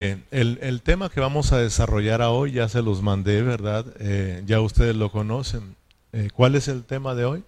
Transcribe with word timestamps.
El, 0.00 0.80
tema 0.80 1.10
que 1.10 1.20
vamos 1.20 1.52
a 1.52 1.58
desarrollar 1.58 2.22
hoy 2.22 2.52
ya 2.52 2.70
se 2.70 2.80
los 2.80 3.02
mandé, 3.02 3.42
¿verdad? 3.42 3.84
Eh, 3.98 4.42
ya 4.46 4.62
ustedes 4.62 4.96
lo 4.96 5.12
conocen. 5.12 5.76
Eh, 6.12 6.30
¿Cuál 6.34 6.54
es 6.54 6.68
el 6.68 6.84
tema 6.84 7.14
de 7.14 7.26
hoy? 7.26 7.44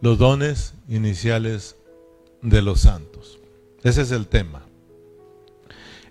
Los 0.00 0.18
dones 0.18 0.74
iniciales 0.88 1.74
de 2.42 2.62
los 2.62 2.82
santos. 2.82 3.40
Ese 3.82 4.02
es 4.02 4.12
el 4.12 4.28
tema. 4.28 4.62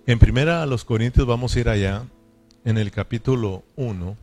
En 0.05 0.19
primera 0.19 0.61
a 0.61 0.65
los 0.65 0.83
Corintios 0.83 1.25
vamos 1.25 1.55
a 1.55 1.59
ir 1.61 1.69
allá, 1.69 2.05
en 2.65 2.77
el 2.77 2.91
capítulo 2.91 3.63
1. 3.77 4.17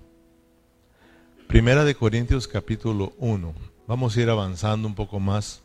Primera 1.47 1.87
de 1.87 1.95
Corintios 1.95 2.47
capítulo 2.47 3.15
1. 3.17 3.55
Vamos 3.87 4.15
a 4.15 4.21
ir 4.21 4.29
avanzando 4.29 4.87
un 4.87 4.95
poco 4.95 5.21
más. 5.21 5.63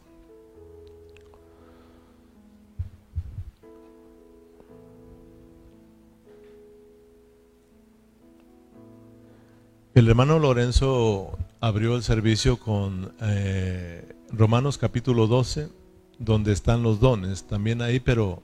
El 9.96 10.10
hermano 10.10 10.40
Lorenzo 10.40 11.38
abrió 11.60 11.96
el 11.96 12.02
servicio 12.02 12.58
con 12.58 13.14
eh, 13.22 14.16
Romanos 14.32 14.80
capítulo 14.80 15.28
12, 15.28 15.70
donde 16.18 16.52
están 16.52 16.82
los 16.82 17.00
dones, 17.00 17.44
también 17.46 17.80
ahí, 17.80 18.00
pero 18.00 18.42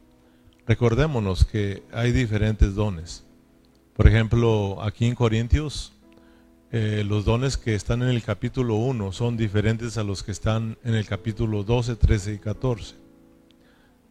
recordémonos 0.68 1.46
que 1.46 1.82
hay 1.92 2.12
diferentes 2.12 2.76
dones. 2.76 3.26
Por 3.96 4.06
ejemplo, 4.08 4.78
aquí 4.84 5.08
en 5.08 5.16
Corintios, 5.16 5.94
eh, 6.72 7.04
los 7.04 7.26
dones 7.26 7.58
que 7.58 7.74
están 7.74 8.04
en 8.04 8.10
el 8.10 8.22
capítulo 8.22 8.76
1 8.76 9.12
son 9.12 9.36
diferentes 9.36 9.98
a 9.98 10.04
los 10.04 10.22
que 10.22 10.32
están 10.32 10.78
en 10.84 10.94
el 10.94 11.08
capítulo 11.08 11.64
12, 11.64 11.96
13 11.96 12.34
y 12.34 12.38
14. 12.38 12.94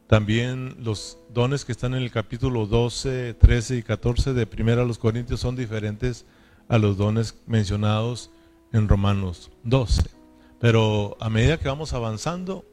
También 0.09 0.75
los 0.81 1.19
dones 1.33 1.65
que 1.65 1.71
están 1.71 1.95
en 1.95 2.03
el 2.03 2.11
capítulo 2.11 2.67
12, 2.67 3.35
13 3.35 3.77
y 3.77 3.83
14 3.85 4.33
de 4.33 4.45
Primera 4.45 4.85
los 4.85 4.99
Corintios 4.99 5.39
son 5.39 5.55
diferentes 5.55 6.25
a 6.25 6.38
los 6.77 6.99
dones 6.99 7.39
mencionados 7.47 8.31
en 8.73 8.89
Romanos 8.89 9.51
12. 9.65 10.03
Pero 10.61 11.17
a 11.21 11.31
medida 11.31 11.59
que 11.59 11.69
vamos 11.69 11.95
avanzando, 11.95 12.67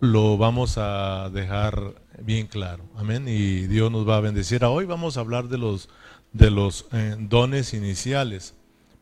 lo 0.00 0.38
vamos 0.38 0.78
a 0.78 1.28
dejar 1.30 2.02
bien 2.22 2.46
claro. 2.46 2.84
Amén. 2.96 3.28
Y 3.28 3.66
Dios 3.66 3.92
nos 3.92 4.08
va 4.08 4.16
a 4.16 4.20
bendecir. 4.20 4.64
Hoy 4.64 4.86
vamos 4.86 5.16
a 5.16 5.20
hablar 5.20 5.48
de 5.48 5.58
los, 5.58 5.90
de 6.32 6.50
los 6.50 6.86
eh, 6.92 7.16
dones 7.18 7.74
iniciales. 7.74 8.54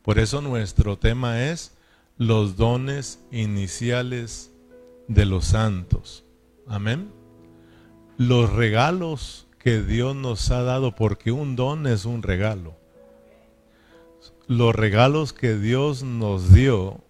Por 0.02 0.18
eso 0.18 0.40
nuestro 0.40 0.98
tema 0.98 1.44
es 1.44 1.76
los 2.18 2.56
dones 2.56 3.20
iniciales 3.30 4.50
de 5.06 5.26
los 5.26 5.44
santos. 5.44 6.24
Amén. 6.66 7.12
Los 8.16 8.50
regalos 8.52 9.46
que 9.58 9.82
Dios 9.82 10.16
nos 10.16 10.50
ha 10.50 10.62
dado, 10.62 10.96
porque 10.96 11.32
un 11.32 11.54
don 11.54 11.86
es 11.86 12.06
un 12.06 12.22
regalo 12.22 12.79
los 14.50 14.74
regalos 14.74 15.32
que 15.32 15.54
Dios 15.56 16.02
nos 16.02 16.52
dio 16.52 17.04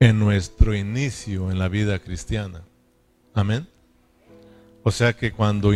en 0.00 0.18
nuestro 0.18 0.74
inicio 0.74 1.52
en 1.52 1.58
la 1.60 1.68
vida 1.68 2.00
cristiana. 2.00 2.64
Amén. 3.32 3.68
O 4.82 4.90
sea 4.90 5.12
que 5.12 5.30
cuando, 5.30 5.70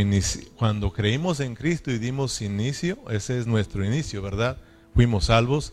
cuando 0.56 0.92
creímos 0.92 1.38
en 1.38 1.54
Cristo 1.54 1.92
y 1.92 1.98
dimos 1.98 2.42
inicio, 2.42 2.98
ese 3.10 3.38
es 3.38 3.46
nuestro 3.46 3.84
inicio, 3.84 4.22
¿verdad? 4.22 4.56
Fuimos 4.92 5.26
salvos 5.26 5.72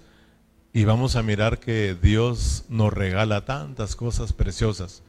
y 0.73 0.83
vamos 0.83 1.15
a 1.15 1.23
mirar 1.23 1.57
que 1.57 1.97
Dios 1.99 2.65
nos 2.69 2.93
regala 2.93 3.45
tantas 3.45 3.95
cosas 3.95 4.31
preciosas 4.31 5.01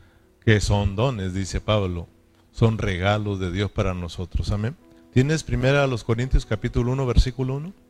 que 0.43 0.63
son 0.63 0.97
dones, 0.97 1.35
dice 1.35 1.61
Pablo. 1.61 2.09
Son 2.53 2.79
regalos 2.79 3.39
de 3.39 3.53
Dios 3.53 3.71
para 3.71 3.93
nosotros. 3.93 4.51
Amén. 4.51 4.79
¿Tienes 5.13 5.45
primero 5.45 5.83
a 5.83 5.87
los 5.87 6.05
Corintios 6.05 6.47
capítulo 6.47 6.91
1, 6.93 7.05
versículo 7.05 7.57
1? 7.57 7.90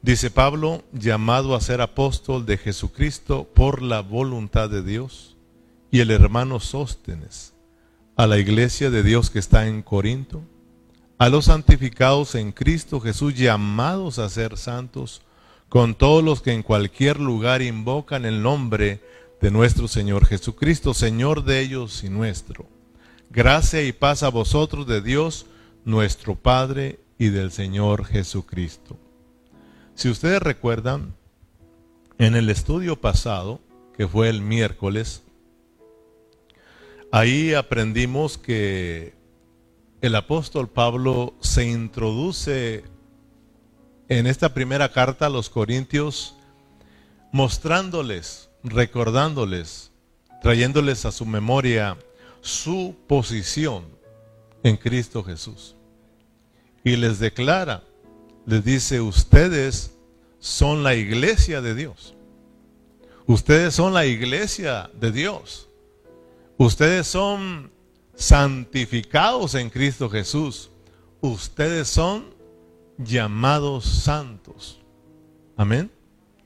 Dice 0.00 0.30
Pablo, 0.30 0.84
llamado 0.92 1.56
a 1.56 1.60
ser 1.60 1.80
apóstol 1.80 2.46
de 2.46 2.56
Jesucristo 2.56 3.48
por 3.52 3.82
la 3.82 4.00
voluntad 4.00 4.70
de 4.70 4.82
Dios, 4.82 5.36
y 5.90 6.00
el 6.00 6.12
hermano 6.12 6.60
Sóstenes, 6.60 7.54
a 8.16 8.26
la 8.26 8.38
iglesia 8.38 8.90
de 8.90 9.02
Dios 9.02 9.28
que 9.30 9.40
está 9.40 9.66
en 9.66 9.82
Corinto, 9.82 10.42
a 11.18 11.28
los 11.28 11.46
santificados 11.46 12.36
en 12.36 12.52
Cristo 12.52 13.00
Jesús, 13.00 13.34
llamados 13.34 14.20
a 14.20 14.28
ser 14.28 14.56
santos, 14.56 15.22
con 15.68 15.96
todos 15.96 16.22
los 16.22 16.42
que 16.42 16.52
en 16.52 16.62
cualquier 16.62 17.18
lugar 17.18 17.60
invocan 17.60 18.24
el 18.24 18.40
nombre 18.40 19.02
de 19.40 19.50
nuestro 19.50 19.88
Señor 19.88 20.26
Jesucristo, 20.26 20.94
Señor 20.94 21.44
de 21.44 21.60
ellos 21.60 22.04
y 22.04 22.08
nuestro. 22.08 22.66
Gracia 23.30 23.82
y 23.82 23.92
paz 23.92 24.22
a 24.22 24.28
vosotros 24.28 24.86
de 24.86 25.02
Dios, 25.02 25.46
nuestro 25.84 26.36
Padre, 26.36 27.00
y 27.18 27.30
del 27.30 27.50
Señor 27.50 28.04
Jesucristo. 28.04 28.96
Si 29.98 30.08
ustedes 30.08 30.40
recuerdan, 30.40 31.16
en 32.18 32.36
el 32.36 32.50
estudio 32.50 33.00
pasado, 33.00 33.58
que 33.96 34.06
fue 34.06 34.28
el 34.28 34.42
miércoles, 34.42 35.24
ahí 37.10 37.52
aprendimos 37.54 38.38
que 38.38 39.16
el 40.00 40.14
apóstol 40.14 40.68
Pablo 40.68 41.34
se 41.40 41.64
introduce 41.64 42.84
en 44.08 44.28
esta 44.28 44.54
primera 44.54 44.92
carta 44.92 45.26
a 45.26 45.30
los 45.30 45.50
Corintios 45.50 46.36
mostrándoles, 47.32 48.50
recordándoles, 48.62 49.90
trayéndoles 50.40 51.06
a 51.06 51.10
su 51.10 51.26
memoria 51.26 51.98
su 52.40 52.94
posición 53.08 53.84
en 54.62 54.76
Cristo 54.76 55.24
Jesús. 55.24 55.74
Y 56.84 56.94
les 56.94 57.18
declara 57.18 57.82
les 58.48 58.64
dice, 58.64 59.02
ustedes 59.02 59.94
son 60.40 60.82
la 60.82 60.94
iglesia 60.94 61.60
de 61.60 61.74
Dios. 61.74 62.14
Ustedes 63.26 63.74
son 63.74 63.92
la 63.92 64.06
iglesia 64.06 64.90
de 64.98 65.12
Dios. 65.12 65.68
Ustedes 66.56 67.06
son 67.06 67.70
santificados 68.14 69.54
en 69.54 69.68
Cristo 69.68 70.08
Jesús. 70.08 70.70
Ustedes 71.20 71.88
son 71.88 72.24
llamados 72.96 73.84
santos. 73.84 74.80
Amén. 75.54 75.90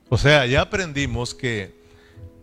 O 0.09 0.17
sea, 0.17 0.45
ya 0.45 0.59
aprendimos 0.59 1.33
que 1.33 1.73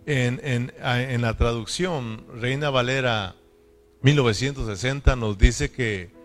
en, 0.06 0.40
en 0.42 1.20
la 1.20 1.36
traducción 1.36 2.24
Reina 2.34 2.70
Valera 2.70 3.36
1960 4.00 5.16
nos 5.16 5.36
dice 5.36 5.70
que 5.70 6.18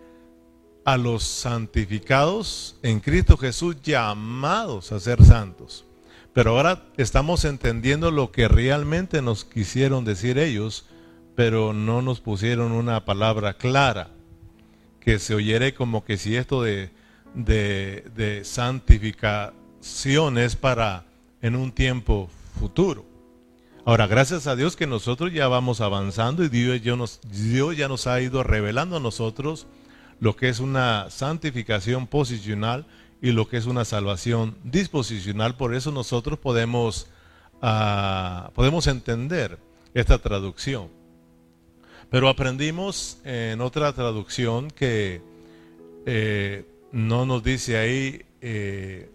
a 0.86 0.96
los 0.96 1.24
santificados 1.24 2.76
en 2.84 3.00
Cristo 3.00 3.36
Jesús 3.36 3.76
llamados 3.82 4.92
a 4.92 5.00
ser 5.00 5.22
santos. 5.24 5.84
Pero 6.32 6.52
ahora 6.52 6.84
estamos 6.96 7.44
entendiendo 7.44 8.12
lo 8.12 8.30
que 8.30 8.46
realmente 8.46 9.20
nos 9.20 9.44
quisieron 9.44 10.04
decir 10.04 10.38
ellos, 10.38 10.86
pero 11.34 11.72
no 11.72 12.02
nos 12.02 12.20
pusieron 12.20 12.70
una 12.70 13.04
palabra 13.04 13.54
clara, 13.54 14.10
que 15.00 15.18
se 15.18 15.34
oyere 15.34 15.74
como 15.74 16.04
que 16.04 16.18
si 16.18 16.36
esto 16.36 16.62
de, 16.62 16.92
de, 17.34 18.42
santificación 18.44 20.38
es 20.38 20.54
para 20.54 21.04
en 21.42 21.56
un 21.56 21.72
tiempo 21.72 22.30
futuro. 22.60 23.04
Ahora, 23.84 24.06
gracias 24.06 24.46
a 24.46 24.54
Dios 24.54 24.76
que 24.76 24.86
nosotros 24.86 25.32
ya 25.32 25.48
vamos 25.48 25.80
avanzando 25.80 26.44
y 26.44 26.48
Dios 26.48 26.80
nos, 26.96 27.20
Dios 27.22 27.76
ya 27.76 27.88
nos 27.88 28.06
ha 28.06 28.20
ido 28.20 28.44
revelando 28.44 28.98
a 28.98 29.00
nosotros 29.00 29.66
lo 30.20 30.36
que 30.36 30.48
es 30.48 30.60
una 30.60 31.10
santificación 31.10 32.06
posicional 32.06 32.86
y 33.20 33.32
lo 33.32 33.48
que 33.48 33.56
es 33.56 33.66
una 33.66 33.84
salvación 33.84 34.56
disposicional. 34.64 35.56
Por 35.56 35.74
eso 35.74 35.90
nosotros 35.92 36.38
podemos, 36.38 37.08
ah, 37.62 38.50
podemos 38.54 38.86
entender 38.86 39.58
esta 39.94 40.18
traducción. 40.18 40.88
Pero 42.10 42.28
aprendimos 42.28 43.18
en 43.24 43.60
otra 43.60 43.92
traducción 43.92 44.70
que 44.70 45.20
eh, 46.06 46.64
no 46.92 47.26
nos 47.26 47.42
dice 47.42 47.76
ahí 47.78 48.24
eh, 48.40 49.10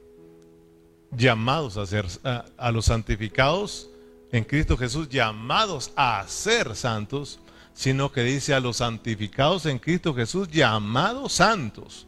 llamados 1.11 1.77
a 1.77 1.85
ser, 1.85 2.05
a 2.23 2.71
los 2.71 2.85
santificados 2.85 3.89
en 4.31 4.43
Cristo 4.43 4.77
Jesús, 4.77 5.09
llamados 5.09 5.91
a 5.95 6.25
ser 6.27 6.75
santos, 6.75 7.39
sino 7.73 8.11
que 8.11 8.23
dice 8.23 8.53
a 8.53 8.59
los 8.59 8.77
santificados 8.77 9.65
en 9.65 9.79
Cristo 9.79 10.13
Jesús, 10.13 10.47
llamados 10.49 11.33
santos. 11.33 12.07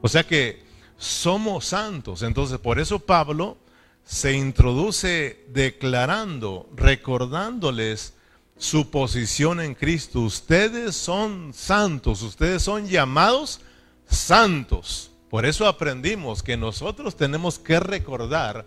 O 0.00 0.08
sea 0.08 0.24
que 0.24 0.62
somos 0.96 1.66
santos. 1.66 2.22
Entonces, 2.22 2.58
por 2.58 2.78
eso 2.78 2.98
Pablo 2.98 3.56
se 4.04 4.32
introduce 4.32 5.44
declarando, 5.48 6.68
recordándoles 6.74 8.14
su 8.56 8.90
posición 8.90 9.60
en 9.60 9.74
Cristo. 9.74 10.20
Ustedes 10.20 10.96
son 10.96 11.52
santos, 11.54 12.22
ustedes 12.22 12.62
son 12.62 12.88
llamados 12.88 13.60
santos. 14.08 15.10
Por 15.30 15.46
eso 15.46 15.66
aprendimos 15.66 16.42
que 16.42 16.56
nosotros 16.56 17.16
tenemos 17.16 17.58
que 17.58 17.78
recordar 17.78 18.66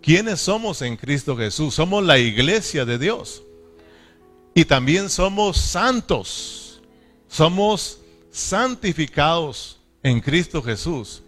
quiénes 0.00 0.40
somos 0.40 0.80
en 0.82 0.96
Cristo 0.96 1.36
Jesús. 1.36 1.74
Somos 1.74 2.04
la 2.04 2.18
iglesia 2.18 2.84
de 2.84 2.98
Dios. 2.98 3.42
Y 4.56 4.64
también 4.64 5.10
somos 5.10 5.58
santos. 5.58 6.80
somos 7.28 8.00
santificados 8.30 9.78
en 10.02 10.20
Cristo 10.20 10.62
Jesús 10.62 11.22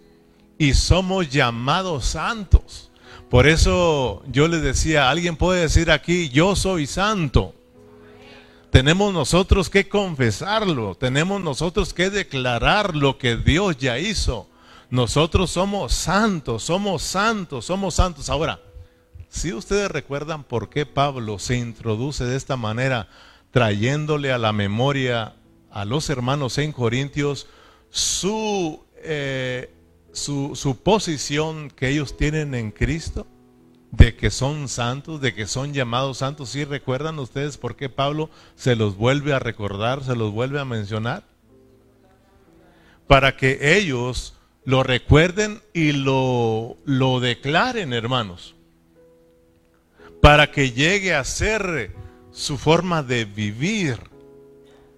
y 0.57 0.73
somos 0.73 1.29
llamados 1.29 2.05
santos. 2.05 2.89
Por 3.29 3.45
eso 3.45 4.23
yo 4.31 4.47
le 4.47 4.57
decía, 4.57 5.11
alguien 5.11 5.35
puede 5.35 5.61
decir 5.61 5.91
aquí, 5.91 6.29
yo 6.29 6.55
soy 6.55 6.87
santo. 6.87 7.53
Tenemos 8.71 9.13
nosotros 9.13 9.69
que 9.69 9.87
confesarlo, 9.87 10.95
tenemos 10.95 11.39
nosotros 11.39 11.93
que 11.93 12.09
declarar 12.09 12.95
lo 12.95 13.19
que 13.19 13.37
Dios 13.37 13.77
ya 13.77 13.99
hizo. 13.99 14.47
Nosotros 14.89 15.51
somos 15.51 15.93
santos, 15.93 16.63
somos 16.63 17.03
santos, 17.03 17.65
somos 17.65 17.93
santos. 17.93 18.27
Ahora, 18.31 18.59
si 19.29 19.53
ustedes 19.53 19.89
recuerdan 19.89 20.43
por 20.43 20.69
qué 20.69 20.85
Pablo 20.85 21.39
se 21.39 21.55
introduce 21.55 22.25
de 22.25 22.35
esta 22.35 22.57
manera, 22.57 23.07
trayéndole 23.51 24.31
a 24.31 24.37
la 24.37 24.53
memoria 24.53 25.35
a 25.71 25.85
los 25.85 26.09
hermanos 26.09 26.57
en 26.57 26.71
Corintios 26.71 27.47
su, 27.91 28.83
eh, 28.97 29.71
su, 30.11 30.55
su 30.55 30.81
posición 30.81 31.69
que 31.69 31.89
ellos 31.89 32.17
tienen 32.17 32.55
en 32.55 32.71
Cristo, 32.71 33.27
de 33.91 34.15
que 34.15 34.29
son 34.29 34.67
santos, 34.67 35.21
de 35.21 35.33
que 35.33 35.47
son 35.47 35.73
llamados 35.73 36.19
santos. 36.19 36.49
¿Sí 36.49 36.63
recuerdan 36.63 37.17
ustedes 37.19 37.57
por 37.57 37.75
qué 37.75 37.89
Pablo 37.89 38.29
se 38.55 38.75
los 38.75 38.97
vuelve 38.97 39.33
a 39.33 39.39
recordar, 39.39 40.03
se 40.03 40.15
los 40.15 40.31
vuelve 40.31 40.59
a 40.59 40.65
mencionar? 40.65 41.23
Para 43.07 43.35
que 43.35 43.77
ellos 43.77 44.35
lo 44.65 44.83
recuerden 44.83 45.61
y 45.73 45.91
lo, 45.91 46.77
lo 46.85 47.19
declaren, 47.19 47.93
hermanos. 47.93 48.55
Para 50.29 50.51
que 50.51 50.69
llegue 50.73 51.15
a 51.15 51.23
ser 51.23 51.91
su 52.29 52.59
forma 52.59 53.01
de 53.01 53.25
vivir. 53.25 53.97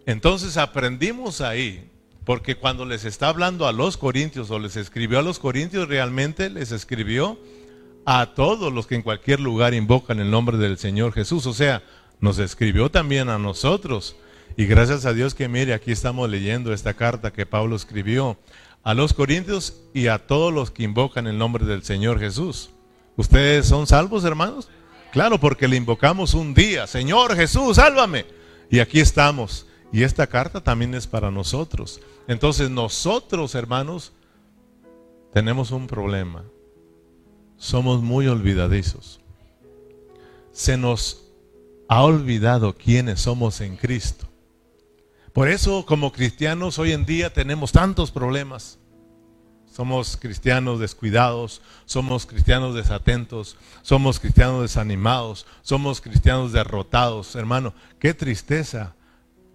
Entonces 0.05 0.57
aprendimos 0.57 1.39
ahí, 1.39 1.89
porque 2.25 2.57
cuando 2.57 2.83
les 2.83 3.05
está 3.05 3.29
hablando 3.29 3.65
a 3.65 3.71
los 3.71 3.95
corintios 3.95 4.51
o 4.51 4.59
les 4.59 4.75
escribió 4.75 5.19
a 5.19 5.21
los 5.21 5.39
corintios, 5.39 5.87
realmente 5.87 6.49
les 6.49 6.73
escribió 6.73 7.39
a 8.05 8.33
todos 8.35 8.73
los 8.73 8.87
que 8.87 8.95
en 8.95 9.03
cualquier 9.03 9.39
lugar 9.39 9.73
invocan 9.73 10.19
el 10.19 10.29
nombre 10.29 10.57
del 10.57 10.77
Señor 10.77 11.13
Jesús. 11.13 11.45
O 11.45 11.53
sea, 11.53 11.81
nos 12.19 12.37
escribió 12.37 12.91
también 12.91 13.29
a 13.29 13.39
nosotros. 13.39 14.17
Y 14.57 14.65
gracias 14.65 15.05
a 15.05 15.13
Dios 15.13 15.33
que 15.33 15.47
mire, 15.47 15.73
aquí 15.73 15.93
estamos 15.93 16.29
leyendo 16.29 16.73
esta 16.73 16.93
carta 16.93 17.31
que 17.31 17.45
Pablo 17.45 17.77
escribió 17.77 18.37
a 18.83 18.93
los 18.93 19.13
corintios 19.13 19.81
y 19.93 20.07
a 20.07 20.17
todos 20.27 20.53
los 20.53 20.71
que 20.71 20.83
invocan 20.83 21.25
el 21.25 21.37
nombre 21.37 21.63
del 21.63 21.83
Señor 21.83 22.19
Jesús. 22.19 22.71
¿Ustedes 23.15 23.65
son 23.65 23.87
salvos, 23.87 24.25
hermanos? 24.25 24.67
Claro, 25.11 25.39
porque 25.39 25.67
le 25.67 25.75
invocamos 25.75 26.33
un 26.33 26.53
día, 26.53 26.87
Señor 26.87 27.35
Jesús, 27.35 27.75
sálvame. 27.75 28.25
Y 28.69 28.79
aquí 28.79 28.99
estamos. 28.99 29.67
Y 29.91 30.03
esta 30.03 30.27
carta 30.27 30.61
también 30.61 30.93
es 30.93 31.05
para 31.05 31.31
nosotros. 31.31 31.99
Entonces 32.27 32.69
nosotros, 32.69 33.55
hermanos, 33.55 34.13
tenemos 35.33 35.71
un 35.71 35.87
problema 35.87 36.43
somos 37.61 38.01
muy 38.01 38.27
olvidadizos. 38.27 39.21
Se 40.51 40.77
nos 40.77 41.31
ha 41.87 42.03
olvidado 42.03 42.75
quiénes 42.75 43.21
somos 43.21 43.61
en 43.61 43.77
Cristo. 43.77 44.27
Por 45.31 45.47
eso 45.47 45.85
como 45.85 46.11
cristianos 46.11 46.79
hoy 46.79 46.91
en 46.91 47.05
día 47.05 47.31
tenemos 47.31 47.71
tantos 47.71 48.09
problemas. 48.09 48.79
Somos 49.71 50.17
cristianos 50.17 50.81
descuidados, 50.81 51.61
somos 51.85 52.25
cristianos 52.25 52.75
desatentos, 52.75 53.55
somos 53.81 54.19
cristianos 54.19 54.63
desanimados, 54.63 55.45
somos 55.61 56.01
cristianos 56.01 56.51
derrotados. 56.51 57.35
Hermano, 57.35 57.73
qué 57.97 58.13
tristeza 58.13 58.95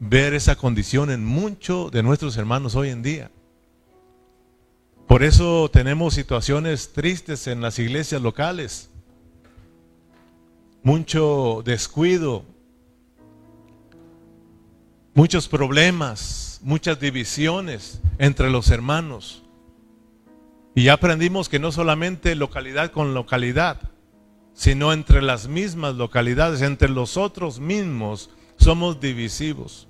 ver 0.01 0.33
esa 0.33 0.57
condición 0.57 1.11
en 1.11 1.23
muchos 1.23 1.91
de 1.91 2.03
nuestros 2.03 2.39
hermanos 2.39 2.75
hoy 2.77 2.89
en 2.89 3.03
día. 3.03 3.31
Por 5.07 5.23
eso 5.23 5.71
tenemos 5.71 6.15
situaciones 6.15 6.95
tristes 6.95 7.47
en 7.47 7.61
las 7.61 7.79
iglesias 7.79 8.23
locales. 8.23 8.89
Mucho 10.83 11.63
descuido, 11.63 12.43
muchos 15.13 15.47
problemas, 15.47 16.59
muchas 16.63 16.99
divisiones 16.99 18.01
entre 18.19 18.49
los 18.49 18.71
hermanos. 18.71 19.43
Y 20.77 20.85
ya 20.85 20.93
aprendimos 20.93 21.49
que 21.49 21.59
no 21.59 21.73
solamente 21.73 22.35
localidad 22.35 22.93
con 22.93 23.15
localidad, 23.15 23.81
sino 24.53 24.93
entre 24.93 25.23
las 25.23 25.49
mismas 25.49 25.95
localidades, 25.95 26.61
entre 26.61 26.91
los 26.91 27.17
otros 27.17 27.59
mismos, 27.59 28.29
somos 28.59 29.01
divisivos. 29.01 29.89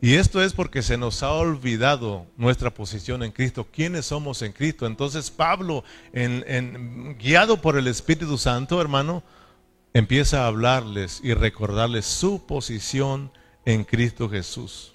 Y 0.00 0.14
esto 0.14 0.42
es 0.42 0.54
porque 0.54 0.82
se 0.82 0.98
nos 0.98 1.22
ha 1.22 1.30
olvidado 1.30 2.26
nuestra 2.36 2.74
posición 2.74 3.22
en 3.22 3.30
Cristo, 3.30 3.64
quiénes 3.72 4.06
somos 4.06 4.42
en 4.42 4.50
Cristo. 4.50 4.86
Entonces 4.86 5.30
Pablo, 5.30 5.84
guiado 7.16 7.60
por 7.62 7.78
el 7.78 7.86
Espíritu 7.86 8.36
Santo, 8.38 8.80
hermano, 8.80 9.22
empieza 9.92 10.42
a 10.42 10.48
hablarles 10.48 11.20
y 11.22 11.32
recordarles 11.32 12.06
su 12.06 12.44
posición 12.44 13.30
en 13.64 13.84
Cristo 13.84 14.28
Jesús. 14.28 14.94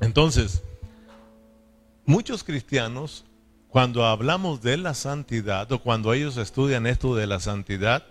Entonces, 0.00 0.62
muchos 2.06 2.44
cristianos, 2.44 3.24
cuando 3.68 4.06
hablamos 4.06 4.62
de 4.62 4.76
la 4.76 4.94
santidad 4.94 5.70
o 5.72 5.80
cuando 5.80 6.14
ellos 6.14 6.36
estudian 6.38 6.86
esto 6.86 7.14
de 7.14 7.26
la 7.26 7.40
santidad, 7.40 8.06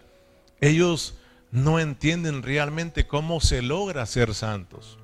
ellos 0.61 1.15
no 1.51 1.79
entienden 1.79 2.43
realmente 2.43 3.07
cómo 3.07 3.39
se 3.39 3.61
logra 3.61 4.05
ser 4.05 4.33
santos. 4.35 4.99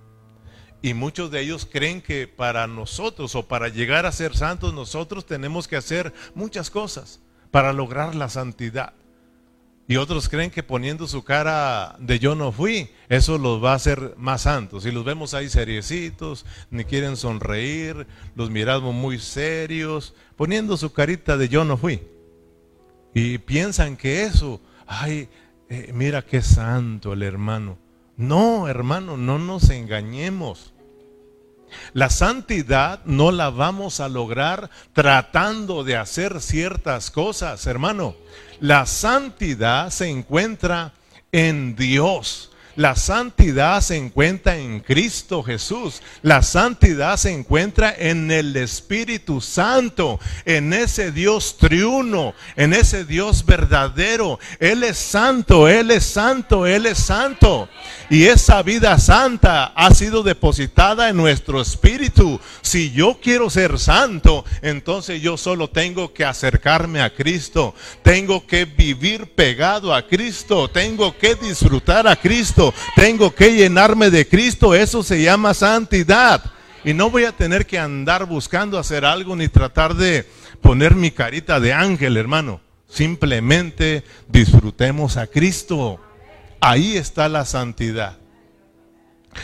Y 0.82 0.94
muchos 0.94 1.32
de 1.32 1.42
ellos 1.42 1.68
creen 1.72 2.02
que 2.02 2.28
para 2.28 2.68
nosotros 2.68 3.36
o 3.36 3.48
para 3.48 3.70
llegar 3.70 4.06
a 4.06 4.12
ser 4.12 4.36
santos 4.36 4.74
nosotros 4.74 5.26
tenemos 5.26 5.68
que 5.68 5.78
hacer 5.78 6.14
muchas 6.36 6.70
cosas 6.70 7.22
para 7.52 7.72
lograr 7.72 8.16
la 8.16 8.30
santidad. 8.30 8.94
Y 9.92 9.98
otros 9.98 10.30
creen 10.30 10.52
que 10.52 10.64
poniendo 10.64 11.06
su 11.06 11.22
cara 11.22 11.98
de 12.00 12.18
yo 12.18 12.34
no 12.34 12.54
fui, 12.54 12.90
eso 13.10 13.38
los 13.38 13.62
va 13.62 13.74
a 13.74 13.76
hacer 13.76 14.14
más 14.16 14.44
santos. 14.44 14.86
Y 14.86 14.92
los 14.92 15.04
vemos 15.04 15.34
ahí 15.34 15.50
seriecitos, 15.50 16.46
ni 16.70 16.86
quieren 16.86 17.18
sonreír, 17.18 18.08
los 18.34 18.50
miramos 18.50 18.96
muy 18.96 19.20
serios, 19.20 20.14
poniendo 20.38 20.78
su 20.78 20.94
carita 20.94 21.36
de 21.36 21.50
yo 21.50 21.66
no 21.66 21.76
fui. 21.76 22.02
Y 23.14 23.40
piensan 23.40 23.98
que 23.98 24.24
eso, 24.24 24.62
ay, 24.88 25.28
eh, 25.68 25.92
mira 25.94 26.22
qué 26.22 26.42
santo 26.42 27.12
el 27.12 27.22
hermano. 27.22 27.78
No, 28.16 28.70
hermano, 28.70 29.18
no 29.18 29.40
nos 29.40 29.70
engañemos. 29.72 30.74
La 31.92 32.10
santidad 32.10 33.04
no 33.04 33.33
la 33.33 33.50
vamos 33.50 34.00
a 34.00 34.07
lograr 34.07 34.69
tratando 34.94 35.83
de 35.83 35.98
hacer 35.98 36.40
ciertas 36.40 37.12
cosas, 37.12 37.68
hermano. 37.68 38.16
La 38.61 38.85
santidad 38.85 39.89
se 39.89 40.07
encuentra 40.07 40.94
en 41.31 41.75
Dios. 41.75 42.51
La 42.75 42.95
santidad 42.95 43.81
se 43.81 43.97
encuentra 43.97 44.57
en 44.57 44.80
Cristo 44.80 45.44
Jesús. 45.44 46.01
La 46.21 46.42
santidad 46.42 47.18
se 47.18 47.31
encuentra 47.31 47.94
en 47.97 48.31
el 48.31 48.56
Espíritu 48.56 49.42
Santo, 49.42 50.19
en 50.45 50.71
ese 50.71 51.11
Dios 51.11 51.57
triuno, 51.57 52.33
en 52.56 52.73
ese 52.73 53.04
Dios 53.04 53.45
verdadero. 53.45 54.40
Él 54.59 54.83
es 54.83 54.97
santo, 54.97 55.68
Él 55.68 55.92
es 55.92 56.06
santo, 56.06 56.66
Él 56.66 56.85
es 56.85 56.97
santo. 56.97 57.68
Y 58.09 58.25
esa 58.25 58.61
vida 58.61 58.97
santa 58.99 59.66
ha 59.75 59.94
sido 59.94 60.23
depositada 60.23 61.09
en 61.09 61.18
nuestro 61.18 61.61
espíritu. 61.61 62.40
Si 62.61 62.92
yo 62.92 63.19
quiero 63.21 63.49
ser 63.49 63.80
santo, 63.80 64.45
entonces 64.61 65.21
yo 65.21 65.35
solo 65.35 65.69
tengo 65.69 66.13
que 66.13 66.23
acercarme 66.23 67.01
a 67.01 67.13
Cristo. 67.13 67.75
Tengo 68.01 68.45
que 68.45 68.66
vivir 68.66 69.33
pegado 69.35 69.94
a 69.94 70.07
Cristo. 70.07 70.69
Tengo 70.69 71.18
que 71.18 71.35
disfrutar 71.35 72.07
a 72.07 72.16
Cristo 72.16 72.60
tengo 72.95 73.33
que 73.33 73.56
llenarme 73.56 74.09
de 74.09 74.27
Cristo, 74.27 74.75
eso 74.75 75.03
se 75.03 75.21
llama 75.21 75.53
santidad. 75.53 76.44
Y 76.83 76.94
no 76.94 77.09
voy 77.09 77.25
a 77.25 77.31
tener 77.31 77.65
que 77.65 77.77
andar 77.77 78.25
buscando 78.25 78.77
hacer 78.80 79.06
algo 79.06 79.35
ni 79.35 79.47
tratar 79.47 79.95
de 79.95 80.27
poner 80.61 80.95
mi 80.95 81.11
carita 81.11 81.59
de 81.59 81.73
ángel, 81.73 82.18
hermano. 82.18 82.61
Simplemente 82.87 84.03
disfrutemos 84.27 85.18
a 85.18 85.27
Cristo. 85.27 85.99
Ahí 86.59 86.97
está 86.97 87.30
la 87.30 87.45
santidad. 87.45 88.18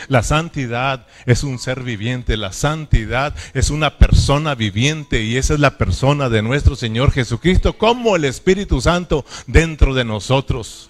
La 0.08 0.22
santidad 0.22 1.06
es 1.26 1.42
un 1.44 1.58
ser 1.58 1.82
viviente, 1.82 2.36
la 2.36 2.52
santidad 2.52 3.34
es 3.54 3.70
una 3.70 3.96
persona 3.98 4.54
viviente 4.54 5.22
y 5.22 5.36
esa 5.36 5.54
es 5.54 5.60
la 5.60 5.78
persona 5.78 6.28
de 6.28 6.42
nuestro 6.42 6.76
Señor 6.76 7.10
Jesucristo 7.10 7.78
como 7.78 8.16
el 8.16 8.24
Espíritu 8.24 8.80
Santo 8.80 9.24
dentro 9.46 9.94
de 9.94 10.04
nosotros. 10.04 10.87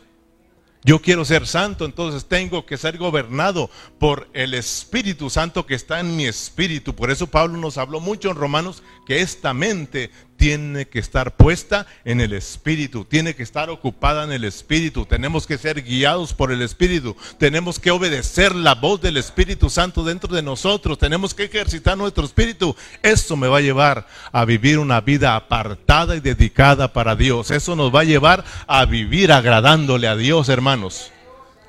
Yo 0.85 1.03
quiero 1.03 1.25
ser 1.25 1.47
santo, 1.47 1.85
entonces 1.85 2.27
tengo 2.27 2.65
que 2.65 2.77
ser 2.77 2.99
gobernado 2.99 3.69
por 3.99 4.29
el 4.33 4.55
Espíritu 4.55 5.29
Santo 5.29 5.67
que 5.67 5.75
está 5.75 5.99
en 5.99 6.17
mi 6.17 6.27
espíritu. 6.27 6.95
Por 6.95 7.11
eso 7.11 7.27
Pablo 7.27 7.59
nos 7.59 7.79
habló 7.79 7.99
mucho 8.01 8.31
en 8.31 8.37
Romanos 8.37 8.85
que 9.05 9.21
esta 9.21 9.53
mente 9.53 10.11
tiene 10.39 10.87
que 10.87 11.01
estar 11.01 11.37
puesta 11.37 11.87
en 12.05 12.21
el 12.21 12.33
Espíritu, 12.33 13.05
tiene 13.05 13.35
que 13.35 13.43
estar 13.43 13.69
ocupada 13.69 14.23
en 14.23 14.31
el 14.31 14.45
Espíritu. 14.45 15.05
Tenemos 15.05 15.47
que 15.47 15.59
ser 15.59 15.83
guiados 15.83 16.33
por 16.33 16.53
el 16.53 16.63
Espíritu, 16.63 17.17
tenemos 17.39 17.81
que 17.81 17.91
obedecer 17.91 18.55
la 18.55 18.77
voz 18.77 19.01
del 19.01 19.17
Espíritu 19.17 19.69
Santo 19.69 20.05
dentro 20.05 20.33
de 20.35 20.43
nosotros, 20.43 20.97
tenemos 20.97 21.35
que 21.35 21.45
ejercitar 21.45 21.99
nuestro 21.99 22.25
Espíritu. 22.25 22.75
Eso 23.03 23.37
me 23.37 23.49
va 23.49 23.59
a 23.59 23.63
llevar 23.63 24.07
a 24.31 24.45
vivir 24.45 24.79
una 24.79 25.01
vida 25.01 25.35
apartada 25.35 26.15
y 26.15 26.21
dedicada 26.21 26.93
para 26.93 27.17
Dios. 27.17 27.51
Eso 27.51 27.75
nos 27.75 27.93
va 27.93 28.01
a 28.01 28.05
llevar 28.05 28.45
a 28.69 28.85
vivir 28.87 29.33
agradándole 29.33 30.07
a 30.07 30.15
Dios, 30.15 30.49
hermanos. 30.49 31.11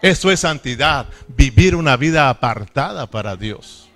Eso 0.03 0.29
es 0.31 0.41
santidad, 0.41 1.07
vivir 1.27 1.75
una 1.75 1.97
vida 1.97 2.29
apartada 2.29 3.07
para 3.07 3.35
Dios. 3.35 3.89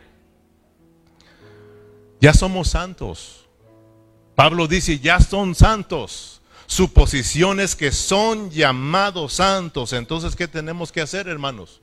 Ya 2.20 2.34
somos 2.34 2.70
santos. 2.70 3.43
Pablo 4.36 4.68
dice, 4.68 5.00
ya 5.00 5.20
son 5.20 5.56
santos. 5.56 6.42
Su 6.66 6.92
posición 6.92 7.60
es 7.60 7.76
que 7.76 7.92
son 7.92 8.50
llamados 8.50 9.34
santos. 9.34 9.94
Entonces, 9.94 10.36
¿qué 10.36 10.48
tenemos 10.48 10.92
que 10.92 11.02
hacer, 11.02 11.28
hermanos? 11.28 11.82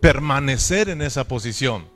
Permanecer 0.00 0.88
en 0.88 1.02
esa 1.02 1.24
posición. 1.28 1.86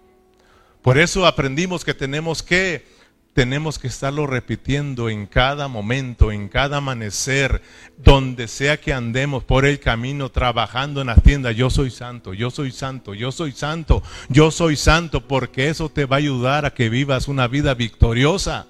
Por 0.83 0.99
eso 0.99 1.27
aprendimos 1.27 1.85
que 1.85 1.95
tenemos 1.95 2.43
que 2.43 3.01
tenemos 3.33 3.79
que 3.79 3.87
estarlo 3.87 4.27
repitiendo 4.27 5.09
en 5.09 5.27
cada 5.27 5.69
momento, 5.69 6.33
en 6.33 6.49
cada 6.49 6.79
amanecer, 6.79 7.63
donde 7.97 8.49
sea 8.49 8.81
que 8.81 8.93
andemos 8.93 9.45
por 9.45 9.67
el 9.67 9.79
camino, 9.79 10.31
trabajando 10.31 11.01
en 11.01 11.07
la 11.07 11.15
tienda. 11.15 11.53
Yo 11.53 11.71
soy 11.71 11.91
santo, 11.91 12.35
yo 12.35 12.51
soy 12.51 12.73
santo, 12.73 13.15
yo 13.15 13.31
soy 13.31 13.53
santo, 13.53 14.03
yo 14.29 14.51
soy 14.51 14.75
santo, 14.77 15.27
porque 15.29 15.69
eso 15.69 15.89
te 15.89 16.07
va 16.07 16.17
a 16.17 16.19
ayudar 16.19 16.67
a 16.67 16.75
que 16.75 16.89
vivas 16.89 17.29
una 17.29 17.47
vida 17.47 17.75
victoriosa. 17.75 18.67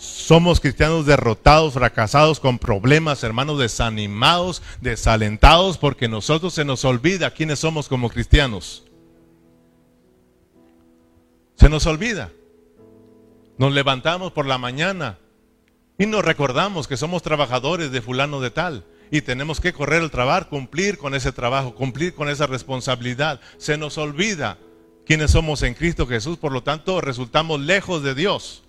Somos 0.00 0.60
cristianos 0.60 1.04
derrotados, 1.04 1.74
fracasados, 1.74 2.40
con 2.40 2.58
problemas, 2.58 3.22
hermanos, 3.22 3.58
desanimados, 3.58 4.62
desalentados, 4.80 5.76
porque 5.76 6.08
nosotros 6.08 6.54
se 6.54 6.64
nos 6.64 6.86
olvida 6.86 7.34
quiénes 7.34 7.58
somos 7.58 7.86
como 7.86 8.08
cristianos. 8.08 8.84
Se 11.56 11.68
nos 11.68 11.84
olvida. 11.84 12.32
Nos 13.58 13.74
levantamos 13.74 14.32
por 14.32 14.46
la 14.46 14.56
mañana 14.56 15.18
y 15.98 16.06
nos 16.06 16.24
recordamos 16.24 16.88
que 16.88 16.96
somos 16.96 17.22
trabajadores 17.22 17.92
de 17.92 18.00
fulano 18.00 18.40
de 18.40 18.50
tal 18.50 18.86
y 19.10 19.20
tenemos 19.20 19.60
que 19.60 19.74
correr 19.74 20.02
el 20.02 20.10
trabajo, 20.10 20.48
cumplir 20.48 20.96
con 20.96 21.14
ese 21.14 21.30
trabajo, 21.30 21.74
cumplir 21.74 22.14
con 22.14 22.30
esa 22.30 22.46
responsabilidad. 22.46 23.38
Se 23.58 23.76
nos 23.76 23.98
olvida 23.98 24.56
quiénes 25.04 25.32
somos 25.32 25.62
en 25.62 25.74
Cristo 25.74 26.06
Jesús, 26.06 26.38
por 26.38 26.52
lo 26.52 26.62
tanto 26.62 27.02
resultamos 27.02 27.60
lejos 27.60 28.02
de 28.02 28.14
Dios. 28.14 28.62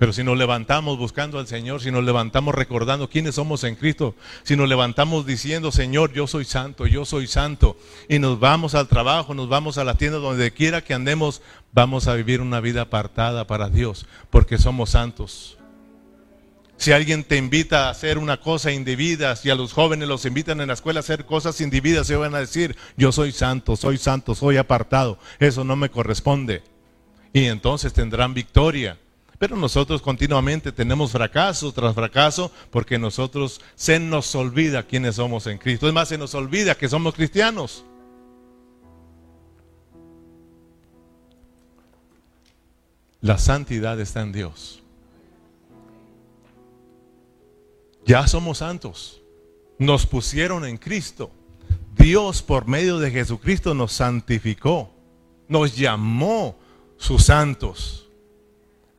Pero 0.00 0.14
si 0.14 0.24
nos 0.24 0.38
levantamos 0.38 0.96
buscando 0.96 1.38
al 1.38 1.46
Señor, 1.46 1.82
si 1.82 1.90
nos 1.90 2.02
levantamos 2.02 2.54
recordando 2.54 3.10
quiénes 3.10 3.34
somos 3.34 3.64
en 3.64 3.74
Cristo, 3.74 4.14
si 4.44 4.56
nos 4.56 4.66
levantamos 4.66 5.26
diciendo, 5.26 5.70
Señor, 5.70 6.14
yo 6.14 6.26
soy 6.26 6.46
santo, 6.46 6.86
yo 6.86 7.04
soy 7.04 7.26
santo, 7.26 7.76
y 8.08 8.18
nos 8.18 8.40
vamos 8.40 8.74
al 8.74 8.88
trabajo, 8.88 9.34
nos 9.34 9.50
vamos 9.50 9.76
a 9.76 9.84
la 9.84 9.96
tienda, 9.96 10.16
donde 10.16 10.52
quiera 10.52 10.82
que 10.82 10.94
andemos, 10.94 11.42
vamos 11.74 12.08
a 12.08 12.14
vivir 12.14 12.40
una 12.40 12.60
vida 12.60 12.80
apartada 12.80 13.46
para 13.46 13.68
Dios, 13.68 14.06
porque 14.30 14.56
somos 14.56 14.88
santos. 14.88 15.58
Si 16.78 16.92
alguien 16.92 17.22
te 17.22 17.36
invita 17.36 17.88
a 17.88 17.90
hacer 17.90 18.16
una 18.16 18.40
cosa 18.40 18.72
indebida, 18.72 19.36
si 19.36 19.50
a 19.50 19.54
los 19.54 19.74
jóvenes 19.74 20.08
los 20.08 20.24
invitan 20.24 20.62
en 20.62 20.68
la 20.68 20.72
escuela 20.72 21.00
a 21.00 21.02
hacer 21.02 21.26
cosas 21.26 21.60
indebidas, 21.60 22.06
se 22.06 22.16
van 22.16 22.34
a 22.34 22.40
decir, 22.40 22.74
yo 22.96 23.12
soy 23.12 23.32
santo, 23.32 23.76
soy 23.76 23.98
santo, 23.98 24.34
soy 24.34 24.56
apartado, 24.56 25.18
eso 25.38 25.62
no 25.62 25.76
me 25.76 25.90
corresponde. 25.90 26.62
Y 27.34 27.44
entonces 27.44 27.92
tendrán 27.92 28.32
victoria. 28.32 28.96
Pero 29.40 29.56
nosotros 29.56 30.02
continuamente 30.02 30.70
tenemos 30.70 31.12
fracaso 31.12 31.72
tras 31.72 31.94
fracaso 31.94 32.52
porque 32.70 32.98
nosotros 32.98 33.62
se 33.74 33.98
nos 33.98 34.34
olvida 34.34 34.82
quiénes 34.82 35.14
somos 35.14 35.46
en 35.46 35.56
Cristo. 35.56 35.88
Es 35.88 35.94
más, 35.94 36.10
se 36.10 36.18
nos 36.18 36.34
olvida 36.34 36.74
que 36.74 36.90
somos 36.90 37.14
cristianos. 37.14 37.82
La 43.22 43.38
santidad 43.38 43.98
está 43.98 44.20
en 44.20 44.32
Dios. 44.32 44.82
Ya 48.04 48.26
somos 48.26 48.58
santos. 48.58 49.22
Nos 49.78 50.04
pusieron 50.04 50.66
en 50.66 50.76
Cristo. 50.76 51.30
Dios 51.96 52.42
por 52.42 52.68
medio 52.68 52.98
de 52.98 53.10
Jesucristo 53.10 53.72
nos 53.72 53.94
santificó. 53.94 54.90
Nos 55.48 55.74
llamó 55.78 56.58
sus 56.98 57.24
santos. 57.24 58.09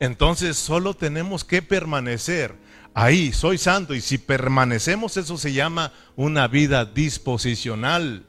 Entonces 0.02 0.56
solo 0.56 0.94
tenemos 0.94 1.44
que 1.44 1.62
permanecer 1.62 2.56
ahí, 2.92 3.32
soy 3.32 3.56
santo, 3.56 3.94
y 3.94 4.00
si 4.00 4.18
permanecemos 4.18 5.16
eso 5.16 5.38
se 5.38 5.52
llama 5.52 5.92
una 6.16 6.48
vida 6.48 6.84
disposicional. 6.84 8.26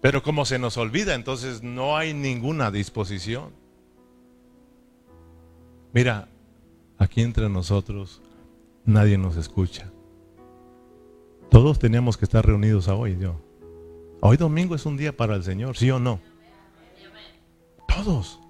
Pero 0.00 0.24
como 0.24 0.44
se 0.46 0.58
nos 0.58 0.76
olvida, 0.78 1.14
entonces 1.14 1.62
no 1.62 1.96
hay 1.96 2.12
ninguna 2.12 2.72
disposición. 2.72 3.52
Mira, 5.92 6.28
aquí 6.98 7.22
entre 7.22 7.48
nosotros 7.48 8.20
nadie 8.84 9.16
nos 9.16 9.36
escucha. 9.36 9.92
Todos 11.52 11.78
teníamos 11.78 12.16
que 12.16 12.24
estar 12.24 12.44
reunidos 12.44 12.88
hoy, 12.88 13.16
yo. 13.20 13.40
Hoy 14.22 14.38
domingo 14.38 14.74
es 14.74 14.84
un 14.86 14.96
día 14.96 15.16
para 15.16 15.36
el 15.36 15.44
Señor, 15.44 15.76
¿sí 15.76 15.88
o 15.92 16.00
no? 16.00 16.18
Todos. 17.86 18.40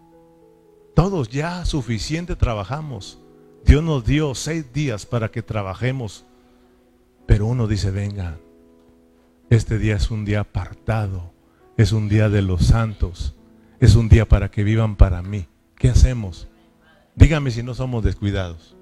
Todos 0.99 1.28
ya 1.28 1.64
suficiente 1.64 2.35
trabajamos. 2.35 3.21
Dios 3.64 3.85
nos 3.85 4.05
dio 4.05 4.35
seis 4.35 4.73
días 4.73 5.07
para 5.07 5.31
que 5.31 5.43
trabajemos. 5.43 6.25
Pero 7.25 7.47
uno 7.47 7.69
dice, 7.69 7.93
venga, 7.93 8.37
este 9.49 9.78
día 9.78 9.95
es 9.95 10.11
un 10.11 10.25
día 10.25 10.40
apartado, 10.40 11.33
es 11.76 11.93
un 11.93 12.09
día 12.09 12.28
de 12.28 12.43
los 12.43 12.67
santos, 12.67 13.37
es 13.78 13.95
un 13.95 14.09
día 14.09 14.26
para 14.26 14.50
que 14.50 14.64
vivan 14.64 14.97
para 14.97 15.23
mí. 15.23 15.47
¿Qué 15.76 15.88
hacemos? 15.88 16.49
Dígame 17.14 17.52
si 17.52 17.62
no 17.62 17.76
somos 17.76 18.02
descuidados. 18.02 18.75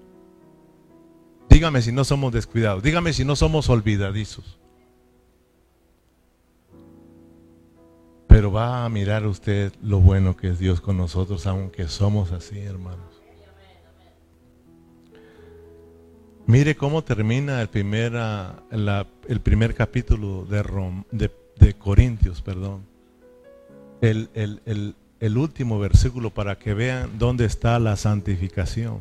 Dígame 1.51 1.83
si 1.83 1.93
no 1.93 2.03
somos 2.03 2.33
descuidados. 2.33 2.83
Dígame 2.83 3.13
si 3.13 3.27
no 3.27 3.37
somos 3.37 3.69
olvidadizos. 3.69 4.59
Pero 8.27 8.53
va 8.53 8.85
a 8.85 8.89
mirar 8.89 9.27
usted 9.27 9.73
lo 9.83 10.01
bueno 10.01 10.37
que 10.37 10.49
es 10.49 10.59
Dios 10.59 10.81
con 10.81 10.97
nosotros, 10.97 11.47
aunque 11.47 11.89
somos 11.89 12.33
así, 12.33 12.59
hermanos. 12.59 13.17
Mire 16.47 16.77
cómo 16.77 17.03
termina 17.03 17.61
el 17.61 17.69
primer, 17.69 18.13
el 18.71 19.41
primer 19.41 19.75
capítulo 19.75 20.45
de, 20.45 21.31
de, 21.59 21.75
Corintios, 21.75 22.41
perdón. 22.41 22.85
El, 24.01 24.31
el, 25.19 25.39
último 25.39 25.81
versículo 25.81 26.31
para 26.31 26.57
que 26.57 26.73
vean 26.73 27.19
dónde 27.19 27.47
está 27.47 27.81
la 27.81 27.97
santificación. 27.97 29.01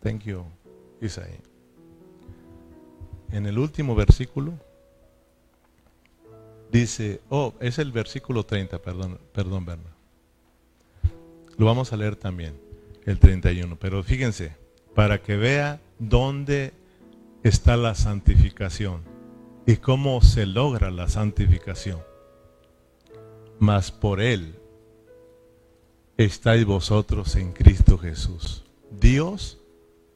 Thank 0.00 0.22
you, 0.22 0.44
Isaí. 1.00 1.40
En 3.32 3.46
el 3.46 3.58
último 3.58 3.96
versículo 3.96 4.52
Dice, 6.70 7.20
oh, 7.30 7.54
es 7.60 7.78
el 7.78 7.92
versículo 7.92 8.44
30, 8.44 8.80
perdón, 8.80 9.18
perdón, 9.32 9.64
Berna. 9.64 9.90
Lo 11.56 11.66
vamos 11.66 11.92
a 11.92 11.96
leer 11.96 12.16
también, 12.16 12.54
el 13.04 13.18
31. 13.18 13.76
Pero 13.78 14.02
fíjense, 14.02 14.56
para 14.94 15.22
que 15.22 15.36
vea 15.36 15.80
dónde 15.98 16.72
está 17.42 17.76
la 17.76 17.94
santificación 17.94 19.02
y 19.66 19.76
cómo 19.76 20.20
se 20.22 20.46
logra 20.46 20.90
la 20.90 21.08
santificación. 21.08 22.00
Mas 23.58 23.90
por 23.90 24.20
Él 24.20 24.54
estáis 26.16 26.64
vosotros 26.64 27.34
en 27.36 27.52
Cristo 27.52 27.98
Jesús. 27.98 28.64
Dios 28.90 29.58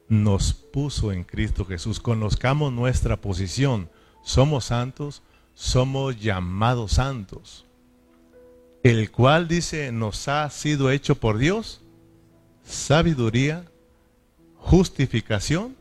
nos 0.09 0.52
puso 0.52 1.12
en 1.12 1.25
Cristo 1.25 1.64
Jesús. 1.64 1.99
Conozcamos 1.99 2.73
nuestra 2.73 3.21
posición. 3.21 3.88
Somos 4.23 4.66
santos 4.66 5.23
somos 5.54 6.21
llamados 6.21 6.92
santos, 6.92 7.66
el 8.82 9.11
cual 9.11 9.49
dice 9.49 9.92
nos 9.92 10.28
ha 10.28 10.49
sido 10.50 10.90
hecho 10.90 11.14
por 11.14 11.38
Dios 11.38 11.82
sabiduría, 12.64 13.64
justificación, 14.56 15.76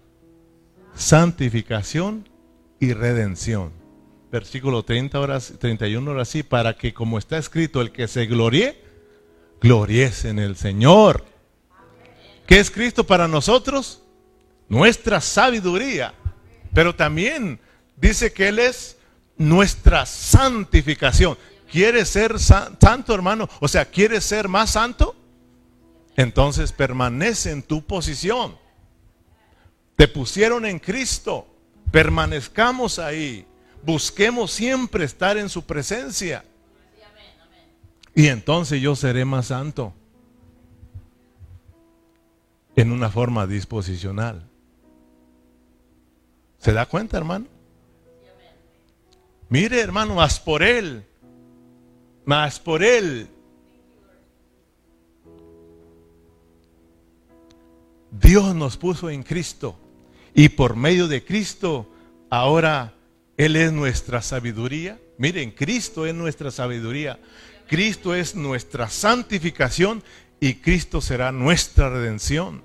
santificación 0.96 2.28
y 2.80 2.94
redención. 2.94 3.72
Versículo 4.32 4.84
30 4.84 5.20
horas, 5.20 5.54
31 5.60 6.10
ahora 6.10 6.25
sí, 6.25 6.44
para 6.44 6.75
que 6.78 6.94
como 6.94 7.18
está 7.18 7.38
escrito, 7.38 7.82
el 7.82 7.92
que 7.92 8.08
se 8.08 8.25
gloríe, 8.25 8.82
gloriese 9.60 10.30
en 10.30 10.40
el 10.40 10.56
Señor. 10.56 11.25
¿Qué 12.48 12.60
es 12.60 12.72
Cristo 12.72 13.06
para 13.06 13.28
nosotros? 13.28 14.01
Nuestra 14.70 15.22
sabiduría. 15.22 16.13
Pero 16.74 16.96
también 16.96 17.60
dice 17.98 18.32
que 18.32 18.48
Él 18.48 18.60
es 18.60 18.98
nuestra 19.41 20.05
santificación. 20.05 21.38
¿Quieres 21.69 22.10
ser 22.10 22.39
santo, 22.39 23.13
hermano? 23.13 23.50
O 23.60 23.67
sea, 23.67 23.86
¿quieres 23.86 24.24
ser 24.24 24.48
más 24.48 24.71
santo? 24.71 25.15
Entonces 26.15 26.71
permanece 26.71 27.51
en 27.51 27.63
tu 27.63 27.83
posición. 27.83 28.55
Te 29.95 30.07
pusieron 30.07 30.65
en 30.65 30.79
Cristo. 30.79 31.48
Permanezcamos 31.91 33.00
ahí. 33.00 33.48
Busquemos 33.83 34.51
siempre 34.51 35.05
estar 35.05 35.38
en 35.38 35.50
su 35.50 35.63
presencia. 35.63 36.45
Y 38.13 38.27
entonces 38.27 38.81
yo 38.81 38.95
seré 38.95 39.25
más 39.25 39.48
santo. 39.48 39.93
En 42.75 42.91
una 42.91 43.10
forma 43.10 43.48
disposicional. 43.48 44.48
¿Se 46.60 46.74
da 46.74 46.86
cuenta, 46.86 47.17
hermano? 47.17 47.48
Mire, 49.51 49.81
hermano, 49.81 50.15
más 50.15 50.39
por 50.39 50.63
Él. 50.63 51.05
Más 52.24 52.58
por 52.58 52.81
Él. 52.81 53.27
Dios 58.12 58.55
nos 58.55 58.77
puso 58.77 59.10
en 59.10 59.24
Cristo. 59.24 59.77
Y 60.34 60.48
por 60.48 60.77
medio 60.77 61.10
de 61.10 61.25
Cristo, 61.25 61.91
ahora 62.29 62.93
Él 63.36 63.58
es 63.58 63.74
nuestra 63.74 64.22
sabiduría. 64.22 64.98
Miren, 65.17 65.51
Cristo 65.51 66.05
es 66.05 66.15
nuestra 66.15 66.50
sabiduría. 66.50 67.20
Cristo 67.67 68.15
es 68.15 68.36
nuestra 68.36 68.89
santificación 68.89 70.01
y 70.39 70.55
Cristo 70.55 71.01
será 71.01 71.34
nuestra 71.34 71.89
redención. 71.89 72.63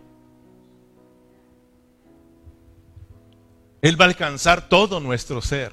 Él 3.83 4.01
va 4.01 4.05
a 4.05 4.09
alcanzar 4.09 4.69
todo 4.69 5.01
nuestro 5.01 5.43
ser, 5.43 5.73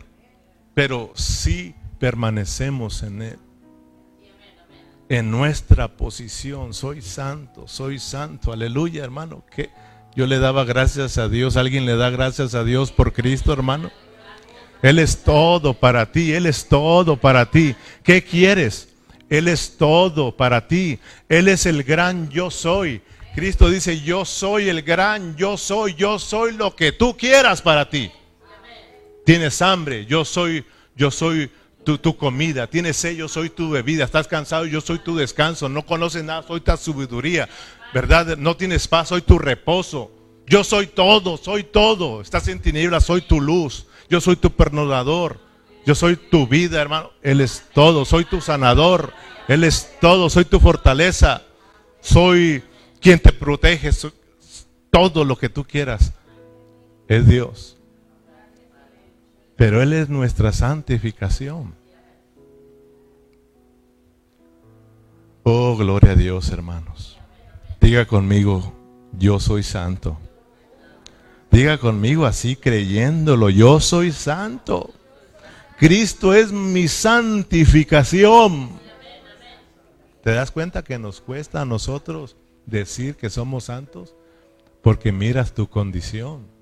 pero 0.74 1.12
si 1.16 1.76
permanecemos 2.00 3.04
en 3.04 3.22
Él. 3.22 3.40
En 5.10 5.30
nuestra 5.30 5.96
posición, 5.96 6.74
soy 6.74 7.02
santo, 7.02 7.68
soy 7.68 8.00
santo, 8.00 8.52
aleluya 8.52 9.04
hermano. 9.04 9.44
Que 9.54 9.70
yo 10.16 10.26
le 10.26 10.40
daba 10.40 10.64
gracias 10.64 11.18
a 11.18 11.30
Dios, 11.30 11.58
alguien 11.58 11.86
le 11.86 11.96
da 11.96 12.10
gracias 12.10 12.56
a 12.56 12.64
Dios 12.64 12.92
por 12.92 13.14
Cristo 13.14 13.54
hermano. 13.54 13.92
Él 14.82 15.00
es 15.00 15.24
todo 15.24 15.74
para 15.74 16.12
ti, 16.12 16.34
Él 16.34 16.46
es 16.46 16.68
todo 16.68 17.16
para 17.18 17.50
ti. 17.50 17.76
¿Qué 18.04 18.24
quieres? 18.24 18.90
Él 19.30 19.48
es 19.48 19.78
todo 19.78 20.36
para 20.36 20.68
ti. 20.68 21.00
Él 21.30 21.48
es 21.48 21.66
el 21.66 21.84
gran 21.84 22.30
yo 22.30 22.52
soy. 22.52 23.02
Cristo 23.34 23.70
dice, 23.70 24.02
yo 24.02 24.26
soy 24.26 24.70
el 24.70 24.84
gran, 24.84 25.36
yo 25.36 25.58
soy, 25.58 25.96
yo 25.96 26.20
soy 26.20 26.54
lo 26.54 26.76
que 26.76 26.92
tú 26.92 27.18
quieras 27.18 27.62
para 27.62 27.90
ti. 27.90 28.12
Tienes 29.26 29.62
hambre, 29.62 30.06
yo 30.06 30.26
soy, 30.26 30.66
yo 30.96 31.12
soy 31.12 31.50
tu, 31.84 31.98
tu, 31.98 32.18
comida. 32.18 32.68
Tienes 32.68 32.98
sed, 32.98 33.16
yo 33.16 33.28
soy 33.28 33.50
tu 33.50 33.70
bebida. 33.70 34.06
Estás 34.06 34.28
cansado, 34.28 34.66
yo 34.66 34.82
soy 34.82 35.00
tu 35.00 35.16
descanso. 35.16 35.70
No 35.70 35.86
conoces 35.86 36.24
nada, 36.24 36.44
soy 36.44 36.62
tu 36.62 36.76
sabiduría. 36.76 37.50
¿Verdad? 37.94 38.38
No 38.38 38.58
tienes 38.58 38.88
paz, 38.88 39.10
soy 39.10 39.22
tu 39.22 39.40
reposo. 39.40 40.12
Yo 40.48 40.64
soy 40.64 40.88
todo, 40.88 41.38
soy 41.38 41.64
todo. 41.64 42.22
Estás 42.22 42.48
en 42.48 42.60
tinieblas, 42.62 43.06
soy 43.06 43.22
tu 43.22 43.40
luz. 43.40 43.86
Yo 44.10 44.20
soy 44.20 44.36
tu 44.36 44.52
perdonador. 44.52 45.40
Yo 45.86 45.96
soy 45.96 46.16
tu 46.16 46.48
vida, 46.48 46.82
hermano. 46.82 47.12
Él 47.22 47.42
es 47.42 47.64
todo. 47.74 48.06
Soy 48.06 48.26
tu 48.26 48.42
sanador. 48.42 49.14
Él 49.48 49.64
es 49.64 49.90
todo. 50.02 50.30
Soy 50.30 50.46
tu 50.46 50.60
fortaleza. 50.60 51.44
Soy 52.02 52.64
quien 53.04 53.20
te 53.20 53.34
protege, 53.34 53.92
todo 54.90 55.26
lo 55.26 55.38
que 55.38 55.50
tú 55.50 55.66
quieras, 55.66 56.14
es 57.08 57.28
Dios. 57.28 57.78
Pero 59.56 59.82
Él 59.82 59.94
es 59.94 60.10
nuestra 60.10 60.52
santificación. 60.52 61.76
Oh, 65.44 65.76
gloria 65.78 66.12
a 66.12 66.16
Dios, 66.16 66.50
hermanos. 66.50 67.20
Diga 67.82 68.06
conmigo, 68.06 68.74
yo 69.18 69.40
soy 69.40 69.64
santo. 69.64 70.18
Diga 71.52 71.78
conmigo 71.78 72.26
así 72.26 72.56
creyéndolo, 72.56 73.50
yo 73.50 73.80
soy 73.80 74.12
santo. 74.12 74.90
Cristo 75.78 76.34
es 76.34 76.52
mi 76.52 76.88
santificación. 76.88 78.70
¿Te 80.24 80.32
das 80.32 80.52
cuenta 80.52 80.84
que 80.84 80.98
nos 80.98 81.20
cuesta 81.20 81.62
a 81.62 81.66
nosotros 81.66 82.38
decir 82.66 83.18
que 83.18 83.30
somos 83.30 83.66
santos? 83.66 84.16
Porque 84.82 85.12
miras 85.12 85.54
tu 85.54 85.68
condición. 85.68 86.53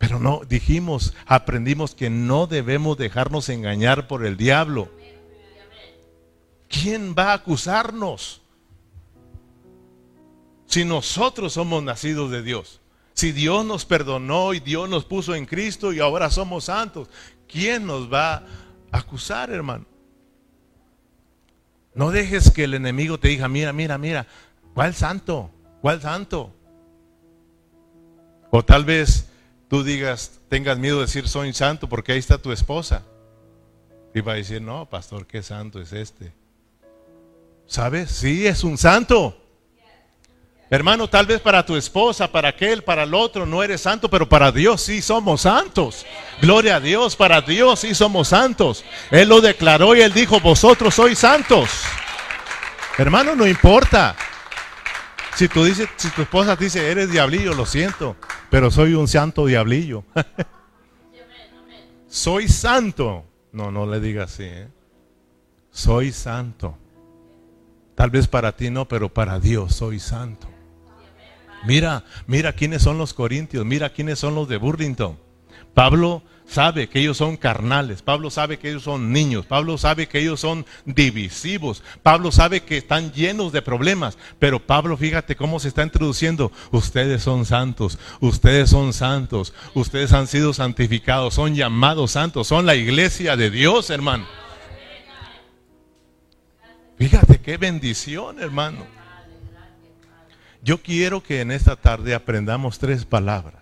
Pero 0.00 0.18
no, 0.18 0.40
dijimos, 0.48 1.12
aprendimos 1.26 1.94
que 1.94 2.08
no 2.08 2.46
debemos 2.46 2.96
dejarnos 2.96 3.50
engañar 3.50 4.08
por 4.08 4.24
el 4.24 4.38
diablo. 4.38 4.90
¿Quién 6.70 7.14
va 7.16 7.32
a 7.32 7.34
acusarnos? 7.34 8.40
Si 10.64 10.86
nosotros 10.86 11.52
somos 11.52 11.82
nacidos 11.82 12.30
de 12.30 12.42
Dios, 12.42 12.80
si 13.12 13.32
Dios 13.32 13.66
nos 13.66 13.84
perdonó 13.84 14.54
y 14.54 14.60
Dios 14.60 14.88
nos 14.88 15.04
puso 15.04 15.34
en 15.34 15.44
Cristo 15.44 15.92
y 15.92 16.00
ahora 16.00 16.30
somos 16.30 16.64
santos, 16.64 17.10
¿quién 17.46 17.86
nos 17.86 18.10
va 18.10 18.36
a 18.36 18.44
acusar, 18.92 19.50
hermano? 19.50 19.84
No 21.92 22.10
dejes 22.10 22.50
que 22.50 22.64
el 22.64 22.72
enemigo 22.72 23.20
te 23.20 23.28
diga, 23.28 23.48
mira, 23.48 23.74
mira, 23.74 23.98
mira, 23.98 24.26
¿cuál 24.72 24.94
santo? 24.94 25.50
¿Cuál 25.82 26.00
santo? 26.00 26.54
O 28.50 28.64
tal 28.64 28.86
vez 28.86 29.29
tú 29.70 29.84
digas, 29.84 30.40
tengas 30.48 30.76
miedo 30.78 30.96
de 30.96 31.06
decir 31.06 31.28
soy 31.28 31.52
santo 31.54 31.88
porque 31.88 32.12
ahí 32.12 32.18
está 32.18 32.36
tu 32.36 32.50
esposa. 32.50 33.04
Y 34.12 34.20
va 34.20 34.32
a 34.32 34.36
decir, 34.36 34.60
no, 34.60 34.84
pastor, 34.90 35.24
qué 35.28 35.42
santo 35.44 35.80
es 35.80 35.92
este. 35.92 36.32
¿Sabes? 37.66 38.10
Sí, 38.10 38.48
es 38.48 38.64
un 38.64 38.76
santo. 38.76 39.36
Hermano, 40.68 41.08
tal 41.08 41.26
vez 41.26 41.40
para 41.40 41.64
tu 41.64 41.76
esposa, 41.76 42.30
para 42.30 42.48
aquel, 42.48 42.82
para 42.82 43.04
el 43.04 43.14
otro, 43.14 43.46
no 43.46 43.62
eres 43.62 43.80
santo, 43.80 44.10
pero 44.10 44.28
para 44.28 44.50
Dios 44.50 44.82
sí 44.82 45.00
somos 45.00 45.42
santos. 45.42 46.04
Gloria 46.42 46.76
a 46.76 46.80
Dios, 46.80 47.14
para 47.14 47.40
Dios 47.40 47.80
sí 47.80 47.94
somos 47.94 48.28
santos. 48.28 48.84
Él 49.12 49.28
lo 49.28 49.40
declaró 49.40 49.94
y 49.94 50.00
él 50.00 50.12
dijo, 50.12 50.40
vosotros 50.40 50.96
sois 50.96 51.18
santos. 51.18 51.70
Hermano, 52.98 53.36
no 53.36 53.46
importa. 53.46 54.16
Si 55.34 55.48
dices, 55.48 55.88
si 55.96 56.10
tu 56.10 56.22
esposa 56.22 56.56
dice, 56.56 56.90
eres 56.90 57.10
diablillo, 57.10 57.54
lo 57.54 57.64
siento, 57.64 58.16
pero 58.50 58.70
soy 58.70 58.94
un 58.94 59.08
santo 59.08 59.46
diablillo. 59.46 60.04
soy 62.08 62.48
santo. 62.48 63.24
No, 63.52 63.70
no 63.70 63.86
le 63.86 64.00
diga 64.00 64.24
así. 64.24 64.44
¿eh? 64.44 64.68
Soy 65.70 66.12
santo. 66.12 66.76
Tal 67.94 68.10
vez 68.10 68.28
para 68.28 68.52
ti 68.52 68.70
no, 68.70 68.86
pero 68.86 69.12
para 69.12 69.38
Dios 69.40 69.74
soy 69.74 69.98
santo. 69.98 70.48
Mira, 71.66 72.04
mira 72.26 72.52
quiénes 72.54 72.82
son 72.82 72.96
los 72.96 73.12
corintios, 73.12 73.66
mira 73.66 73.90
quiénes 73.90 74.18
son 74.18 74.34
los 74.34 74.48
de 74.48 74.56
Burlington. 74.56 75.18
Pablo 75.74 76.22
sabe 76.50 76.88
que 76.88 76.98
ellos 76.98 77.16
son 77.16 77.36
carnales, 77.36 78.02
Pablo 78.02 78.28
sabe 78.28 78.58
que 78.58 78.70
ellos 78.70 78.82
son 78.82 79.12
niños, 79.12 79.46
Pablo 79.46 79.78
sabe 79.78 80.08
que 80.08 80.18
ellos 80.18 80.40
son 80.40 80.66
divisivos, 80.84 81.82
Pablo 82.02 82.32
sabe 82.32 82.62
que 82.62 82.76
están 82.76 83.12
llenos 83.12 83.52
de 83.52 83.62
problemas, 83.62 84.18
pero 84.38 84.58
Pablo 84.58 84.96
fíjate 84.96 85.36
cómo 85.36 85.60
se 85.60 85.68
está 85.68 85.84
introduciendo, 85.84 86.50
ustedes 86.72 87.22
son 87.22 87.46
santos, 87.46 87.98
ustedes 88.20 88.68
son 88.70 88.92
santos, 88.92 89.54
ustedes 89.74 90.12
han 90.12 90.26
sido 90.26 90.52
santificados, 90.52 91.34
son 91.34 91.54
llamados 91.54 92.10
santos, 92.10 92.48
son 92.48 92.66
la 92.66 92.74
iglesia 92.74 93.36
de 93.36 93.50
Dios, 93.50 93.88
hermano. 93.90 94.26
Fíjate 96.98 97.40
qué 97.40 97.56
bendición, 97.56 98.40
hermano. 98.40 98.84
Yo 100.62 100.82
quiero 100.82 101.22
que 101.22 101.40
en 101.40 101.50
esta 101.52 101.76
tarde 101.76 102.14
aprendamos 102.14 102.78
tres 102.78 103.04
palabras. 103.04 103.59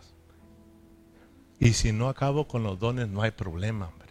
Y 1.61 1.73
si 1.73 1.93
no 1.93 2.09
acabo 2.09 2.47
con 2.47 2.63
los 2.63 2.79
dones, 2.79 3.09
no 3.09 3.23
hay 3.23 3.33
problema, 3.33 3.89
hombre. 3.89 4.09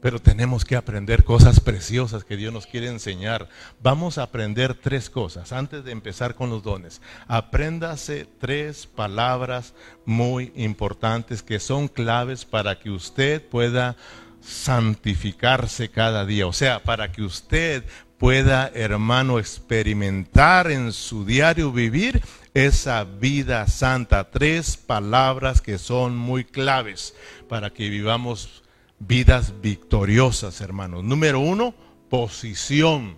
Pero 0.00 0.18
tenemos 0.18 0.64
que 0.64 0.76
aprender 0.76 1.24
cosas 1.24 1.60
preciosas 1.60 2.24
que 2.24 2.36
Dios 2.36 2.52
nos 2.52 2.66
quiere 2.66 2.88
enseñar. 2.88 3.48
Vamos 3.82 4.16
a 4.16 4.22
aprender 4.22 4.74
tres 4.74 5.10
cosas 5.10 5.52
antes 5.52 5.84
de 5.84 5.92
empezar 5.92 6.34
con 6.34 6.48
los 6.48 6.62
dones. 6.62 7.02
Apréndase 7.28 8.26
tres 8.38 8.86
palabras 8.86 9.74
muy 10.06 10.52
importantes 10.56 11.42
que 11.42 11.60
son 11.60 11.86
claves 11.88 12.46
para 12.46 12.78
que 12.78 12.90
usted 12.90 13.46
pueda 13.46 13.96
santificarse 14.40 15.90
cada 15.90 16.24
día. 16.24 16.46
O 16.46 16.54
sea, 16.54 16.82
para 16.82 17.12
que 17.12 17.22
usted 17.22 17.84
pueda, 18.18 18.70
hermano, 18.74 19.38
experimentar 19.38 20.70
en 20.70 20.92
su 20.92 21.26
diario 21.26 21.72
vivir 21.72 22.22
esa 22.54 23.04
vida 23.04 23.66
santa. 23.66 24.30
Tres 24.30 24.76
palabras 24.76 25.60
que 25.60 25.78
son 25.78 26.16
muy 26.16 26.44
claves 26.44 27.14
para 27.48 27.70
que 27.70 27.88
vivamos 27.88 28.62
vidas 28.98 29.54
victoriosas, 29.60 30.60
hermanos. 30.60 31.04
Número 31.04 31.40
uno, 31.40 31.74
posición. 32.08 33.16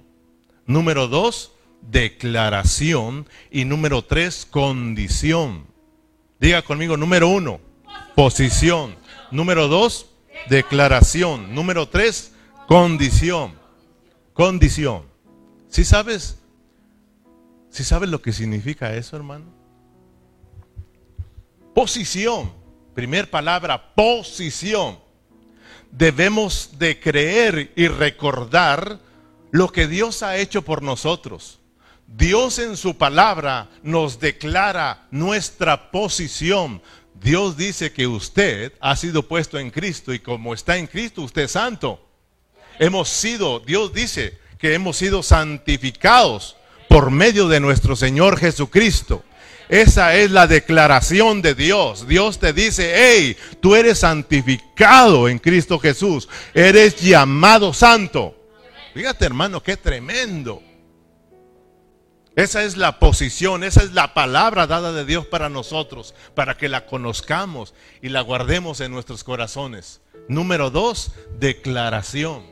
Número 0.67 1.09
dos, 1.09 1.53
declaración. 1.81 3.29
Y 3.51 3.65
número 3.65 4.03
tres, 4.03 4.47
condición. 4.49 5.67
Diga 6.41 6.63
conmigo, 6.63 6.97
número 6.97 7.29
uno, 7.29 7.61
posición. 8.15 8.97
Número 9.31 9.69
dos, 9.69 10.07
declaración. 10.49 11.55
Número 11.55 11.89
tres, 11.89 12.33
condición 12.67 13.63
condición. 14.33 15.03
Si 15.69 15.85
sabes, 15.85 16.39
¿Sí 17.73 17.85
sabes 17.85 18.11
lo 18.11 18.21
que 18.21 18.35
significa 18.35 18.95
eso, 18.95 19.17
hermano? 19.17 19.47
Posición. 21.75 22.53
Primer 22.95 23.31
palabra, 23.31 23.95
posición. 23.95 24.99
Debemos 25.91 26.79
de 26.79 27.01
creer 27.01 27.73
y 27.75 27.89
recordar 27.89 29.01
lo 29.51 29.73
que 29.73 29.87
Dios 29.87 30.23
ha 30.23 30.37
hecho 30.37 30.61
por 30.61 30.83
nosotros. 30.83 31.61
Dios 32.07 32.59
en 32.59 32.77
su 32.77 32.99
palabra 32.99 33.71
nos 33.83 34.21
declara 34.21 35.07
nuestra 35.11 35.91
posición. 35.91 36.83
Dios 37.15 37.57
dice 37.57 37.91
que 37.91 38.07
usted 38.07 38.75
ha 38.81 38.95
sido 38.97 39.27
puesto 39.27 39.59
en 39.59 39.71
Cristo 39.71 40.13
y 40.13 40.19
como 40.19 40.53
está 40.53 40.77
en 40.77 40.87
Cristo, 40.87 41.23
usted 41.23 41.45
es 41.45 41.53
santo. 41.53 42.07
Hemos 42.79 43.09
sido, 43.09 43.61
Dios 43.61 43.95
dice 43.95 44.39
que 44.59 44.75
hemos 44.75 44.99
sido 44.99 45.23
santificados 45.23 46.57
por 46.93 47.11
medio 47.11 47.49
de 47.49 47.59
nuestro 47.59 47.97
Señor 47.97 48.39
Jesucristo. 48.39 49.25
Esa 49.71 50.15
es 50.15 50.31
la 50.31 50.47
declaración 50.47 51.41
de 51.41 51.55
Dios. 51.55 52.07
Dios 52.07 52.39
te 52.39 52.53
dice, 52.53 52.93
hey, 52.95 53.35
tú 53.61 53.75
eres 53.75 54.01
santificado 54.01 55.27
en 55.27 55.39
Cristo 55.39 55.79
Jesús. 55.79 56.29
Eres 56.53 56.97
llamado 57.01 57.73
santo. 57.73 58.37
Fíjate 58.93 59.25
hermano, 59.25 59.63
qué 59.63 59.79
tremendo. 59.79 60.63
Esa 62.37 62.63
es 62.63 62.77
la 62.77 62.99
posición, 62.99 63.65
esa 63.65 63.83
es 63.83 63.95
la 63.95 64.13
palabra 64.13 64.67
dada 64.67 64.93
de 64.93 65.07
Dios 65.07 65.27
para 65.27 65.49
nosotros, 65.49 66.15
para 66.35 66.59
que 66.59 66.69
la 66.69 66.85
conozcamos 66.85 67.73
y 68.03 68.11
la 68.11 68.21
guardemos 68.21 68.81
en 68.81 68.93
nuestros 68.93 69.25
corazones. 69.25 70.03
Número 70.29 70.69
dos, 70.69 71.13
declaración. 71.39 72.43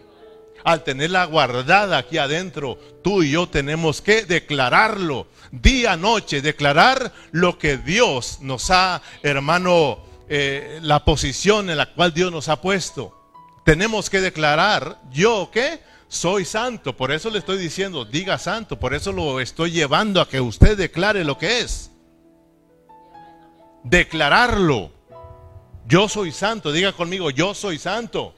Al 0.64 0.84
tenerla 0.84 1.24
guardada 1.24 1.98
aquí 1.98 2.18
adentro, 2.18 2.78
tú 3.02 3.22
y 3.22 3.32
yo 3.32 3.48
tenemos 3.48 4.00
que 4.02 4.24
declararlo 4.24 5.26
día, 5.50 5.96
noche, 5.96 6.42
declarar 6.42 7.12
lo 7.32 7.58
que 7.58 7.76
Dios 7.76 8.38
nos 8.40 8.70
ha, 8.70 9.02
hermano, 9.22 9.98
eh, 10.28 10.78
la 10.82 11.04
posición 11.04 11.70
en 11.70 11.76
la 11.76 11.92
cual 11.92 12.14
Dios 12.14 12.30
nos 12.30 12.48
ha 12.48 12.60
puesto. 12.60 13.16
Tenemos 13.64 14.10
que 14.10 14.20
declarar, 14.20 15.00
yo 15.10 15.50
qué, 15.52 15.80
soy 16.08 16.44
santo, 16.44 16.96
por 16.96 17.12
eso 17.12 17.30
le 17.30 17.38
estoy 17.38 17.58
diciendo, 17.58 18.04
diga 18.04 18.38
santo, 18.38 18.78
por 18.78 18.94
eso 18.94 19.12
lo 19.12 19.40
estoy 19.40 19.70
llevando 19.70 20.20
a 20.20 20.28
que 20.28 20.40
usted 20.40 20.76
declare 20.76 21.24
lo 21.24 21.38
que 21.38 21.60
es. 21.60 21.90
Declararlo. 23.84 24.90
Yo 25.86 26.08
soy 26.08 26.32
santo, 26.32 26.72
diga 26.72 26.92
conmigo, 26.92 27.30
yo 27.30 27.54
soy 27.54 27.78
santo. 27.78 28.34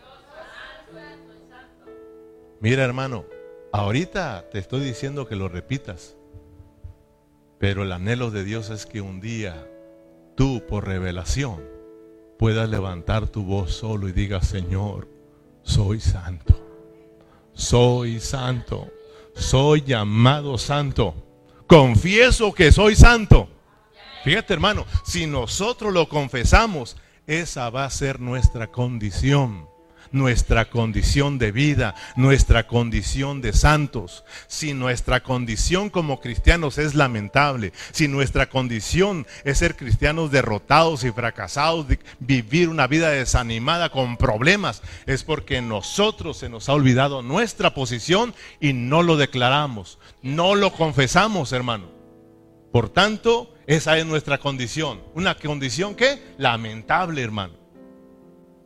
Mira 2.62 2.82
hermano, 2.84 3.26
ahorita 3.72 4.48
te 4.50 4.58
estoy 4.58 4.80
diciendo 4.80 5.28
que 5.28 5.36
lo 5.36 5.48
repitas, 5.48 6.16
pero 7.58 7.82
el 7.82 7.92
anhelo 7.92 8.30
de 8.30 8.44
Dios 8.44 8.70
es 8.70 8.86
que 8.86 9.02
un 9.02 9.20
día 9.20 9.68
tú 10.36 10.64
por 10.66 10.86
revelación 10.86 11.62
puedas 12.38 12.70
levantar 12.70 13.28
tu 13.28 13.44
voz 13.44 13.74
solo 13.74 14.08
y 14.08 14.12
digas, 14.12 14.48
Señor, 14.48 15.06
soy 15.62 16.00
santo 16.00 16.62
soy 17.54 18.20
santo, 18.20 18.90
soy 19.34 19.82
llamado 19.82 20.58
santo, 20.58 21.14
confieso 21.66 22.52
que 22.52 22.72
soy 22.72 22.96
santo. 22.96 23.48
Fíjate 24.24 24.54
hermano, 24.54 24.86
si 25.04 25.26
nosotros 25.26 25.92
lo 25.92 26.08
confesamos, 26.08 26.96
esa 27.26 27.70
va 27.70 27.84
a 27.84 27.90
ser 27.90 28.20
nuestra 28.20 28.68
condición 28.68 29.68
nuestra 30.12 30.70
condición 30.70 31.38
de 31.38 31.50
vida, 31.52 31.94
nuestra 32.16 32.66
condición 32.66 33.40
de 33.40 33.52
santos. 33.52 34.24
Si 34.46 34.74
nuestra 34.74 35.22
condición 35.22 35.90
como 35.90 36.20
cristianos 36.20 36.78
es 36.78 36.94
lamentable, 36.94 37.72
si 37.90 38.08
nuestra 38.08 38.48
condición 38.48 39.26
es 39.44 39.58
ser 39.58 39.76
cristianos 39.76 40.30
derrotados 40.30 41.04
y 41.04 41.10
fracasados, 41.10 41.86
vivir 42.20 42.68
una 42.68 42.86
vida 42.86 43.10
desanimada 43.10 43.90
con 43.90 44.16
problemas, 44.16 44.82
es 45.06 45.24
porque 45.24 45.60
nosotros 45.60 46.36
se 46.36 46.48
nos 46.48 46.68
ha 46.68 46.74
olvidado 46.74 47.22
nuestra 47.22 47.74
posición 47.74 48.34
y 48.60 48.72
no 48.72 49.02
lo 49.02 49.16
declaramos, 49.16 49.98
no 50.22 50.54
lo 50.54 50.72
confesamos, 50.72 51.52
hermano. 51.52 51.90
Por 52.72 52.88
tanto, 52.88 53.54
esa 53.66 53.98
es 53.98 54.06
nuestra 54.06 54.38
condición. 54.38 55.02
Una 55.14 55.34
condición 55.34 55.94
que 55.94 56.22
lamentable, 56.38 57.22
hermano. 57.22 57.61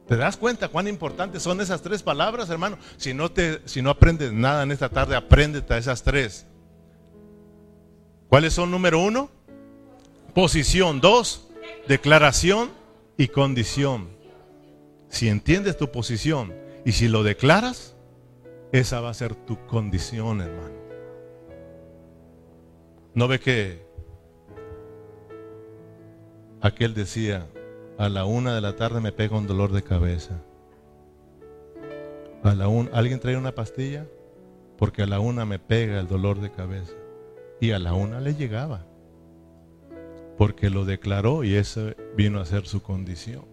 ¿Te 0.09 0.17
das 0.17 0.37
cuenta 0.37 0.69
cuán 0.69 0.87
importantes 0.87 1.43
son 1.43 1.61
esas 1.61 1.83
tres 1.83 2.03
palabras, 2.03 2.49
hermano? 2.49 2.79
Si 2.97 3.13
no, 3.13 3.31
te, 3.31 3.61
si 3.65 3.83
no 3.83 3.91
aprendes 3.91 4.33
nada 4.33 4.63
en 4.63 4.71
esta 4.71 4.89
tarde, 4.89 5.17
apréndete 5.17 5.75
a 5.75 5.79
esas 5.79 6.03
tres. 6.05 6.47
¿Cuáles 8.29 8.53
son 8.53 8.71
número 8.71 9.01
uno? 9.01 9.31
Posición. 10.33 11.01
Dos, 11.01 11.49
declaración 11.89 12.71
y 13.17 13.29
condición. 13.29 14.09
Si 15.09 15.29
entiendes 15.29 15.77
tu 15.77 15.91
posición 15.91 16.55
y 16.85 16.93
si 16.93 17.09
lo 17.09 17.25
declaras, 17.25 17.97
esa 18.71 19.01
va 19.01 19.11
a 19.11 19.15
ser 19.15 19.35
tu 19.35 19.67
condición, 19.67 20.41
hermano. 20.41 20.77
¿No 23.15 23.27
ve 23.27 23.41
que 23.41 23.87
aquel 26.61 26.95
decía, 26.95 27.49
a 27.99 28.09
la 28.09 28.25
una 28.27 28.55
de 28.55 28.61
la 28.61 28.77
tarde 28.77 29.01
me 29.01 29.13
pega 29.13 29.39
un 29.39 29.47
dolor 29.47 29.73
de 29.73 29.83
cabeza. 29.83 30.43
A 32.43 32.55
la 32.55 32.67
¿Alguien 32.93 33.21
trae 33.21 33.37
una 33.37 33.55
pastilla? 33.55 34.07
Porque 34.77 35.03
a 35.03 35.07
la 35.07 35.19
una 35.19 35.47
me 35.47 35.59
pega 35.59 35.99
el 35.99 36.07
dolor 36.07 36.41
de 36.41 36.51
cabeza. 36.51 36.93
Y 37.61 37.71
a 37.71 37.79
la 37.79 37.95
una 37.95 38.21
le 38.21 38.35
llegaba. 38.35 38.85
Porque 40.37 40.69
lo 40.69 40.85
declaró 40.85 41.43
y 41.43 41.55
eso 41.55 41.93
vino 42.15 42.41
a 42.41 42.45
ser 42.45 42.67
su 42.67 42.83
condición. 42.83 43.47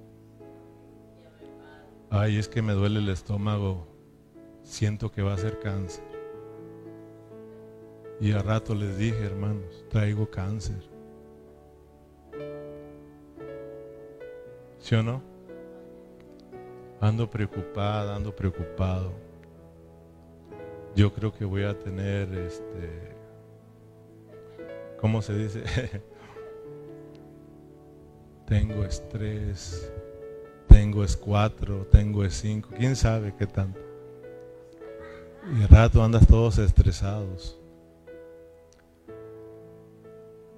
Ay, 2.10 2.38
es 2.38 2.50
que 2.50 2.62
me 2.62 2.74
duele 2.74 3.00
el 3.00 3.10
estómago. 3.10 3.88
Siento 4.62 5.12
que 5.12 5.22
va 5.22 5.34
a 5.34 5.38
ser 5.38 5.60
cáncer. 5.60 6.04
Y 8.20 8.34
a 8.34 8.40
rato 8.40 8.76
les 8.76 8.98
dije, 8.98 9.26
hermanos, 9.26 9.86
traigo 9.90 10.30
cáncer. 10.30 10.93
¿Sí 14.84 14.96
o 14.96 15.02
no? 15.02 15.24
Ando 17.00 17.30
preocupada, 17.30 18.18
ando 18.18 18.36
preocupado. 18.36 19.14
Yo 20.94 21.14
creo 21.14 21.32
que 21.32 21.46
voy 21.46 21.64
a 21.64 21.80
tener 21.80 22.34
este. 22.34 23.16
¿Cómo 25.00 25.22
se 25.22 25.36
dice? 25.36 25.64
tengo 28.46 28.84
estrés, 28.84 29.90
tengo 30.68 31.06
es 31.06 31.16
cuatro, 31.16 31.88
tengo 31.90 32.26
es 32.26 32.34
cinco, 32.34 32.70
quién 32.78 32.98
sabe 32.98 33.34
qué 33.40 33.48
tanto. 33.48 33.80
Y 35.50 35.60
de 35.62 35.68
rato 35.68 36.04
andas 36.04 36.28
todos 36.28 36.58
estresados. 36.58 37.58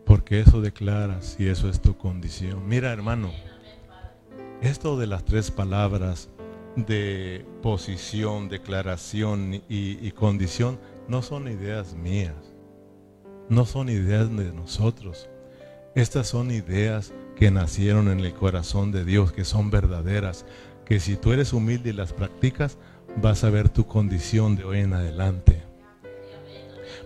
Porque 0.04 0.40
eso 0.40 0.62
declaras 0.62 1.36
y 1.40 1.48
eso 1.48 1.70
es 1.70 1.80
tu 1.80 1.96
condición. 1.96 2.68
Mira, 2.68 2.92
hermano. 2.92 3.32
Esto 4.62 4.98
de 4.98 5.06
las 5.06 5.26
tres 5.26 5.52
palabras 5.52 6.30
de 6.76 7.46
posición, 7.62 8.50
declaración 8.50 9.62
y, 9.70 10.12
condición 10.12 10.80
no 11.08 11.22
son 11.22 11.48
ideas 11.48 11.94
mías, 11.94 12.56
no 13.50 13.66
son 13.66 13.90
ideas 13.90 14.36
de 14.36 14.54
nosotros. 14.54 15.30
Estas 15.94 16.28
son 16.28 16.52
ideas 16.52 17.14
que 17.36 17.52
nacieron 17.52 18.08
en 18.08 18.22
el 18.22 18.34
corazón 18.34 18.92
de 18.92 19.06
Dios, 19.06 19.32
que 19.32 19.46
son 19.46 19.70
verdaderas, 19.70 20.46
que 20.86 21.00
si 21.00 21.16
tú 21.16 21.32
eres 21.32 21.54
humilde 21.54 21.92
y 21.92 21.94
las 21.94 22.14
practicas, 22.14 22.78
vas 23.22 23.44
a 23.44 23.50
ver 23.50 23.70
tu 23.70 23.86
condición 23.86 24.56
de 24.56 24.64
hoy 24.64 24.80
en 24.80 24.94
adelante. 24.94 25.65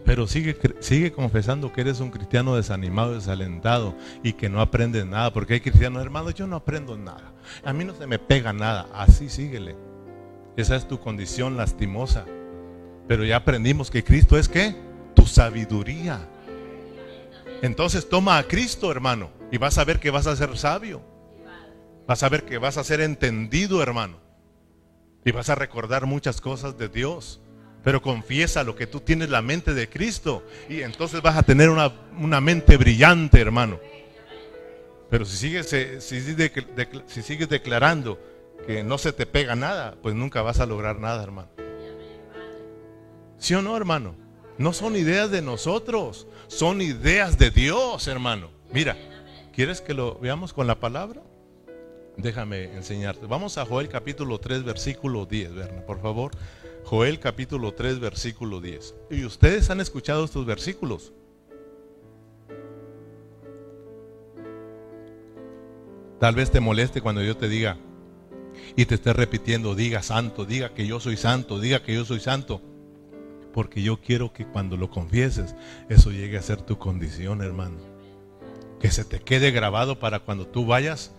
Pero 0.06 0.28
sigue, 0.28 0.58
sigue 0.80 1.12
confesando 1.12 1.72
que 1.72 1.82
eres 1.82 2.00
un 2.00 2.12
cristiano 2.12 2.56
desanimado, 2.56 3.14
desalentado 3.14 3.96
y 4.24 4.34
que 4.34 4.50
no 4.50 4.62
aprendes 4.62 5.06
nada. 5.06 5.32
Porque 5.32 5.56
hay 5.56 5.60
cristianos, 5.62 6.02
hermanos, 6.02 6.34
yo 6.34 6.48
no 6.48 6.56
aprendo 6.56 6.98
nada. 6.98 7.34
A 7.64 7.74
mí 7.74 7.84
no 7.84 7.94
se 7.94 8.08
me 8.08 8.20
pega 8.20 8.54
nada. 8.54 8.88
Así 8.94 9.30
síguele. 9.30 9.76
Esa 10.58 10.76
es 10.76 10.88
tu 10.88 11.00
condición 11.00 11.58
lastimosa. 11.58 12.26
Pero 13.08 13.26
ya 13.26 13.38
aprendimos 13.38 13.90
que 13.90 14.04
Cristo 14.04 14.38
es 14.38 14.50
que 14.50 14.76
tu 15.16 15.26
sabiduría. 15.26 16.20
Entonces 17.62 18.08
toma 18.08 18.38
a 18.38 18.44
Cristo, 18.44 18.92
hermano, 18.92 19.32
y 19.52 19.58
vas 19.58 19.78
a 19.78 19.84
ver 19.84 20.00
que 20.00 20.12
vas 20.12 20.28
a 20.28 20.36
ser 20.36 20.58
sabio. 20.58 21.02
Vas 22.08 22.24
a 22.24 22.30
ver 22.30 22.46
que 22.46 22.58
vas 22.58 22.78
a 22.78 22.84
ser 22.84 23.02
entendido, 23.02 23.84
hermano. 23.84 24.18
Y 25.26 25.32
vas 25.32 25.50
a 25.50 25.56
recordar 25.56 26.06
muchas 26.06 26.42
cosas 26.42 26.78
de 26.78 26.88
Dios. 26.88 27.42
Pero 27.84 28.02
confiesa 28.02 28.64
lo 28.64 28.76
que 28.76 28.88
tú 28.88 29.00
tienes 29.00 29.30
la 29.30 29.42
mente 29.42 29.74
de 29.74 29.90
Cristo 29.90 30.44
y 30.68 30.82
entonces 30.82 31.22
vas 31.22 31.38
a 31.38 31.44
tener 31.44 31.70
una, 31.70 32.42
mente 32.42 32.78
brillante, 32.78 33.40
hermano. 33.40 33.80
Pero 35.10 35.26
si 35.26 35.38
sigues, 35.38 35.72
eh, 35.74 36.02
si 36.02 37.22
sigues 37.22 37.50
declarando 37.50 38.20
que 38.68 38.84
no 38.84 38.98
se 38.98 39.14
te 39.14 39.26
pega 39.26 39.56
nada, 39.56 39.96
pues 40.02 40.16
nunca 40.16 40.42
vas 40.42 40.60
a 40.60 40.66
lograr 40.66 41.00
nada, 41.00 41.24
hermano. 41.24 41.50
¿Sí 43.38 43.54
o 43.56 43.62
no, 43.62 43.76
hermano? 43.76 44.16
No 44.58 44.74
son 44.74 44.96
ideas 44.98 45.32
de 45.32 45.42
nosotros, 45.42 46.28
son 46.48 46.82
ideas 46.82 47.38
de 47.38 47.50
Dios, 47.50 48.08
hermano. 48.08 48.50
Mira, 48.72 48.98
¿quieres 49.56 49.80
que 49.80 49.94
lo 49.94 50.20
veamos 50.20 50.52
con 50.52 50.68
la 50.68 50.80
palabra? 50.80 51.22
Déjame 52.18 52.66
enseñarte. 52.76 53.26
Vamos 53.26 53.58
a 53.58 53.66
Joel 53.66 53.88
capítulo 53.88 54.40
3, 54.40 54.66
versículo 54.66 55.26
10, 55.26 55.56
Berna, 55.56 55.86
por 55.86 56.02
favor. 56.02 56.32
Joel 56.90 57.20
capítulo 57.20 57.76
3, 57.76 58.00
versículo 58.00 58.62
10. 58.62 58.96
Y 59.12 59.24
ustedes 59.24 59.70
han 59.70 59.80
escuchado 59.80 60.26
estos 60.26 60.48
versículos. 60.48 61.14
Tal 66.20 66.34
vez 66.34 66.50
te 66.50 66.60
moleste 66.60 67.00
cuando 67.00 67.22
yo 67.22 67.38
te 67.38 67.48
diga 67.48 67.78
y 68.76 68.86
te 68.86 68.96
esté 68.96 69.14
repitiendo, 69.14 69.76
diga 69.76 70.02
santo, 70.02 70.46
diga 70.46 70.74
que 70.74 70.88
yo 70.88 71.00
soy 71.00 71.16
santo, 71.16 71.60
diga 71.60 71.84
que 71.84 71.94
yo 71.94 72.06
soy 72.06 72.20
santo. 72.20 72.60
Porque 73.54 73.84
yo 73.84 74.02
quiero 74.02 74.34
que 74.34 74.48
cuando 74.48 74.76
lo 74.76 74.90
confieses, 74.90 75.54
eso 75.90 76.10
llegue 76.10 76.40
a 76.40 76.42
ser 76.42 76.64
tu 76.64 76.80
condición, 76.80 77.44
hermano. 77.44 77.78
Que 78.80 78.90
se 78.90 79.06
te 79.06 79.20
quede 79.20 79.52
grabado 79.52 80.00
para 80.00 80.22
cuando 80.22 80.48
tú 80.48 80.66
vayas 80.66 81.12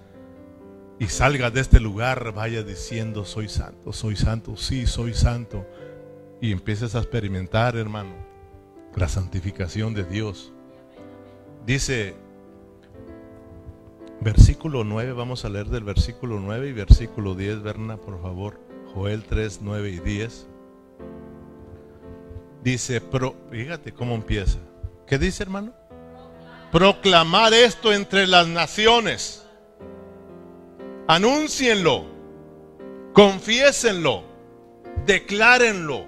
y 1.00 1.08
salgas 1.08 1.52
de 1.52 1.60
este 1.60 1.80
lugar, 1.80 2.32
vayas 2.32 2.64
diciendo, 2.64 3.24
soy 3.24 3.48
santo, 3.48 3.92
soy 3.92 4.14
santo, 4.14 4.56
sí, 4.56 4.86
soy 4.86 5.14
santo. 5.14 5.66
Y 6.40 6.52
empieces 6.52 6.94
a 6.94 7.00
experimentar, 7.00 7.74
hermano, 7.74 8.14
la 8.94 9.08
santificación 9.08 9.94
de 9.94 10.04
Dios. 10.04 10.52
Dice 11.66 12.14
Versículo 14.22 14.84
9, 14.84 15.14
vamos 15.14 15.46
a 15.46 15.48
leer 15.48 15.68
del 15.68 15.82
versículo 15.82 16.40
9 16.40 16.68
y 16.68 16.72
versículo 16.74 17.34
10, 17.34 17.62
Berna, 17.62 17.96
por 17.96 18.20
favor. 18.20 18.60
Joel 18.92 19.24
3, 19.24 19.60
9 19.62 19.90
y 19.90 19.98
10. 19.98 20.46
Dice, 22.62 23.00
pro, 23.00 23.34
fíjate 23.50 23.92
cómo 23.92 24.14
empieza. 24.14 24.58
¿Qué 25.06 25.18
dice, 25.18 25.42
hermano? 25.42 25.72
Proclamar 26.70 27.54
esto 27.54 27.94
entre 27.94 28.26
las 28.26 28.46
naciones. 28.46 29.39
Anúncienlo. 31.10 32.06
Confiésenlo. 33.12 34.24
Declárenlo. 35.06 36.06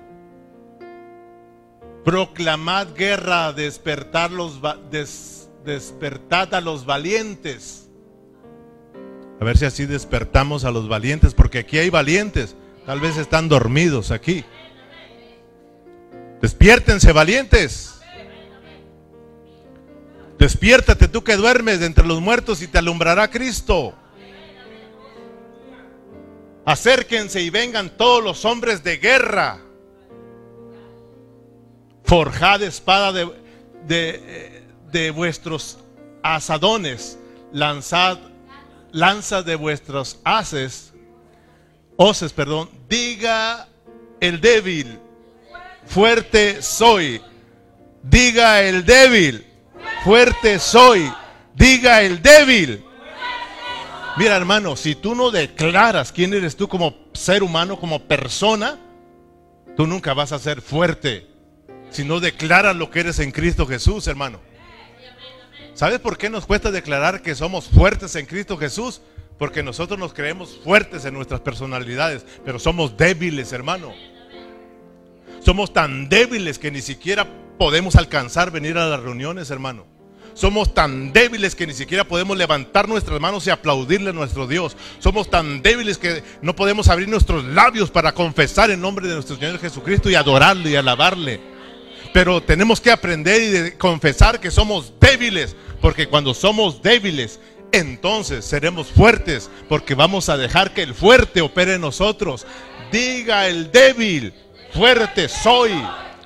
Proclamad 2.04 2.94
guerra, 2.94 3.52
despertar 3.52 4.30
los, 4.30 4.60
despertad 5.64 6.54
a 6.54 6.60
los 6.60 6.84
valientes 6.84 7.82
a 9.42 9.44
ver 9.44 9.58
si 9.58 9.64
así 9.64 9.86
despertamos 9.86 10.64
a 10.64 10.70
los 10.70 10.86
valientes, 10.86 11.34
porque 11.34 11.58
aquí 11.58 11.76
hay 11.76 11.90
valientes. 11.90 12.54
Tal 12.86 13.00
vez 13.00 13.16
están 13.16 13.48
dormidos 13.48 14.12
aquí. 14.12 14.44
Despiértense, 16.40 17.10
valientes. 17.10 18.00
Despiértate 20.38 21.08
tú 21.08 21.24
que 21.24 21.36
duermes 21.36 21.82
entre 21.82 22.06
los 22.06 22.20
muertos 22.20 22.62
y 22.62 22.68
te 22.68 22.78
alumbrará 22.78 23.32
Cristo. 23.32 23.94
Acérquense 26.64 27.40
y 27.40 27.50
vengan 27.50 27.90
todos 27.96 28.22
los 28.22 28.44
hombres 28.44 28.84
de 28.84 28.98
guerra. 28.98 29.58
Forjad 32.04 32.62
espada 32.62 33.12
de, 33.12 33.28
de, 33.86 34.62
de 34.90 35.10
vuestros 35.10 35.78
asadones. 36.22 37.18
Lanzad 37.52 38.18
lanza 38.92 39.42
de 39.42 39.56
vuestros 39.56 40.18
haces, 40.22 40.92
hoces, 41.96 42.32
perdón, 42.32 42.70
diga 42.88 43.68
el 44.20 44.40
débil, 44.40 44.98
fuerte 45.86 46.62
soy. 46.62 47.20
Diga 48.02 48.62
el 48.62 48.84
débil, 48.84 49.46
fuerte 50.04 50.58
soy. 50.58 51.12
Diga 51.54 52.02
el 52.02 52.20
débil. 52.20 52.84
Mira 54.16 54.36
hermano, 54.36 54.76
si 54.76 54.94
tú 54.94 55.14
no 55.14 55.30
declaras 55.30 56.12
quién 56.12 56.34
eres 56.34 56.56
tú 56.56 56.68
como 56.68 56.94
ser 57.14 57.42
humano, 57.42 57.80
como 57.80 58.00
persona, 58.00 58.78
tú 59.76 59.86
nunca 59.86 60.12
vas 60.12 60.32
a 60.32 60.38
ser 60.38 60.60
fuerte. 60.60 61.26
Si 61.90 62.04
no 62.04 62.20
declaras 62.20 62.76
lo 62.76 62.90
que 62.90 63.00
eres 63.00 63.18
en 63.20 63.32
Cristo 63.32 63.66
Jesús, 63.66 64.06
hermano. 64.06 64.40
¿Sabes 65.74 66.00
por 66.00 66.18
qué 66.18 66.28
nos 66.28 66.46
cuesta 66.46 66.70
declarar 66.70 67.22
que 67.22 67.34
somos 67.34 67.68
fuertes 67.68 68.14
en 68.16 68.26
Cristo 68.26 68.58
Jesús? 68.58 69.00
Porque 69.38 69.62
nosotros 69.62 69.98
nos 69.98 70.12
creemos 70.12 70.60
fuertes 70.62 71.06
en 71.06 71.14
nuestras 71.14 71.40
personalidades, 71.40 72.26
pero 72.44 72.58
somos 72.58 72.96
débiles, 72.96 73.52
hermano. 73.52 73.92
Somos 75.40 75.72
tan 75.72 76.08
débiles 76.08 76.58
que 76.58 76.70
ni 76.70 76.82
siquiera 76.82 77.26
podemos 77.58 77.96
alcanzar 77.96 78.50
venir 78.50 78.76
a 78.76 78.86
las 78.86 79.00
reuniones, 79.00 79.50
hermano. 79.50 79.86
Somos 80.34 80.72
tan 80.74 81.12
débiles 81.12 81.54
que 81.54 81.66
ni 81.66 81.74
siquiera 81.74 82.04
podemos 82.04 82.36
levantar 82.36 82.88
nuestras 82.88 83.20
manos 83.20 83.46
y 83.46 83.50
aplaudirle 83.50 84.10
a 84.10 84.14
nuestro 84.14 84.46
Dios. 84.46 84.76
Somos 84.98 85.28
tan 85.28 85.62
débiles 85.62 85.98
que 85.98 86.22
no 86.40 86.56
podemos 86.56 86.88
abrir 86.88 87.08
nuestros 87.08 87.44
labios 87.44 87.90
para 87.90 88.12
confesar 88.12 88.70
en 88.70 88.80
nombre 88.80 89.06
de 89.06 89.14
nuestro 89.14 89.36
Señor 89.36 89.58
Jesucristo 89.58 90.08
y 90.10 90.14
adorarle 90.14 90.70
y 90.70 90.76
alabarle. 90.76 91.40
Pero 92.12 92.42
tenemos 92.42 92.80
que 92.80 92.90
aprender 92.90 93.74
y 93.74 93.78
confesar 93.78 94.40
que 94.40 94.50
somos 94.50 94.92
débiles, 95.00 95.56
porque 95.80 96.08
cuando 96.08 96.34
somos 96.34 96.82
débiles, 96.82 97.40
entonces 97.72 98.44
seremos 98.44 98.88
fuertes, 98.88 99.50
porque 99.68 99.94
vamos 99.94 100.28
a 100.28 100.36
dejar 100.36 100.74
que 100.74 100.82
el 100.82 100.94
fuerte 100.94 101.40
opere 101.40 101.74
en 101.74 101.80
nosotros. 101.80 102.46
Diga 102.90 103.48
el 103.48 103.70
débil, 103.70 104.34
fuerte 104.72 105.28
soy. 105.28 105.72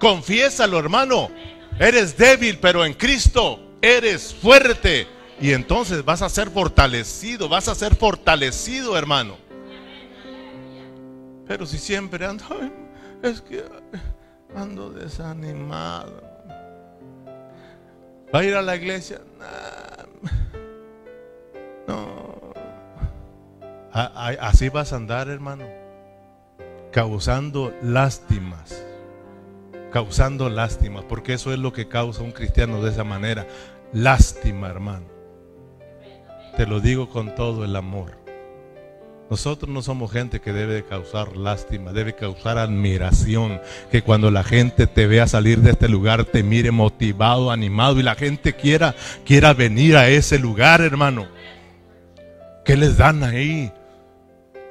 Confiésalo, 0.00 0.78
hermano. 0.78 1.30
Eres 1.78 2.16
débil, 2.16 2.58
pero 2.58 2.84
en 2.84 2.94
Cristo 2.94 3.65
eres 3.86 4.34
fuerte. 4.34 5.06
Y 5.40 5.52
entonces 5.52 6.04
vas 6.04 6.22
a 6.22 6.28
ser 6.28 6.50
fortalecido, 6.50 7.48
vas 7.48 7.68
a 7.68 7.74
ser 7.74 7.94
fortalecido, 7.94 8.96
hermano. 8.96 9.36
Pero 11.46 11.66
si 11.66 11.78
siempre 11.78 12.24
ando, 12.24 12.44
es 13.22 13.40
que 13.42 13.64
ando 14.54 14.90
desanimado. 14.90 16.22
¿Va 18.34 18.40
a 18.40 18.44
ir 18.44 18.54
a 18.54 18.62
la 18.62 18.76
iglesia? 18.76 19.20
No. 21.86 22.54
Así 23.92 24.68
vas 24.68 24.92
a 24.92 24.96
andar, 24.96 25.28
hermano. 25.28 25.64
Causando 26.90 27.72
lástimas. 27.82 28.82
Causando 29.92 30.48
lástimas. 30.48 31.04
Porque 31.04 31.34
eso 31.34 31.52
es 31.52 31.58
lo 31.58 31.72
que 31.72 31.88
causa 31.88 32.22
un 32.22 32.32
cristiano 32.32 32.82
de 32.82 32.90
esa 32.90 33.04
manera. 33.04 33.46
Lástima, 33.92 34.68
hermano. 34.68 35.06
Te 36.56 36.66
lo 36.66 36.80
digo 36.80 37.08
con 37.08 37.34
todo 37.34 37.64
el 37.64 37.76
amor. 37.76 38.18
Nosotros 39.28 39.68
no 39.68 39.82
somos 39.82 40.12
gente 40.12 40.40
que 40.40 40.52
debe 40.52 40.84
causar 40.84 41.36
lástima, 41.36 41.92
debe 41.92 42.14
causar 42.14 42.58
admiración. 42.58 43.60
Que 43.90 44.02
cuando 44.02 44.30
la 44.30 44.44
gente 44.44 44.86
te 44.86 45.06
vea 45.06 45.26
salir 45.26 45.58
de 45.60 45.72
este 45.72 45.88
lugar, 45.88 46.24
te 46.24 46.42
mire 46.42 46.70
motivado, 46.70 47.50
animado 47.50 47.98
y 47.98 48.04
la 48.04 48.14
gente 48.14 48.54
quiera, 48.54 48.94
quiera 49.24 49.52
venir 49.52 49.96
a 49.96 50.08
ese 50.08 50.38
lugar, 50.38 50.80
hermano. 50.80 51.26
¿Qué 52.64 52.76
les 52.76 52.96
dan 52.96 53.24
ahí? 53.24 53.72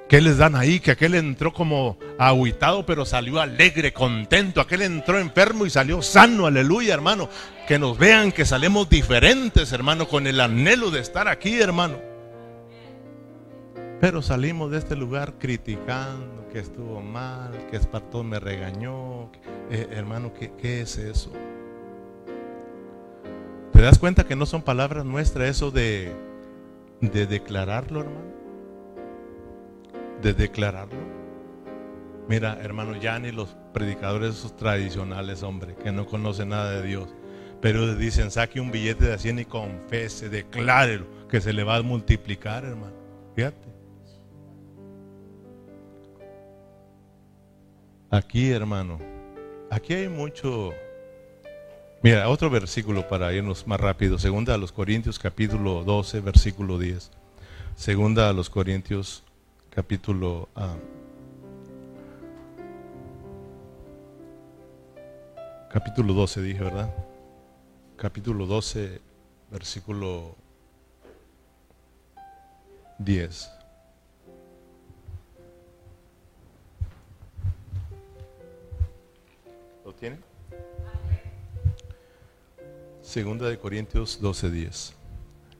¿Qué 0.08 0.22
les 0.22 0.38
dan 0.38 0.56
ahí? 0.56 0.80
Que 0.80 0.92
aquel 0.92 1.16
entró 1.16 1.52
como 1.52 1.98
aguitado, 2.18 2.86
pero 2.86 3.06
salió 3.06 3.42
alegre, 3.42 3.92
contento. 3.92 4.62
Aquel 4.62 4.84
entró 4.84 5.20
enfermo 5.20 5.66
y 5.66 5.70
salió 5.70 6.02
sano, 6.02 6.46
aleluya, 6.46 6.94
hermano. 6.94 7.28
Que 7.68 7.80
nos 7.80 7.98
vean 7.98 8.32
que 8.32 8.46
salimos 8.46 8.88
diferentes, 8.90 9.72
hermano, 9.72 10.08
con 10.08 10.28
el 10.28 10.40
anhelo 10.40 10.92
de 10.92 11.00
estar 11.00 11.28
aquí, 11.28 11.60
hermano. 11.60 11.98
Pero 14.00 14.22
salimos 14.22 14.70
de 14.70 14.78
este 14.78 14.96
lugar 14.96 15.34
criticando 15.40 16.48
que 16.50 16.60
estuvo 16.60 17.02
mal, 17.02 17.52
que 17.72 17.78
Espartón 17.78 18.30
me 18.30 18.40
regañó. 18.40 19.32
Eh, 19.72 19.88
hermano, 19.92 20.32
¿qué, 20.34 20.52
¿qué, 20.62 20.82
es 20.82 20.98
eso? 20.98 21.32
¿Te 23.74 23.82
das 23.82 23.98
cuenta 23.98 24.26
que 24.26 24.36
no 24.36 24.46
son 24.46 24.62
palabras 24.62 25.04
nuestras 25.04 25.50
eso 25.50 25.72
de, 25.72 26.14
de 27.02 27.26
declararlo, 27.26 28.02
hermano? 28.02 28.36
De 30.22 30.34
declararlo. 30.34 31.00
Mira, 32.28 32.60
hermano, 32.62 32.96
ya 32.96 33.18
ni 33.18 33.32
los 33.32 33.56
predicadores 33.74 34.36
esos 34.36 34.56
tradicionales, 34.56 35.42
hombre, 35.42 35.76
que 35.76 35.92
no 35.92 36.06
conocen 36.06 36.50
nada 36.50 36.72
de 36.72 36.84
Dios, 36.84 37.14
pero 37.66 37.96
dicen, 37.96 38.30
saque 38.30 38.62
un 38.62 38.70
billete 38.70 39.06
de 39.06 39.18
100 39.18 39.40
y 39.40 39.46
confese, 39.46 40.30
declárelo, 40.30 41.08
que 41.28 41.42
se 41.42 41.52
le 41.52 41.64
va 41.64 41.78
a 41.78 41.82
multiplicar, 41.82 42.64
hermano. 42.64 42.94
Fíjate. 43.36 43.68
Aquí, 48.12 48.52
hermano, 48.52 49.00
aquí 49.72 49.96
hay 49.96 50.10
mucho... 50.10 50.76
Mira, 52.04 52.30
otro 52.30 52.52
versículo 52.52 53.08
para 53.08 53.34
irnos 53.34 53.66
más 53.66 53.80
rápido. 53.80 54.20
Segunda 54.20 54.54
a 54.54 54.60
los 54.60 54.72
Corintios 54.72 55.18
capítulo 55.18 55.84
12, 55.84 56.20
versículo 56.20 56.78
10. 56.78 57.10
Segunda 57.76 58.30
a 58.30 58.34
los 58.34 58.52
Corintios 58.52 59.24
capítulo... 59.72 60.50
capítulo 65.72 66.14
12 66.14 66.44
dije, 66.44 66.64
¿verdad? 66.64 66.94
Capítulo 67.98 68.46
12, 68.46 69.00
versículo 69.52 70.36
10. 73.00 73.50
¿Lo 79.86 79.94
tiene? 79.94 80.18
Segunda 83.02 83.48
de 83.48 83.58
Corintios 83.58 84.20
12, 84.20 84.52
10. 84.52 84.94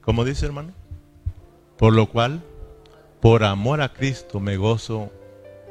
¿Cómo 0.02 0.22
dice 0.22 0.44
hermano? 0.44 0.74
Por 1.78 1.94
lo 1.94 2.06
cual, 2.10 2.42
por 3.22 3.44
amor 3.44 3.80
a 3.80 3.94
Cristo 3.94 4.40
me 4.40 4.58
gozo, 4.58 5.10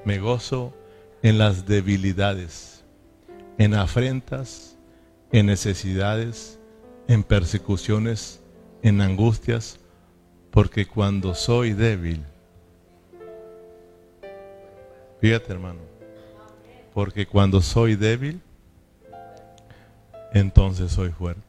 me 0.03 0.17
gozo 0.17 0.73
en 1.21 1.37
las 1.37 1.67
debilidades, 1.67 2.83
en 3.59 3.75
afrentas, 3.75 4.74
en 5.31 5.45
necesidades, 5.47 6.59
en 7.07 7.23
persecuciones, 7.23 8.41
en 8.81 9.01
angustias, 9.01 9.79
porque 10.51 10.85
cuando 10.85 11.35
soy 11.35 11.73
débil, 11.73 12.23
fíjate 15.19 15.51
hermano, 15.51 15.79
porque 16.93 17.25
cuando 17.25 17.61
soy 17.61 17.95
débil, 17.95 18.41
entonces 20.33 20.91
soy 20.91 21.09
fuerte. 21.09 21.41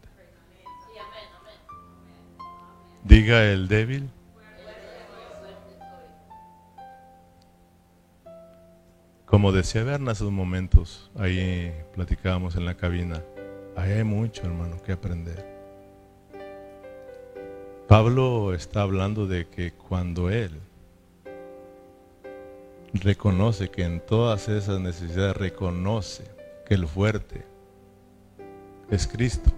Diga 3.05 3.45
el 3.45 3.69
débil. 3.69 4.11
Como 9.27 9.53
decía 9.53 9.85
Berna 9.85 10.13
hace 10.13 10.25
momentos, 10.25 11.11
ahí 11.17 11.73
platicábamos 11.95 12.57
en 12.57 12.65
la 12.65 12.77
cabina, 12.77 13.23
hay 13.77 14.05
mucho 14.05 14.43
hermano 14.45 14.83
que 14.83 14.93
aprender. 14.93 15.57
Pablo 17.87 18.53
está 18.53 18.83
hablando 18.83 19.27
de 19.27 19.47
que 19.47 19.73
cuando 19.73 20.31
él 20.31 20.51
reconoce 22.95 23.69
que 23.69 23.85
en 23.85 24.01
todas 24.01 24.49
esas 24.49 24.81
necesidades 24.81 25.37
reconoce 25.37 26.25
que 26.67 26.75
el 26.75 26.87
fuerte 26.87 27.45
es 28.91 29.07
Cristo 29.07 29.51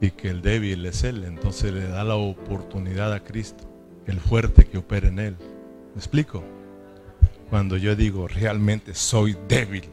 y 0.00 0.10
que 0.10 0.28
el 0.28 0.42
débil 0.42 0.84
es 0.86 1.04
Él, 1.04 1.24
entonces 1.24 1.72
le 1.72 1.88
da 1.88 2.04
la 2.04 2.16
oportunidad 2.16 3.12
a 3.12 3.20
Cristo, 3.20 3.64
el 4.06 4.20
fuerte 4.20 4.66
que 4.66 4.78
opera 4.78 5.08
en 5.08 5.18
Él. 5.18 5.36
¿Me 5.94 5.98
explico? 5.98 6.42
Cuando 7.48 7.76
yo 7.76 7.96
digo 7.96 8.28
realmente 8.28 8.94
soy 8.94 9.36
débil, 9.48 9.84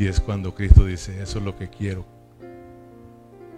y 0.00 0.06
es 0.06 0.18
cuando 0.18 0.54
Cristo 0.54 0.86
dice, 0.86 1.22
eso 1.22 1.40
es 1.40 1.44
lo 1.44 1.58
que 1.58 1.68
quiero, 1.68 2.06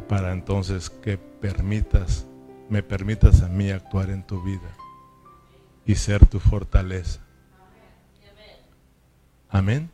para 0.09 0.33
entonces 0.33 0.91
que 0.91 1.17
permitas, 1.17 2.27
me 2.69 2.83
permitas 2.83 3.43
a 3.43 3.49
mí 3.49 3.71
actuar 3.71 4.11
en 4.11 4.25
tu 4.25 4.43
vida 4.43 4.77
y 5.87 5.95
ser 5.95 6.27
tu 6.27 6.41
fortaleza. 6.41 7.21
Amén. 9.51 9.89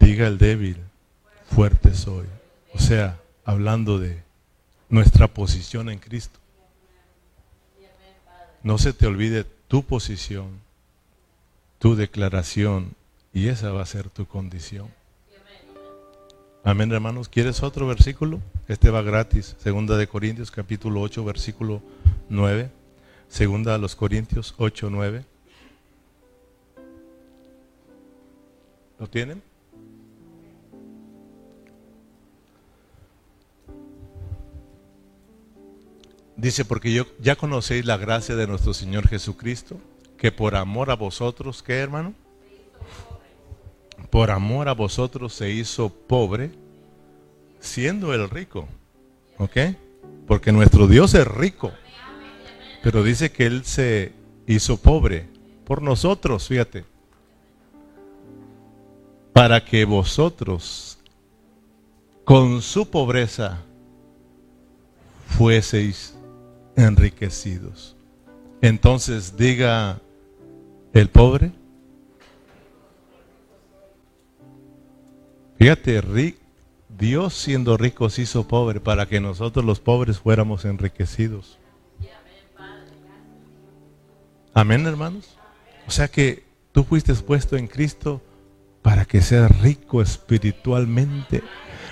Diga 0.00 0.26
el 0.26 0.38
débil, 0.38 0.82
fuerte 1.54 1.94
soy. 1.94 2.26
O 2.74 2.80
sea, 2.80 3.20
hablando 3.44 4.00
de 4.00 4.24
nuestra 4.88 5.28
posición 5.28 5.88
en 5.88 6.00
Cristo. 6.00 6.40
No 8.64 8.76
se 8.76 8.92
te 8.92 9.06
olvide 9.06 9.44
tu 9.68 9.84
posición, 9.84 10.48
tu 11.78 11.94
declaración, 11.94 12.96
y 13.36 13.48
esa 13.48 13.70
va 13.70 13.82
a 13.82 13.86
ser 13.86 14.08
tu 14.08 14.24
condición. 14.24 14.88
Amén, 16.64 16.90
hermanos. 16.90 17.28
¿Quieres 17.28 17.62
otro 17.62 17.86
versículo? 17.86 18.40
Este 18.66 18.88
va 18.88 19.02
gratis. 19.02 19.56
Segunda 19.58 19.98
de 19.98 20.06
Corintios, 20.06 20.50
capítulo 20.50 21.02
8, 21.02 21.22
versículo 21.22 21.82
9. 22.30 22.70
Segunda 23.28 23.72
de 23.72 23.78
los 23.78 23.94
Corintios 23.94 24.54
8, 24.56 24.88
9. 24.88 25.22
¿Lo 28.98 29.06
tienen? 29.06 29.42
Dice, 36.38 36.64
porque 36.64 36.90
yo 36.90 37.04
ya 37.20 37.36
conocéis 37.36 37.84
la 37.84 37.98
gracia 37.98 38.34
de 38.34 38.46
nuestro 38.46 38.72
Señor 38.72 39.06
Jesucristo, 39.08 39.78
que 40.16 40.32
por 40.32 40.56
amor 40.56 40.90
a 40.90 40.96
vosotros, 40.96 41.62
¿qué 41.62 41.74
hermano? 41.74 42.14
Por 44.16 44.30
amor 44.30 44.66
a 44.66 44.72
vosotros 44.72 45.34
se 45.34 45.50
hizo 45.50 45.90
pobre, 45.90 46.50
siendo 47.60 48.14
el 48.14 48.30
rico. 48.30 48.66
¿Ok? 49.36 49.58
Porque 50.26 50.52
nuestro 50.52 50.88
Dios 50.88 51.12
es 51.12 51.26
rico. 51.26 51.70
Pero 52.82 53.02
dice 53.02 53.30
que 53.30 53.44
Él 53.44 53.66
se 53.66 54.14
hizo 54.46 54.78
pobre 54.78 55.28
por 55.66 55.82
nosotros, 55.82 56.48
fíjate. 56.48 56.86
Para 59.34 59.62
que 59.62 59.84
vosotros, 59.84 60.98
con 62.24 62.62
su 62.62 62.88
pobreza, 62.88 63.58
fueseis 65.26 66.16
enriquecidos. 66.74 67.94
Entonces 68.62 69.36
diga 69.36 70.00
el 70.94 71.10
pobre, 71.10 71.52
Fíjate, 75.58 76.02
Dios 76.88 77.34
siendo 77.34 77.76
rico 77.76 78.10
se 78.10 78.22
hizo 78.22 78.46
pobre 78.46 78.80
para 78.80 79.06
que 79.06 79.20
nosotros 79.20 79.64
los 79.64 79.80
pobres 79.80 80.18
fuéramos 80.18 80.64
enriquecidos. 80.64 81.58
Amén, 84.54 84.86
hermanos. 84.86 85.36
O 85.86 85.90
sea 85.90 86.08
que 86.08 86.44
tú 86.72 86.84
fuiste 86.84 87.14
puesto 87.14 87.56
en 87.56 87.66
Cristo 87.66 88.22
para 88.82 89.04
que 89.04 89.20
seas 89.20 89.60
rico 89.60 90.00
espiritualmente, 90.00 91.42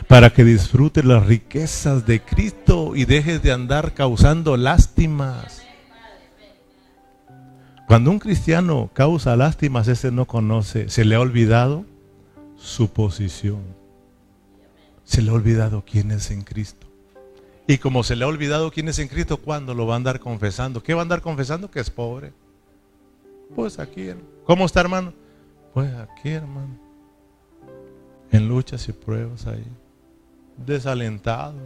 para 0.07 0.31
que 0.31 0.45
disfrutes 0.45 1.05
las 1.05 1.27
riquezas 1.27 2.07
de 2.07 2.23
Cristo 2.23 2.95
y 2.95 3.05
dejes 3.05 3.43
de 3.43 3.53
andar 3.53 3.95
causando 3.95 4.57
lástimas. 4.57 5.63
Cuando 7.87 8.11
un 8.11 8.19
cristiano 8.19 8.91
causa 8.93 9.37
lástimas, 9.37 9.89
ese 9.89 10.11
no 10.11 10.27
conoce, 10.27 10.89
se 10.89 11.05
le 11.05 11.17
ha 11.17 11.21
olvidado 11.21 11.85
su 12.65 12.89
posición. 12.89 13.63
Se 15.05 15.21
le 15.21 15.31
ha 15.31 15.35
olvidado 15.35 15.85
quién 15.87 16.11
es 16.11 16.31
en 16.31 16.43
Cristo. 16.43 16.87
Y 17.67 17.79
como 17.79 18.03
se 18.03 18.17
le 18.17 18.25
ha 18.25 18.29
olvidado 18.29 18.71
quién 18.71 18.89
es 18.89 18.99
en 18.99 19.09
Cristo, 19.09 19.37
¿cuándo 19.37 19.75
lo 19.75 19.87
va 19.87 19.95
a 19.95 19.97
andar 19.97 20.19
confesando? 20.19 20.83
¿Qué 20.83 20.95
va 20.95 21.01
a 21.01 21.03
andar 21.03 21.21
confesando? 21.21 21.71
Que 21.71 21.81
es 21.81 21.91
pobre. 21.91 22.33
Pues 23.55 23.79
aquí, 23.79 24.09
¿cómo 24.45 24.65
está 24.65 24.81
hermano? 24.81 25.13
Pues 25.75 25.93
aquí, 25.95 26.31
hermano. 26.31 26.79
En 28.33 28.49
luchas 28.49 28.89
y 28.89 28.93
pruebas 28.93 29.47
ahí. 29.47 29.67
Desalentado. 30.57 31.59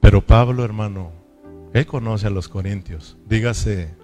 Pero 0.00 0.24
Pablo, 0.24 0.64
hermano, 0.64 1.12
él 1.72 1.86
conoce 1.86 2.26
a 2.26 2.30
los 2.30 2.48
corintios. 2.48 3.16
Dígase 3.26 3.94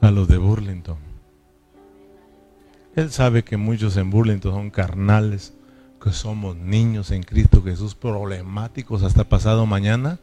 a 0.00 0.10
los 0.10 0.26
de 0.26 0.38
Burlington. 0.38 1.07
Él 2.98 3.12
sabe 3.12 3.44
que 3.44 3.56
muchos 3.56 3.96
en 3.96 4.10
Burlington 4.10 4.52
son 4.52 4.70
carnales, 4.70 5.52
que 6.02 6.10
somos 6.10 6.56
niños 6.56 7.12
en 7.12 7.22
Cristo 7.22 7.62
Jesús, 7.62 7.94
problemáticos 7.94 9.04
hasta 9.04 9.22
pasado 9.22 9.66
mañana, 9.66 10.18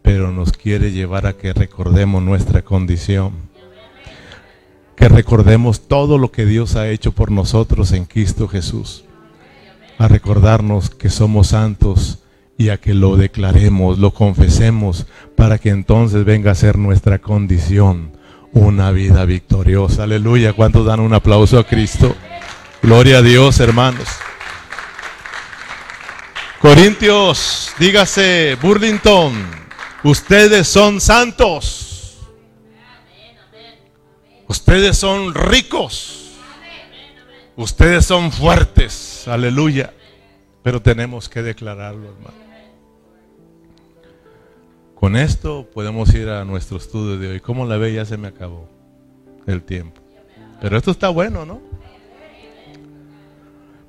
pero 0.00 0.32
nos 0.32 0.50
quiere 0.52 0.92
llevar 0.92 1.26
a 1.26 1.34
que 1.34 1.52
recordemos 1.52 2.22
nuestra 2.22 2.62
condición. 2.62 3.34
Que 4.96 5.10
recordemos 5.10 5.86
todo 5.86 6.16
lo 6.16 6.32
que 6.32 6.46
Dios 6.46 6.74
ha 6.74 6.88
hecho 6.88 7.12
por 7.12 7.30
nosotros 7.30 7.92
en 7.92 8.06
Cristo 8.06 8.48
Jesús. 8.48 9.04
A 9.98 10.08
recordarnos 10.08 10.88
que 10.88 11.10
somos 11.10 11.48
santos 11.48 12.20
y 12.56 12.70
a 12.70 12.78
que 12.78 12.94
lo 12.94 13.16
declaremos, 13.18 13.98
lo 13.98 14.14
confesemos, 14.14 15.06
para 15.36 15.58
que 15.58 15.68
entonces 15.68 16.24
venga 16.24 16.50
a 16.50 16.54
ser 16.54 16.78
nuestra 16.78 17.18
condición 17.18 18.17
una 18.52 18.90
vida 18.90 19.24
victoriosa. 19.24 20.04
Aleluya. 20.04 20.52
¿Cuántos 20.52 20.86
dan 20.86 21.00
un 21.00 21.14
aplauso 21.14 21.58
a 21.58 21.64
Cristo? 21.64 22.14
Gloria 22.82 23.18
a 23.18 23.22
Dios, 23.22 23.60
hermanos. 23.60 24.08
Corintios, 26.60 27.72
dígase, 27.78 28.56
Burlington, 28.60 29.32
ustedes 30.02 30.66
son 30.66 31.00
santos. 31.00 32.18
Ustedes 34.48 34.96
son 34.96 35.34
ricos. 35.34 36.32
Ustedes 37.54 38.06
son 38.06 38.32
fuertes. 38.32 39.28
Aleluya. 39.28 39.92
Pero 40.62 40.80
tenemos 40.82 41.28
que 41.28 41.42
declararlo, 41.42 42.08
hermano. 42.08 42.47
Con 44.98 45.14
esto 45.14 45.70
podemos 45.72 46.12
ir 46.12 46.28
a 46.28 46.44
nuestro 46.44 46.76
estudio 46.76 47.18
de 47.18 47.28
hoy. 47.28 47.40
¿Cómo 47.40 47.64
la 47.66 47.76
ve? 47.76 47.92
Ya 47.92 48.04
se 48.04 48.16
me 48.16 48.26
acabó 48.26 48.68
el 49.46 49.62
tiempo. 49.62 50.00
Pero 50.60 50.76
esto 50.76 50.90
está 50.90 51.08
bueno, 51.08 51.46
¿no? 51.46 51.60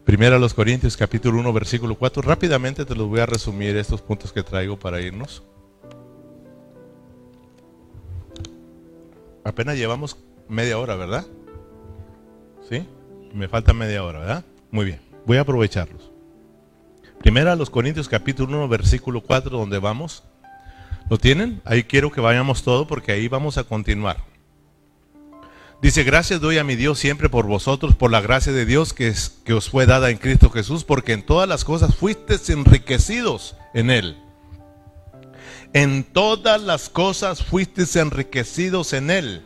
Primera 0.05 0.36
a 0.36 0.39
los 0.39 0.53
Corintios 0.53 0.95
capítulo 0.95 1.39
1 1.39 1.51
versículo 1.51 1.95
4. 1.95 2.22
Rápidamente 2.22 2.86
te 2.86 2.93
los 2.93 3.07
voy 3.07 3.22
a 3.22 3.26
resumir 3.26 3.76
estos 3.76 4.03
puntos 4.03 4.32
que 4.32 4.43
traigo 4.43 4.78
para 4.78 5.01
irnos. 5.01 5.41
Apenas 9.43 9.78
llevamos 9.78 10.16
media 10.47 10.78
hora, 10.78 10.95
¿verdad? 10.95 11.26
¿Sí? 12.70 12.88
Me 13.34 13.47
falta 13.47 13.74
media 13.74 14.03
hora, 14.03 14.20
¿verdad? 14.20 14.45
Muy 14.70 14.86
bien, 14.86 14.99
voy 15.26 15.38
a 15.38 15.41
aprovecharlos. 15.41 16.12
Primera 17.18 17.53
a 17.53 17.55
los 17.55 17.72
Corintios 17.72 18.07
capítulo 18.07 18.55
1 18.57 18.68
versículo 18.68 19.22
4 19.22 19.57
donde 19.57 19.80
vamos. 19.80 20.24
¿Lo 21.10 21.18
tienen? 21.18 21.62
Ahí 21.66 21.84
quiero 21.84 22.12
que 22.12 22.22
vayamos 22.22 22.64
todo 22.64 22.86
porque 22.86 23.12
ahí 23.12 23.28
vamos 23.28 23.57
a 23.57 23.64
continuar. 23.64 24.24
Dice, 25.82 26.03
gracias 26.03 26.41
doy 26.41 26.57
a 26.57 26.64
mi 26.64 26.76
Dios 26.76 26.99
siempre 26.99 27.30
por 27.30 27.47
vosotros, 27.47 27.95
por 27.95 28.12
la 28.12 28.22
gracia 28.22 28.51
de 28.51 28.66
Dios 28.66 28.93
que, 28.93 29.07
es, 29.07 29.39
que 29.43 29.53
os 29.53 29.70
fue 29.70 29.86
dada 29.86 30.10
en 30.10 30.18
Cristo 30.18 30.49
Jesús, 30.49 30.84
porque 30.84 31.14
en 31.14 31.24
todas 31.24 31.47
las 31.47 31.64
cosas 31.64 31.95
fuisteis 31.95 32.49
enriquecidos 32.49 33.55
en 33.74 33.89
Él. 33.89 34.18
En 35.74 36.03
todas 36.03 36.62
las 36.62 36.89
cosas 36.89 37.43
fuisteis 37.43 37.95
enriquecidos 37.95 38.93
en 38.93 39.10
Él, 39.10 39.45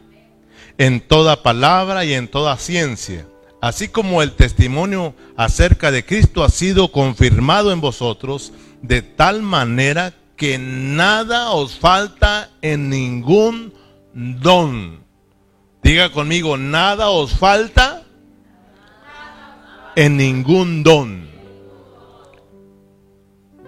en 0.78 1.02
toda 1.02 1.44
palabra 1.44 2.04
y 2.04 2.14
en 2.14 2.28
toda 2.28 2.58
ciencia, 2.58 3.28
así 3.62 3.88
como 3.88 4.24
el 4.24 4.32
testimonio 4.34 5.14
acerca 5.38 5.92
de 5.92 6.04
Cristo 6.04 6.44
ha 6.44 6.50
sido 6.50 6.92
confirmado 6.92 7.72
en 7.72 7.80
vosotros, 7.80 8.54
de 8.82 9.02
tal 9.02 9.44
manera 9.44 10.14
que 10.36 10.58
nada 10.58 11.52
os 11.52 11.76
falta 11.76 12.50
en 12.62 12.90
ningún 12.90 13.74
don 14.14 15.04
Diga 15.84 16.14
conmigo, 16.14 16.56
nada 16.56 17.10
os 17.10 17.34
falta 17.34 18.04
en 19.98 20.16
ningún 20.16 20.82
don. 20.82 21.28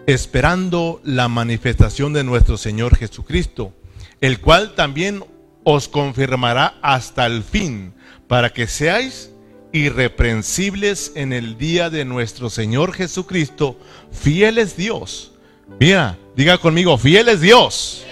Esperando 0.08 1.02
la 1.04 1.28
manifestación 1.28 2.14
de 2.14 2.24
nuestro 2.24 2.56
Señor 2.56 2.96
Jesucristo, 2.96 3.74
el 4.22 4.40
cual 4.40 4.76
también 4.76 5.26
os 5.66 5.90
confirmará 5.90 6.78
hasta 6.82 7.26
el 7.26 7.44
fin, 7.44 7.94
para 8.30 8.54
que 8.54 8.68
seáis 8.68 9.32
irreprensibles 9.74 11.12
en 11.16 11.34
el 11.34 11.58
día 11.58 11.90
de 11.90 12.06
nuestro 12.06 12.50
Señor 12.50 12.94
Jesucristo, 12.94 13.78
fieles 14.14 14.78
Dios. 14.78 15.34
Mira, 15.80 16.18
diga 16.36 16.58
conmigo, 16.58 16.98
fiel 16.98 17.30
es 17.30 17.42
Dios. 17.42 18.06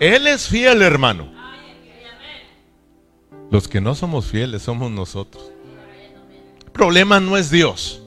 Él 0.00 0.26
es 0.26 0.48
fiel, 0.48 0.82
hermano. 0.82 1.32
Los 3.50 3.68
que 3.68 3.80
no 3.80 3.94
somos 3.94 4.26
fieles 4.26 4.62
somos 4.62 4.90
nosotros. 4.90 5.50
El 6.64 6.72
problema 6.72 7.20
no 7.20 7.36
es 7.36 7.50
Dios. 7.50 8.02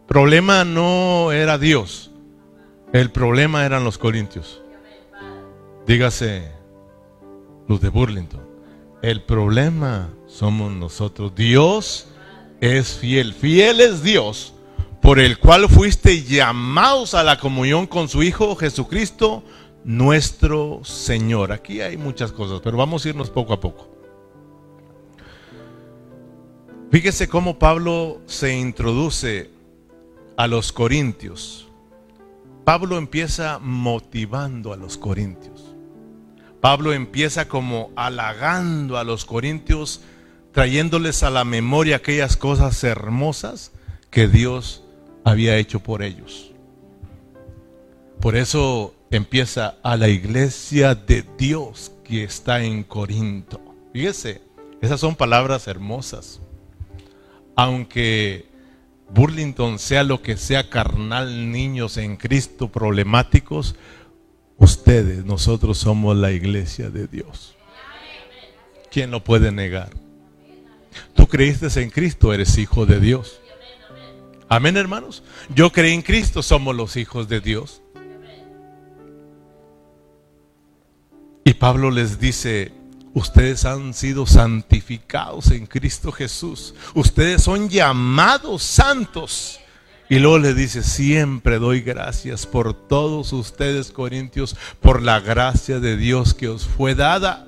El 0.00 0.06
problema 0.06 0.64
no 0.64 1.32
era 1.32 1.58
Dios. 1.58 2.10
El 2.92 3.10
problema 3.10 3.64
eran 3.64 3.82
los 3.82 3.98
corintios. 3.98 4.62
Dígase 5.86 6.52
los 7.66 7.80
de 7.80 7.88
Burlington. 7.88 8.46
El 9.02 9.22
problema 9.22 10.10
somos 10.26 10.72
nosotros. 10.72 11.34
Dios 11.34 12.08
es 12.60 12.92
fiel. 12.94 13.34
Fiel 13.34 13.80
es 13.80 14.02
Dios 14.02 14.53
por 15.04 15.20
el 15.20 15.38
cual 15.38 15.68
fuiste 15.68 16.22
llamados 16.22 17.12
a 17.12 17.22
la 17.22 17.38
comunión 17.38 17.86
con 17.86 18.08
su 18.08 18.22
Hijo 18.22 18.56
Jesucristo, 18.56 19.44
nuestro 19.84 20.80
Señor. 20.82 21.52
Aquí 21.52 21.82
hay 21.82 21.98
muchas 21.98 22.32
cosas, 22.32 22.62
pero 22.64 22.78
vamos 22.78 23.04
a 23.04 23.10
irnos 23.10 23.28
poco 23.28 23.52
a 23.52 23.60
poco. 23.60 23.94
Fíjese 26.90 27.28
cómo 27.28 27.58
Pablo 27.58 28.22
se 28.24 28.56
introduce 28.56 29.50
a 30.38 30.46
los 30.46 30.72
corintios. 30.72 31.68
Pablo 32.64 32.96
empieza 32.96 33.58
motivando 33.58 34.72
a 34.72 34.78
los 34.78 34.96
corintios. 34.96 35.74
Pablo 36.62 36.94
empieza 36.94 37.46
como 37.46 37.90
halagando 37.94 38.96
a 38.96 39.04
los 39.04 39.26
corintios, 39.26 40.00
trayéndoles 40.52 41.22
a 41.22 41.28
la 41.28 41.44
memoria 41.44 41.96
aquellas 41.96 42.38
cosas 42.38 42.82
hermosas 42.84 43.70
que 44.10 44.28
Dios 44.28 44.83
había 45.24 45.56
hecho 45.56 45.80
por 45.80 46.02
ellos. 46.02 46.52
Por 48.20 48.36
eso 48.36 48.94
empieza 49.10 49.76
a 49.82 49.96
la 49.96 50.08
iglesia 50.08 50.94
de 50.94 51.24
Dios 51.38 51.92
que 52.04 52.24
está 52.24 52.62
en 52.62 52.84
Corinto. 52.84 53.60
Fíjese, 53.92 54.42
esas 54.80 55.00
son 55.00 55.14
palabras 55.14 55.66
hermosas 55.68 56.40
aunque 57.56 58.46
Burlington 59.10 59.78
sea 59.78 60.02
lo 60.02 60.22
que 60.22 60.36
sea 60.36 60.68
carnal, 60.70 61.52
niños 61.52 61.96
en 61.96 62.16
Cristo 62.16 62.70
problemáticos, 62.70 63.76
ustedes, 64.58 65.24
nosotros 65.24 65.78
somos 65.78 66.16
la 66.16 66.32
iglesia 66.32 66.90
de 66.90 67.06
Dios. 67.06 67.56
¿Quién 68.90 69.10
lo 69.10 69.22
puede 69.22 69.52
negar? 69.52 69.90
Tú 71.14 71.26
creíste 71.26 71.68
en 71.80 71.90
Cristo, 71.90 72.32
eres 72.32 72.58
hijo 72.58 72.86
de 72.86 73.00
Dios. 73.00 73.40
Amén, 74.48 74.76
hermanos. 74.76 75.22
Yo 75.54 75.70
creí 75.72 75.92
en 75.92 76.02
Cristo, 76.02 76.42
somos 76.42 76.74
los 76.74 76.96
hijos 76.96 77.28
de 77.28 77.40
Dios. 77.40 77.80
Y 81.44 81.54
Pablo 81.54 81.90
les 81.90 82.18
dice, 82.18 82.72
Ustedes 83.14 83.64
han 83.64 83.94
sido 83.94 84.26
santificados 84.26 85.52
en 85.52 85.66
Cristo 85.66 86.10
Jesús. 86.10 86.74
Ustedes 86.94 87.42
son 87.42 87.68
llamados 87.68 88.64
santos. 88.64 89.60
Y 90.08 90.18
luego 90.18 90.40
le 90.40 90.52
dice, 90.52 90.82
siempre 90.82 91.60
doy 91.60 91.80
gracias 91.80 92.44
por 92.44 92.74
todos 92.74 93.32
ustedes, 93.32 93.92
Corintios, 93.92 94.56
por 94.80 95.00
la 95.00 95.20
gracia 95.20 95.78
de 95.78 95.96
Dios 95.96 96.34
que 96.34 96.48
os 96.48 96.66
fue 96.66 96.96
dada. 96.96 97.46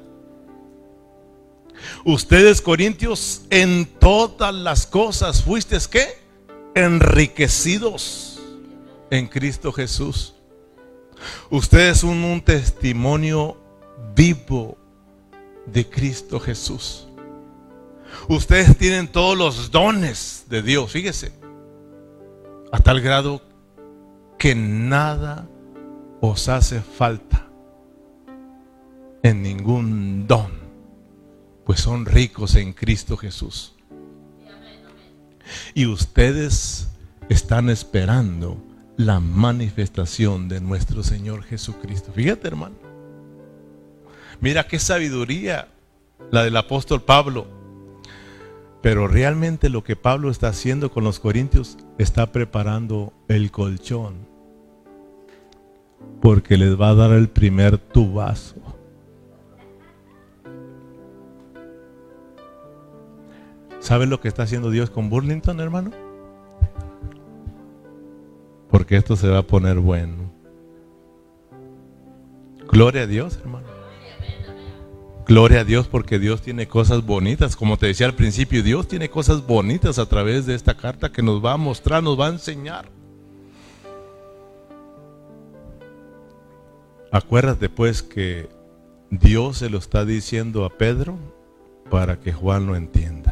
Ustedes, 2.05 2.62
Corintios, 2.62 3.42
en 3.51 3.86
todas 3.86 4.55
las 4.55 4.86
cosas 4.86 5.42
fuisteis 5.42 5.88
qué? 5.88 6.26
Enriquecidos 6.77 8.39
en 9.09 9.29
Cristo 9.29 9.72
Jesús. 9.72 10.35
Ustedes 11.49 12.01
son 12.01 12.22
un 12.22 12.43
testimonio 12.43 13.57
vivo 14.14 14.77
de 15.64 15.89
Cristo 15.89 16.39
Jesús. 16.39 17.09
Ustedes 18.29 18.77
tienen 18.77 19.09
todos 19.09 19.39
los 19.39 19.70
dones 19.70 20.45
de 20.51 20.61
Dios, 20.61 20.93
fíjese, 20.93 21.33
a 22.70 22.79
tal 22.79 23.01
grado 23.01 23.41
que 24.39 24.55
nada 24.55 25.49
os 26.20 26.47
hace 26.51 26.83
falta 26.83 27.49
en 29.22 29.41
ningún 29.41 30.27
don, 30.27 30.53
pues 31.64 31.81
son 31.81 32.05
ricos 32.05 32.55
en 32.55 32.74
Cristo 32.74 33.16
Jesús. 33.16 33.76
Y 35.74 35.86
ustedes 35.86 36.88
están 37.28 37.70
esperando 37.70 38.62
la 38.97 39.20
manifestación 39.20 40.49
de 40.49 40.61
nuestro 40.61 41.03
Señor 41.03 41.42
Jesucristo. 41.42 42.12
Fíjate, 42.14 42.49
hermano. 42.49 42.76
Mira 44.40 44.66
qué 44.66 44.78
sabiduría 44.78 45.68
la 46.30 46.44
del 46.44 46.57
apóstol 46.57 47.03
Pablo. 47.03 47.47
Pero 48.82 49.09
realmente 49.09 49.68
lo 49.68 49.82
que 49.82 49.97
Pablo 49.97 50.30
está 50.30 50.49
haciendo 50.49 50.90
con 50.90 51.05
los 51.05 51.18
corintios 51.18 51.76
está 51.99 52.30
preparando 52.32 53.12
el 53.28 53.51
colchón. 53.51 54.14
Porque 56.20 56.57
les 56.57 56.80
va 56.80 56.90
a 56.90 56.94
dar 56.94 57.12
el 57.12 57.28
primer 57.28 57.78
tubazo. 57.78 58.76
¿Saben 63.87 64.11
lo 64.11 64.20
que 64.20 64.26
está 64.26 64.43
haciendo 64.43 64.72
Dios 64.72 64.91
con 64.91 65.09
Burlington, 65.09 65.61
hermano? 65.61 65.93
Porque 68.68 68.97
esto 68.97 69.14
se 69.14 69.28
va 69.28 69.39
a 69.39 69.43
poner 69.47 69.78
bueno. 69.78 70.32
Gloria 72.68 73.03
a 73.03 73.07
Dios, 73.07 73.37
hermano. 73.37 73.68
Gloria 75.24 75.61
a 75.61 75.64
Dios 75.64 75.87
porque 75.87 76.18
Dios 76.18 76.43
tiene 76.43 76.66
cosas 76.66 77.07
bonitas. 77.07 77.55
Como 77.55 77.76
te 77.76 77.87
decía 77.87 78.07
al 78.07 78.16
principio, 78.16 78.64
Dios 78.64 78.89
tiene 78.89 79.09
cosas 79.09 79.47
bonitas 79.47 80.01
a 80.01 80.07
través 80.07 80.47
de 80.47 80.57
esta 80.57 80.76
carta 80.76 81.12
que 81.12 81.22
nos 81.22 81.45
va 81.45 81.53
a 81.53 81.57
mostrar, 81.57 82.03
nos 82.03 82.18
va 82.18 82.26
a 82.26 82.30
enseñar. 82.30 82.89
Acuérdate 87.12 87.68
pues 87.68 88.03
que 88.03 88.49
Dios 89.11 89.59
se 89.59 89.70
lo 89.70 89.78
está 89.78 90.05
diciendo 90.05 90.64
a 90.64 90.70
Pedro 90.70 91.16
para 91.89 92.18
que 92.18 92.32
Juan 92.32 92.66
lo 92.66 92.74
entienda. 92.74 93.26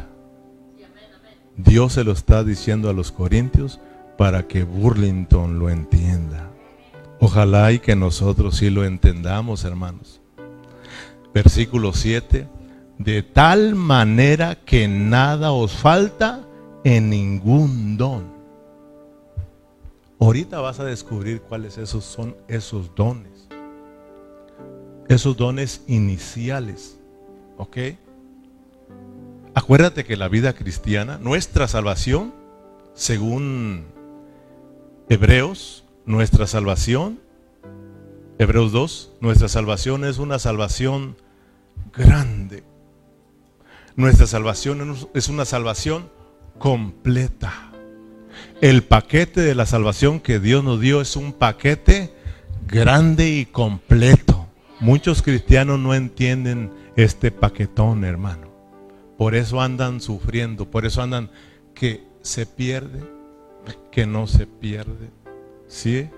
Dios 1.57 1.93
se 1.93 2.03
lo 2.03 2.11
está 2.11 2.43
diciendo 2.43 2.89
a 2.89 2.93
los 2.93 3.11
corintios 3.11 3.79
para 4.17 4.47
que 4.47 4.63
Burlington 4.63 5.59
lo 5.59 5.69
entienda. 5.69 6.49
Ojalá 7.19 7.71
y 7.71 7.79
que 7.79 7.95
nosotros 7.95 8.57
sí 8.57 8.69
lo 8.69 8.85
entendamos, 8.85 9.63
hermanos 9.63 10.21
versículo 11.35 11.91
7, 11.91 12.47
de 12.97 13.21
tal 13.21 13.75
manera 13.75 14.55
que 14.55 14.87
nada 14.87 15.51
os 15.51 15.73
falta 15.73 16.47
en 16.85 17.09
ningún 17.09 17.97
don. 17.97 18.23
Ahorita 20.17 20.61
vas 20.61 20.79
a 20.79 20.85
descubrir 20.85 21.41
cuáles 21.41 21.77
esos 21.77 22.05
son 22.05 22.37
esos 22.47 22.95
dones. 22.95 23.49
Esos 25.09 25.35
dones 25.35 25.83
iniciales. 25.87 26.97
¿Ok? 27.57 27.77
Acuérdate 29.55 30.03
que 30.03 30.17
la 30.17 30.27
vida 30.27 30.51
cristiana, 30.51 31.17
nuestra 31.17 31.69
salvación, 31.69 32.33
según 32.93 33.85
Hebreos, 35.07 35.85
nuestra 36.05 36.45
salvación, 36.45 37.21
Hebreos 38.37 38.73
2, 38.73 39.13
nuestra 39.21 39.47
salvación 39.47 40.03
es 40.03 40.17
una 40.17 40.39
salvación 40.39 41.15
grande. 41.93 42.63
Nuestra 43.95 44.27
salvación 44.27 44.97
es 45.13 45.29
una 45.29 45.45
salvación 45.45 46.09
completa. 46.59 47.71
El 48.59 48.83
paquete 48.83 49.39
de 49.39 49.55
la 49.55 49.65
salvación 49.65 50.19
que 50.19 50.41
Dios 50.41 50.65
nos 50.65 50.81
dio 50.81 50.99
es 50.99 51.15
un 51.15 51.31
paquete 51.31 52.13
grande 52.67 53.29
y 53.29 53.45
completo. 53.45 54.47
Muchos 54.81 55.21
cristianos 55.21 55.79
no 55.79 55.93
entienden 55.93 56.73
este 56.97 57.31
paquetón, 57.31 58.03
hermano. 58.03 58.54
Por 59.17 59.35
eso 59.35 59.61
andan 59.61 60.01
sufriendo, 60.01 60.69
por 60.69 60.85
eso 60.85 61.01
andan 61.01 61.29
que 61.73 62.03
se 62.21 62.45
pierde, 62.45 63.03
que 63.91 64.05
no 64.05 64.27
se 64.27 64.47
pierde. 64.47 65.09
¿Sí? 65.67 66.09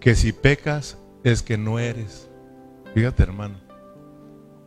Que 0.00 0.14
si 0.14 0.32
pecas 0.32 0.98
es 1.22 1.42
que 1.42 1.56
no 1.56 1.78
eres. 1.78 2.28
Fíjate, 2.94 3.22
hermano. 3.22 3.60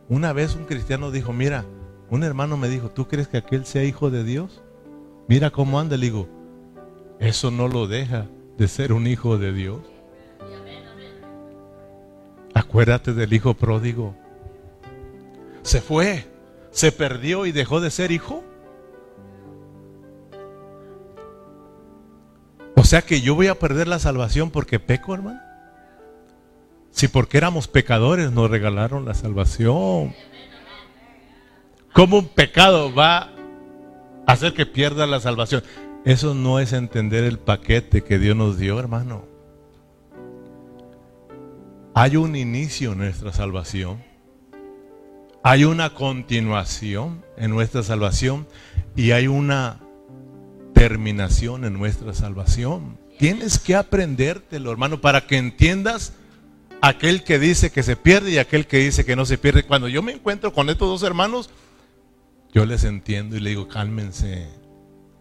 Una 0.08 0.32
vez 0.32 0.56
un 0.56 0.64
cristiano 0.64 1.10
dijo, 1.10 1.32
mira, 1.32 1.64
un 2.10 2.24
hermano 2.24 2.56
me 2.56 2.68
dijo, 2.68 2.90
¿tú 2.90 3.06
crees 3.06 3.28
que 3.28 3.38
aquel 3.38 3.64
sea 3.64 3.84
hijo 3.84 4.10
de 4.10 4.24
Dios? 4.24 4.62
Mira 5.28 5.50
cómo 5.50 5.78
anda. 5.78 5.96
Le 5.96 6.06
digo, 6.06 6.28
eso 7.20 7.50
no 7.50 7.68
lo 7.68 7.86
deja 7.86 8.26
de 8.58 8.68
ser 8.68 8.92
un 8.92 9.06
hijo 9.06 9.38
de 9.38 9.52
Dios. 9.52 9.80
Acuérdate 12.54 13.12
del 13.12 13.32
hijo 13.32 13.54
pródigo. 13.54 14.14
Se 15.62 15.80
fue, 15.80 16.26
se 16.70 16.92
perdió 16.92 17.46
y 17.46 17.52
dejó 17.52 17.80
de 17.80 17.90
ser 17.90 18.12
hijo. 18.12 18.44
O 22.76 22.84
sea 22.84 23.02
que 23.02 23.20
yo 23.20 23.34
voy 23.34 23.48
a 23.48 23.58
perder 23.58 23.88
la 23.88 23.98
salvación 23.98 24.50
porque 24.50 24.80
peco, 24.80 25.14
hermano. 25.14 25.40
Si 26.90 27.08
porque 27.08 27.38
éramos 27.38 27.68
pecadores 27.68 28.32
nos 28.32 28.50
regalaron 28.50 29.04
la 29.04 29.14
salvación. 29.14 30.14
¿Cómo 31.92 32.18
un 32.18 32.28
pecado 32.28 32.94
va 32.94 33.18
a 33.18 33.30
hacer 34.32 34.54
que 34.54 34.66
pierda 34.66 35.06
la 35.06 35.20
salvación? 35.20 35.62
Eso 36.04 36.34
no 36.34 36.58
es 36.58 36.72
entender 36.72 37.24
el 37.24 37.38
paquete 37.38 38.02
que 38.02 38.18
Dios 38.18 38.36
nos 38.36 38.58
dio, 38.58 38.78
hermano. 38.78 39.24
Hay 41.94 42.16
un 42.16 42.36
inicio 42.36 42.92
en 42.92 42.98
nuestra 42.98 43.32
salvación. 43.32 44.09
Hay 45.42 45.64
una 45.64 45.94
continuación 45.94 47.24
en 47.38 47.50
nuestra 47.50 47.82
salvación 47.82 48.46
y 48.94 49.12
hay 49.12 49.26
una 49.26 49.80
terminación 50.74 51.64
en 51.64 51.72
nuestra 51.72 52.12
salvación. 52.12 52.98
Tienes 53.18 53.58
que 53.58 53.74
aprendértelo, 53.74 54.70
hermano, 54.70 55.00
para 55.00 55.26
que 55.26 55.38
entiendas 55.38 56.12
aquel 56.82 57.24
que 57.24 57.38
dice 57.38 57.70
que 57.70 57.82
se 57.82 57.96
pierde 57.96 58.32
y 58.32 58.38
aquel 58.38 58.66
que 58.66 58.78
dice 58.78 59.06
que 59.06 59.16
no 59.16 59.24
se 59.24 59.38
pierde. 59.38 59.62
Cuando 59.62 59.88
yo 59.88 60.02
me 60.02 60.12
encuentro 60.12 60.52
con 60.52 60.68
estos 60.68 60.88
dos 60.88 61.02
hermanos, 61.02 61.48
yo 62.52 62.66
les 62.66 62.84
entiendo 62.84 63.34
y 63.36 63.40
le 63.40 63.50
digo, 63.50 63.66
cálmense. 63.66 64.46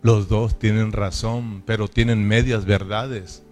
Los 0.02 0.28
dos 0.28 0.60
tienen 0.60 0.92
razón, 0.92 1.64
pero 1.66 1.88
tienen 1.88 2.28
medias 2.28 2.66
verdades. 2.66 3.44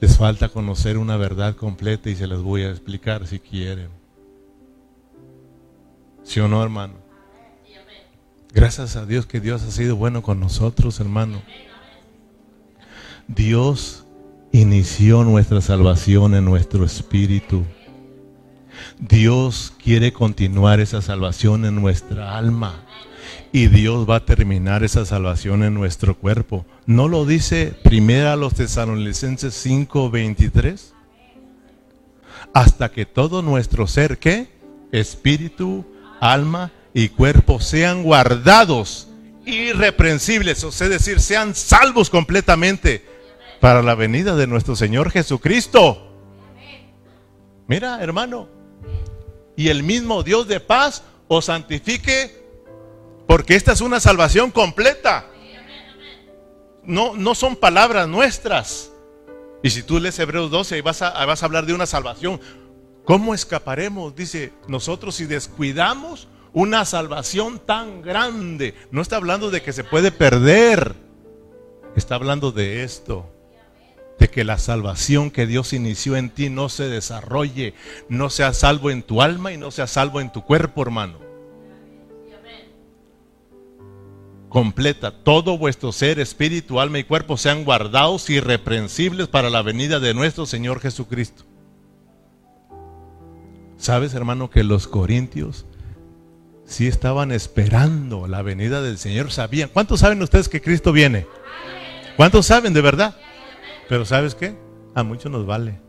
Les 0.00 0.16
falta 0.16 0.48
conocer 0.48 0.96
una 0.96 1.18
verdad 1.18 1.56
completa 1.56 2.08
y 2.08 2.16
se 2.16 2.26
las 2.26 2.40
voy 2.40 2.62
a 2.62 2.70
explicar 2.70 3.26
si 3.26 3.38
quieren. 3.38 3.99
¿Sí 6.30 6.38
o 6.38 6.46
no, 6.46 6.62
hermano? 6.62 6.94
Gracias 8.54 8.94
a 8.94 9.04
Dios 9.04 9.26
que 9.26 9.40
Dios 9.40 9.64
ha 9.64 9.70
sido 9.72 9.96
bueno 9.96 10.22
con 10.22 10.38
nosotros, 10.38 11.00
hermano. 11.00 11.42
Dios 13.26 14.06
inició 14.52 15.24
nuestra 15.24 15.60
salvación 15.60 16.36
en 16.36 16.44
nuestro 16.44 16.84
espíritu. 16.84 17.64
Dios 19.00 19.72
quiere 19.82 20.12
continuar 20.12 20.78
esa 20.78 21.02
salvación 21.02 21.64
en 21.64 21.74
nuestra 21.74 22.38
alma. 22.38 22.84
Y 23.50 23.66
Dios 23.66 24.08
va 24.08 24.14
a 24.14 24.24
terminar 24.24 24.84
esa 24.84 25.04
salvación 25.04 25.64
en 25.64 25.74
nuestro 25.74 26.16
cuerpo. 26.16 26.64
¿No 26.86 27.08
lo 27.08 27.26
dice 27.26 27.74
primero 27.82 28.30
a 28.30 28.36
los 28.36 28.54
tesalonicenses 28.54 29.52
5:23? 29.52 30.94
Hasta 32.54 32.92
que 32.92 33.04
todo 33.04 33.42
nuestro 33.42 33.88
ser, 33.88 34.20
¿qué? 34.20 34.46
Espíritu, 34.92 35.84
alma 36.20 36.70
y 36.94 37.08
cuerpo 37.08 37.60
sean 37.60 38.02
guardados 38.02 39.08
irreprensibles, 39.46 40.62
o 40.64 40.70
sea, 40.70 40.88
decir, 40.88 41.20
sean 41.20 41.54
salvos 41.54 42.10
completamente 42.10 43.04
para 43.58 43.82
la 43.82 43.94
venida 43.94 44.36
de 44.36 44.46
nuestro 44.46 44.76
Señor 44.76 45.10
Jesucristo. 45.10 46.06
Mira, 47.66 48.02
hermano, 48.02 48.48
y 49.56 49.68
el 49.68 49.82
mismo 49.82 50.22
Dios 50.22 50.48
de 50.48 50.60
paz 50.60 51.02
os 51.28 51.46
santifique, 51.46 52.44
porque 53.26 53.54
esta 53.54 53.72
es 53.72 53.80
una 53.80 54.00
salvación 54.00 54.50
completa. 54.50 55.26
No, 56.82 57.14
no 57.14 57.34
son 57.34 57.56
palabras 57.56 58.08
nuestras. 58.08 58.90
Y 59.62 59.70
si 59.70 59.82
tú 59.82 60.00
lees 60.00 60.18
Hebreos 60.18 60.50
12, 60.50 60.80
vas 60.82 61.02
a, 61.02 61.24
vas 61.26 61.42
a 61.42 61.46
hablar 61.46 61.66
de 61.66 61.74
una 61.74 61.86
salvación. 61.86 62.40
¿Cómo 63.04 63.34
escaparemos? 63.34 64.14
Dice, 64.14 64.52
nosotros 64.68 65.14
si 65.16 65.26
descuidamos 65.26 66.28
una 66.52 66.84
salvación 66.84 67.58
tan 67.58 68.02
grande. 68.02 68.74
No 68.90 69.02
está 69.02 69.16
hablando 69.16 69.50
de 69.50 69.62
que 69.62 69.72
se 69.72 69.84
puede 69.84 70.12
perder. 70.12 70.94
Está 71.96 72.14
hablando 72.14 72.52
de 72.52 72.84
esto 72.84 73.30
de 74.20 74.28
que 74.28 74.44
la 74.44 74.58
salvación 74.58 75.30
que 75.30 75.46
Dios 75.46 75.72
inició 75.72 76.14
en 76.14 76.28
ti 76.28 76.50
no 76.50 76.68
se 76.68 76.90
desarrolle, 76.90 77.72
no 78.10 78.28
sea 78.28 78.52
salvo 78.52 78.90
en 78.90 79.02
tu 79.02 79.22
alma 79.22 79.50
y 79.50 79.56
no 79.56 79.70
sea 79.70 79.86
salvo 79.86 80.20
en 80.20 80.30
tu 80.30 80.44
cuerpo, 80.44 80.82
hermano. 80.82 81.18
Completa, 84.50 85.10
todo 85.22 85.56
vuestro 85.56 85.90
ser, 85.92 86.20
espíritu, 86.20 86.80
alma 86.80 86.98
y 86.98 87.04
cuerpo 87.04 87.38
sean 87.38 87.64
guardados 87.64 88.28
irreprensibles 88.28 89.28
para 89.28 89.48
la 89.48 89.62
venida 89.62 90.00
de 90.00 90.12
nuestro 90.12 90.44
Señor 90.44 90.80
Jesucristo. 90.80 91.44
¿Sabes, 93.80 94.12
hermano, 94.12 94.50
que 94.50 94.62
los 94.62 94.86
corintios 94.86 95.64
sí 96.66 96.86
estaban 96.86 97.32
esperando 97.32 98.28
la 98.28 98.42
venida 98.42 98.82
del 98.82 98.98
Señor? 98.98 99.32
Sabían. 99.32 99.70
¿Cuántos 99.72 100.00
saben 100.00 100.20
ustedes 100.20 100.50
que 100.50 100.60
Cristo 100.60 100.92
viene? 100.92 101.26
¿Cuántos 102.14 102.44
saben 102.44 102.74
de 102.74 102.82
verdad? 102.82 103.16
Pero 103.88 104.04
¿sabes 104.04 104.34
qué? 104.34 104.54
A 104.94 105.02
muchos 105.02 105.32
nos 105.32 105.46
vale. 105.46 105.80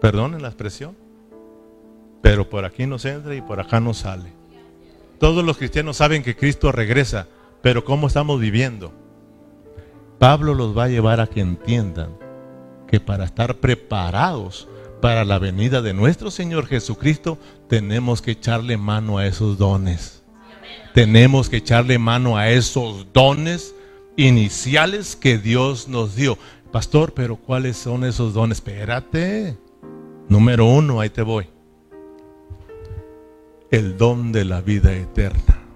Perdonen 0.00 0.40
la 0.40 0.48
expresión. 0.48 0.96
Pero 2.22 2.48
por 2.48 2.64
aquí 2.64 2.86
nos 2.86 3.04
entra 3.04 3.34
y 3.34 3.42
por 3.42 3.60
acá 3.60 3.78
nos 3.78 3.98
sale. 3.98 4.32
Todos 5.20 5.44
los 5.44 5.58
cristianos 5.58 5.98
saben 5.98 6.22
que 6.22 6.34
Cristo 6.34 6.72
regresa, 6.72 7.28
pero 7.60 7.84
¿cómo 7.84 8.06
estamos 8.06 8.40
viviendo? 8.40 8.94
Pablo 10.18 10.54
los 10.54 10.76
va 10.76 10.84
a 10.84 10.88
llevar 10.88 11.20
a 11.20 11.26
que 11.26 11.40
entiendan 11.40 12.16
que 12.86 13.00
para 13.00 13.24
estar 13.24 13.56
preparados 13.56 14.66
para 15.00 15.24
la 15.24 15.38
venida 15.38 15.82
de 15.82 15.94
nuestro 15.94 16.30
Señor 16.30 16.66
Jesucristo, 16.66 17.38
tenemos 17.68 18.22
que 18.22 18.32
echarle 18.32 18.76
mano 18.76 19.18
a 19.18 19.26
esos 19.26 19.58
dones. 19.58 20.22
Tenemos 20.94 21.48
que 21.48 21.58
echarle 21.58 21.98
mano 21.98 22.36
a 22.36 22.50
esos 22.50 23.06
dones 23.12 23.74
iniciales 24.16 25.16
que 25.16 25.38
Dios 25.38 25.88
nos 25.88 26.16
dio. 26.16 26.38
Pastor, 26.72 27.14
pero 27.14 27.36
¿cuáles 27.36 27.76
son 27.76 28.04
esos 28.04 28.34
dones? 28.34 28.58
Espérate. 28.58 29.56
Número 30.28 30.66
uno, 30.66 31.00
ahí 31.00 31.10
te 31.10 31.22
voy. 31.22 31.46
El 33.70 33.96
don 33.96 34.32
de 34.32 34.44
la 34.44 34.60
vida 34.60 34.94
eterna. 34.94 35.67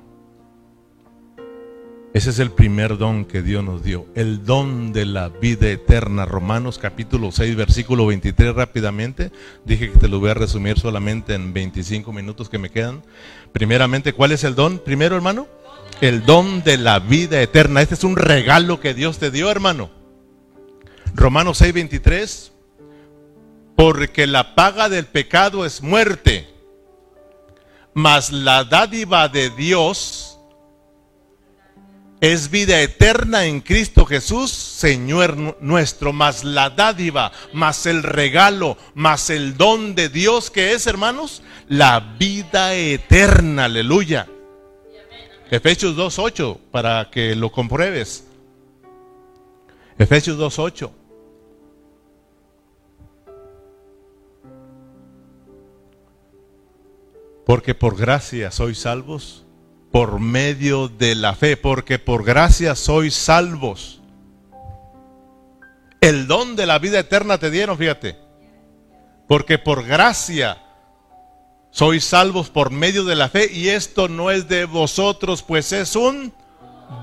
Ese 2.15 2.29
es 2.29 2.39
el 2.41 2.51
primer 2.51 2.99
don 2.99 3.25
que 3.25 3.41
Dios 3.41 3.65
nos 3.65 3.83
dio. 3.83 4.07
El 4.15 4.45
don 4.45 4.93
de 4.93 5.07
la 5.07 5.31
vida 5.31 5.71
eterna. 5.71 6.27
Romanos 6.27 6.77
capítulo 6.77 7.33
6, 7.33 7.57
versículo 7.57 8.05
23 8.05 8.55
rápidamente. 8.55 9.33
Dije 9.65 9.91
que 9.91 9.99
te 9.99 10.09
lo 10.09 10.21
voy 10.21 10.29
a 10.29 10.35
resumir 10.35 10.79
solamente 10.79 11.35
en 11.35 11.55
25 11.55 12.13
minutos 12.13 12.51
que 12.51 12.59
me 12.59 12.69
quedan. 12.69 13.03
Primeramente, 13.53 14.13
¿cuál 14.13 14.33
es 14.33 14.45
el 14.45 14.55
don? 14.55 14.79
Primero, 14.79 15.17
hermano, 15.17 15.49
el 16.03 16.27
don 16.27 16.63
de 16.63 16.77
la 16.77 16.99
vida 16.99 17.41
eterna. 17.41 17.81
Este 17.81 17.95
es 17.95 18.05
un 18.05 18.17
regalo 18.17 18.79
que 18.79 18.93
Dios 18.93 19.19
te 19.19 19.31
dio, 19.31 19.51
hermano. 19.51 19.91
Romanos 21.15 21.63
6:23, 21.63 22.53
porque 23.75 24.27
la 24.27 24.55
paga 24.55 24.91
del 24.91 25.07
pecado 25.07 25.65
es 25.65 25.81
muerte, 25.81 26.47
mas 27.95 28.31
la 28.31 28.65
dádiva 28.65 29.31
de 29.31 29.49
Dios 29.49 30.32
es 32.23 32.53
vida 32.53 32.81
eterna 32.81 33.47
en 33.47 33.61
Cristo 33.61 34.07
Jesús, 34.07 34.53
Señor 34.53 35.37
nuestro, 35.61 36.13
más 36.13 36.45
la 36.45 36.71
dádiva, 36.71 37.33
más 37.53 37.85
el 37.85 38.05
regalo, 38.05 38.77
más 38.95 39.29
el 39.29 39.57
don 39.57 39.97
de 39.97 40.09
Dios 40.09 40.49
que 40.49 40.73
es, 40.73 40.87
hermanos, 40.87 41.43
la 41.67 41.99
vida 42.21 42.75
eterna, 42.75 43.65
aleluya. 43.65 44.29
Efesios 45.51 45.97
2.8, 45.97 46.59
para 46.71 47.11
que 47.11 47.35
lo 47.35 47.51
compruebes. 47.51 48.25
Efesios 49.99 50.39
2.8. 50.39 50.91
Porque 57.45 57.75
por 57.75 57.97
gracia 57.97 58.53
sois 58.53 58.79
salvos 58.79 59.43
por 59.93 60.19
medio 60.19 60.89
de 60.89 61.15
la 61.15 61.35
fe, 61.35 61.57
porque 61.57 61.99
por 61.99 62.25
gracia 62.25 62.75
sois 62.75 63.15
salvos. 63.15 64.01
El 66.01 66.27
don 66.27 66.57
de 66.57 66.67
la 66.67 66.79
vida 66.79 66.99
eterna 66.99 67.39
te 67.39 67.51
dieron, 67.51 67.77
fíjate. 67.77 68.19
Porque 69.29 69.59
por 69.59 69.85
gracia 69.85 70.59
sois 71.71 72.05
salvos 72.05 72.51
por 72.51 72.71
medio 72.71 73.05
de 73.05 73.15
la 73.15 73.29
fe 73.29 73.51
y 73.53 73.69
esto 73.69 74.09
no 74.09 74.31
es 74.31 74.49
de 74.49 74.65
vosotros, 74.65 75.43
pues 75.43 75.73
es 75.73 75.95
un 75.95 76.33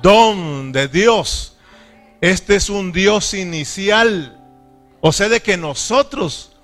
don 0.01 0.71
de 0.71 0.87
Dios. 0.87 1.57
Este 2.21 2.55
es 2.55 2.69
un 2.69 2.91
Dios 2.91 3.33
inicial. 3.33 4.35
O 4.99 5.13
sea, 5.13 5.29
de 5.29 5.41
que 5.41 5.57
nosotros 5.57 6.58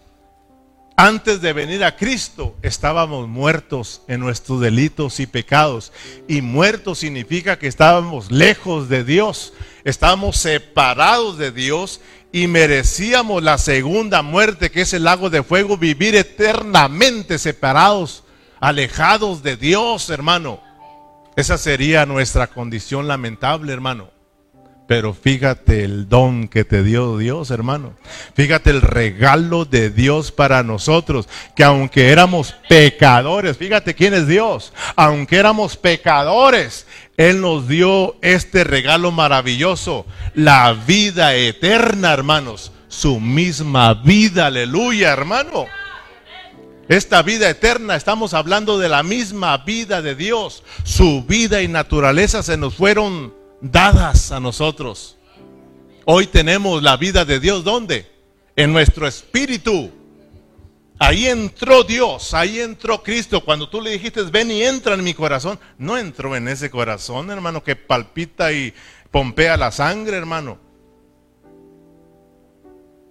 antes 0.98 1.42
de 1.42 1.54
venir 1.54 1.84
a 1.84 1.96
Cristo 1.96 2.56
estábamos 2.62 3.28
muertos 3.28 4.02
en 4.08 4.22
nuestros 4.22 4.62
delitos 4.62 5.20
y 5.20 5.28
pecados. 5.28 5.92
Y 6.28 6.42
muertos 6.42 7.00
significa 7.00 7.60
que 7.60 7.68
estábamos 7.68 8.32
lejos 8.32 8.88
de 8.88 9.04
Dios, 9.04 9.54
estábamos 9.84 10.38
separados 10.38 11.38
de 11.38 11.52
Dios 11.52 12.02
y 12.32 12.48
merecíamos 12.48 13.44
la 13.44 13.58
segunda 13.58 14.22
muerte, 14.22 14.72
que 14.72 14.82
es 14.82 14.94
el 14.94 15.04
lago 15.04 15.30
de 15.30 15.44
fuego, 15.44 15.78
vivir 15.78 16.16
eternamente 16.16 17.40
separados, 17.40 18.24
alejados 18.60 19.44
de 19.44 19.58
Dios, 19.58 20.10
hermano. 20.10 20.62
Esa 21.36 21.58
sería 21.58 22.06
nuestra 22.06 22.48
condición 22.48 23.08
lamentable, 23.08 23.74
hermano. 23.74 24.15
Pero 24.88 25.16
fíjate 25.16 25.84
el 25.84 26.08
don 26.10 26.48
que 26.48 26.64
te 26.64 26.84
dio 26.84 27.18
Dios, 27.18 27.50
hermano. 27.50 27.94
Fíjate 28.36 28.70
el 28.70 28.82
regalo 28.82 29.66
de 29.66 29.90
Dios 29.90 30.32
para 30.32 30.62
nosotros. 30.62 31.28
Que 31.56 31.64
aunque 31.64 32.10
éramos 32.12 32.54
pecadores, 32.70 33.58
fíjate 33.58 33.96
quién 33.96 34.14
es 34.14 34.28
Dios. 34.28 34.74
Aunque 34.96 35.38
éramos 35.38 35.76
pecadores, 35.76 36.86
Él 37.18 37.42
nos 37.42 37.68
dio 37.68 38.16
este 38.22 38.64
regalo 38.64 39.12
maravilloso. 39.12 40.06
La 40.36 40.74
vida 40.74 41.34
eterna, 41.34 42.14
hermanos. 42.14 42.72
Su 42.88 43.20
misma 43.20 43.96
vida, 43.96 44.46
aleluya, 44.46 45.12
hermano. 45.12 45.66
Esta 46.88 47.24
vida 47.24 47.50
eterna, 47.50 47.96
estamos 47.96 48.36
hablando 48.36 48.78
de 48.78 48.90
la 48.90 49.02
misma 49.02 49.58
vida 49.58 50.04
de 50.04 50.14
Dios. 50.14 50.62
Su 50.84 51.24
vida 51.24 51.64
y 51.64 51.68
naturaleza 51.68 52.44
se 52.44 52.58
nos 52.58 52.76
fueron 52.76 53.34
dadas 53.62 54.32
a 54.32 54.40
nosotros. 54.40 55.18
Hoy 56.06 56.28
tenemos 56.28 56.84
la 56.84 56.98
vida 56.98 57.26
de 57.26 57.40
Dios, 57.40 57.64
¿dónde? 57.64 58.06
En 58.56 58.72
nuestro 58.72 59.08
espíritu. 59.08 59.92
Ahí 60.98 61.28
entró 61.28 61.84
Dios, 61.84 62.34
ahí 62.34 62.60
entró 62.60 63.04
Cristo. 63.04 63.44
Cuando 63.44 63.68
tú 63.68 63.82
le 63.82 63.92
dijiste, 63.92 64.24
ven 64.24 64.52
y 64.52 64.64
entra 64.64 64.94
en 64.94 65.04
mi 65.04 65.14
corazón, 65.14 65.60
no 65.78 65.98
entró 65.98 66.36
en 66.36 66.48
ese 66.48 66.70
corazón, 66.70 67.32
hermano, 67.32 67.64
que 67.64 67.76
palpita 67.76 68.54
y 68.54 68.74
pompea 69.12 69.58
la 69.58 69.72
sangre, 69.72 70.16
hermano. 70.16 70.58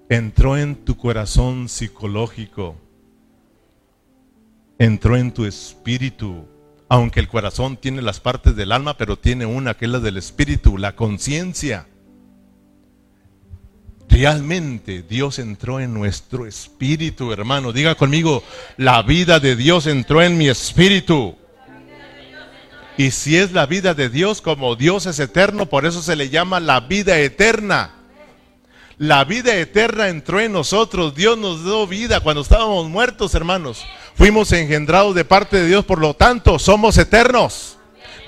Entró 0.08 0.56
en 0.56 0.76
tu 0.84 0.96
corazón 0.96 1.68
psicológico. 1.68 2.76
Entró 4.78 5.16
en 5.16 5.32
tu 5.32 5.44
espíritu 5.44 6.46
aunque 6.88 7.20
el 7.20 7.28
corazón 7.28 7.76
tiene 7.76 8.02
las 8.02 8.20
partes 8.20 8.56
del 8.56 8.72
alma, 8.72 8.96
pero 8.96 9.18
tiene 9.18 9.46
una 9.46 9.74
que 9.74 9.86
es 9.86 9.90
la 9.90 10.00
del 10.00 10.16
espíritu, 10.16 10.78
la 10.78 10.94
conciencia. 10.94 11.86
Realmente 14.08 15.02
Dios 15.02 15.38
entró 15.38 15.80
en 15.80 15.92
nuestro 15.92 16.46
espíritu, 16.46 17.32
hermano. 17.32 17.72
Diga 17.72 17.94
conmigo, 17.94 18.44
la 18.76 19.02
vida 19.02 19.40
de 19.40 19.56
Dios 19.56 19.86
entró 19.86 20.22
en 20.22 20.38
mi 20.38 20.48
espíritu. 20.48 21.36
Y 22.96 23.10
si 23.10 23.36
es 23.36 23.50
la 23.52 23.66
vida 23.66 23.94
de 23.94 24.08
Dios, 24.08 24.40
como 24.40 24.76
Dios 24.76 25.06
es 25.06 25.18
eterno, 25.18 25.66
por 25.66 25.84
eso 25.84 26.00
se 26.00 26.14
le 26.14 26.28
llama 26.28 26.60
la 26.60 26.80
vida 26.80 27.18
eterna. 27.18 27.90
La 28.98 29.24
vida 29.24 29.56
eterna 29.56 30.08
entró 30.08 30.40
en 30.40 30.52
nosotros. 30.52 31.16
Dios 31.16 31.36
nos 31.36 31.64
dio 31.64 31.86
vida 31.88 32.20
cuando 32.20 32.42
estábamos 32.42 32.88
muertos, 32.88 33.34
hermanos. 33.34 33.84
Fuimos 34.14 34.52
engendrados 34.52 35.14
de 35.14 35.24
parte 35.24 35.56
de 35.56 35.66
Dios, 35.66 35.84
por 35.84 35.98
lo 35.98 36.14
tanto, 36.14 36.58
somos 36.58 36.96
eternos. 36.98 37.78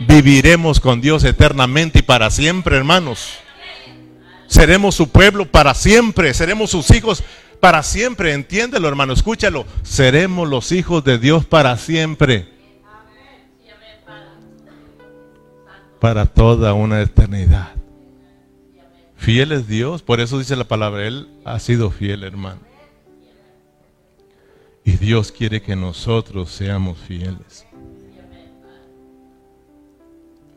Viviremos 0.00 0.80
con 0.80 1.00
Dios 1.00 1.24
eternamente 1.24 2.00
y 2.00 2.02
para 2.02 2.30
siempre, 2.30 2.76
hermanos. 2.76 3.38
Seremos 4.46 4.94
su 4.94 5.08
pueblo 5.08 5.50
para 5.50 5.74
siempre. 5.74 6.34
Seremos 6.34 6.70
sus 6.70 6.90
hijos 6.90 7.22
para 7.60 7.82
siempre. 7.82 8.32
Entiéndelo, 8.32 8.88
hermano. 8.88 9.12
Escúchalo. 9.12 9.64
Seremos 9.82 10.48
los 10.48 10.70
hijos 10.72 11.02
de 11.04 11.18
Dios 11.18 11.44
para 11.44 11.76
siempre. 11.78 12.48
Para 16.00 16.26
toda 16.26 16.74
una 16.74 17.00
eternidad. 17.00 17.76
Fiel 19.16 19.52
es 19.52 19.66
Dios, 19.66 20.02
por 20.02 20.20
eso 20.20 20.38
dice 20.38 20.56
la 20.56 20.64
palabra, 20.64 21.06
Él 21.06 21.28
ha 21.44 21.58
sido 21.58 21.90
fiel, 21.90 22.22
hermano. 22.22 22.60
Y 24.86 24.92
Dios 24.98 25.32
quiere 25.32 25.60
que 25.60 25.74
nosotros 25.74 26.48
seamos 26.48 26.96
fieles 26.96 27.66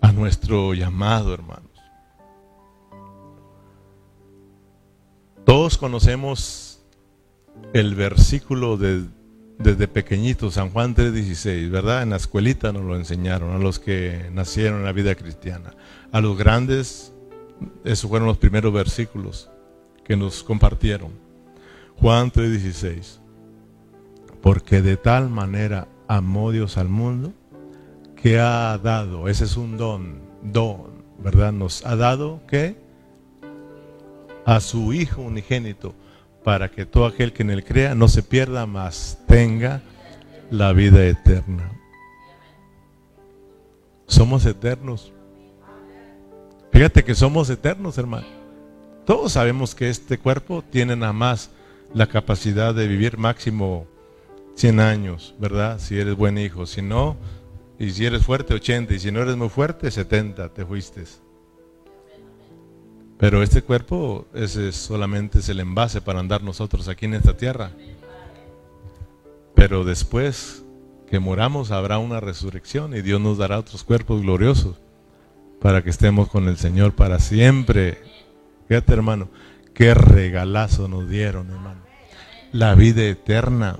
a 0.02 0.12
nuestro 0.12 0.76
llamado, 0.76 1.34
hermanos. 1.34 1.66
Todos 5.48 5.80
conocemos 5.80 6.80
el 7.74 7.96
versículo 7.96 8.78
de, 8.78 9.06
desde 9.58 9.88
pequeñitos, 9.88 10.54
San 10.54 10.70
Juan 10.70 10.94
3:16, 10.94 11.72
¿verdad? 11.72 12.04
En 12.04 12.12
la 12.12 12.18
escuelita 12.18 12.72
nos 12.72 12.84
lo 12.84 12.96
enseñaron, 12.96 13.56
a 13.56 13.58
los 13.58 13.80
que 13.80 14.30
nacieron 14.32 14.82
en 14.82 14.86
la 14.86 14.92
vida 14.92 15.16
cristiana. 15.16 15.74
A 16.12 16.22
los 16.22 16.38
grandes 16.38 17.14
esos 17.84 18.08
fueron 18.08 18.28
los 18.28 18.38
primeros 18.38 18.72
versículos 18.72 19.50
que 20.06 20.16
nos 20.16 20.44
compartieron. 20.44 21.14
Juan 21.98 22.32
3:16. 22.32 23.22
Porque 24.42 24.82
de 24.82 24.98
tal 24.98 25.30
manera 25.30 25.88
amó 26.08 26.52
Dios 26.52 26.78
al 26.78 26.90
mundo 26.90 27.34
que 28.16 28.40
ha 28.40 28.78
dado, 28.78 29.28
ese 29.28 29.46
es 29.46 29.58
un 29.58 29.78
don, 29.78 30.20
don, 30.42 31.04
¿verdad? 31.20 31.52
Nos 31.52 31.86
ha 31.86 31.96
dado 31.96 32.42
que 32.48 32.76
a 34.46 34.60
su 34.60 34.94
Hijo 34.94 35.22
unigénito 35.22 35.94
para 36.44 36.70
que 36.70 36.86
todo 36.86 37.06
aquel 37.06 37.34
que 37.34 37.44
en 37.44 37.52
él 37.52 37.64
crea 37.64 37.96
no 37.96 38.08
se 38.08 38.24
pierda, 38.24 38.66
mas 38.66 39.20
tenga 39.28 39.82
la 40.50 40.74
vida 40.74 41.06
eterna. 41.06 41.72
Somos 44.08 44.46
eternos 44.46 45.14
Fíjate 46.80 47.04
que 47.04 47.16
somos 47.16 47.50
eternos, 47.50 47.98
hermano. 47.98 48.28
Todos 49.06 49.34
sabemos 49.34 49.74
que 49.74 49.90
este 49.90 50.18
cuerpo 50.18 50.64
tiene 50.70 50.96
nada 50.96 51.12
más 51.14 51.50
la 51.94 52.08
capacidad 52.08 52.74
de 52.76 52.88
vivir 52.88 53.18
máximo 53.18 53.88
100 54.60 54.82
años, 54.82 55.36
¿verdad? 55.40 55.80
Si 55.80 55.98
eres 55.98 56.16
buen 56.16 56.38
hijo. 56.38 56.66
Si 56.66 56.82
no, 56.82 57.16
y 57.80 57.92
si 57.92 58.06
eres 58.06 58.26
fuerte, 58.26 58.54
80. 58.54 58.94
Y 58.94 59.00
si 59.00 59.10
no 59.10 59.22
eres 59.22 59.38
muy 59.38 59.48
fuerte, 59.48 59.90
70, 59.90 60.50
te 60.54 60.66
fuiste. 60.66 61.06
Pero 63.18 63.42
este 63.42 63.62
cuerpo 63.62 64.28
ese 64.34 64.74
solamente 64.74 65.40
es 65.40 65.48
el 65.48 65.62
envase 65.62 66.02
para 66.02 66.20
andar 66.20 66.44
nosotros 66.44 66.90
aquí 66.90 67.06
en 67.06 67.14
esta 67.14 67.38
tierra. 67.38 67.72
Pero 69.56 69.86
después 69.86 70.66
que 71.10 71.20
moramos 71.20 71.72
habrá 71.72 71.98
una 71.98 72.20
resurrección 72.20 72.94
y 72.94 73.02
Dios 73.02 73.22
nos 73.22 73.38
dará 73.38 73.60
otros 73.60 73.86
cuerpos 73.86 74.22
gloriosos 74.22 74.76
para 75.62 75.84
que 75.84 75.90
estemos 75.90 76.28
con 76.30 76.50
el 76.50 76.58
Señor 76.58 76.96
para 76.96 77.20
siempre. 77.20 77.98
Fíjate, 78.68 78.92
hermano, 78.92 79.30
qué 79.74 79.94
regalazo 79.94 80.90
nos 80.90 81.10
dieron, 81.10 81.50
hermano. 81.50 81.82
La 82.52 82.76
vida 82.76 83.04
eterna. 83.04 83.78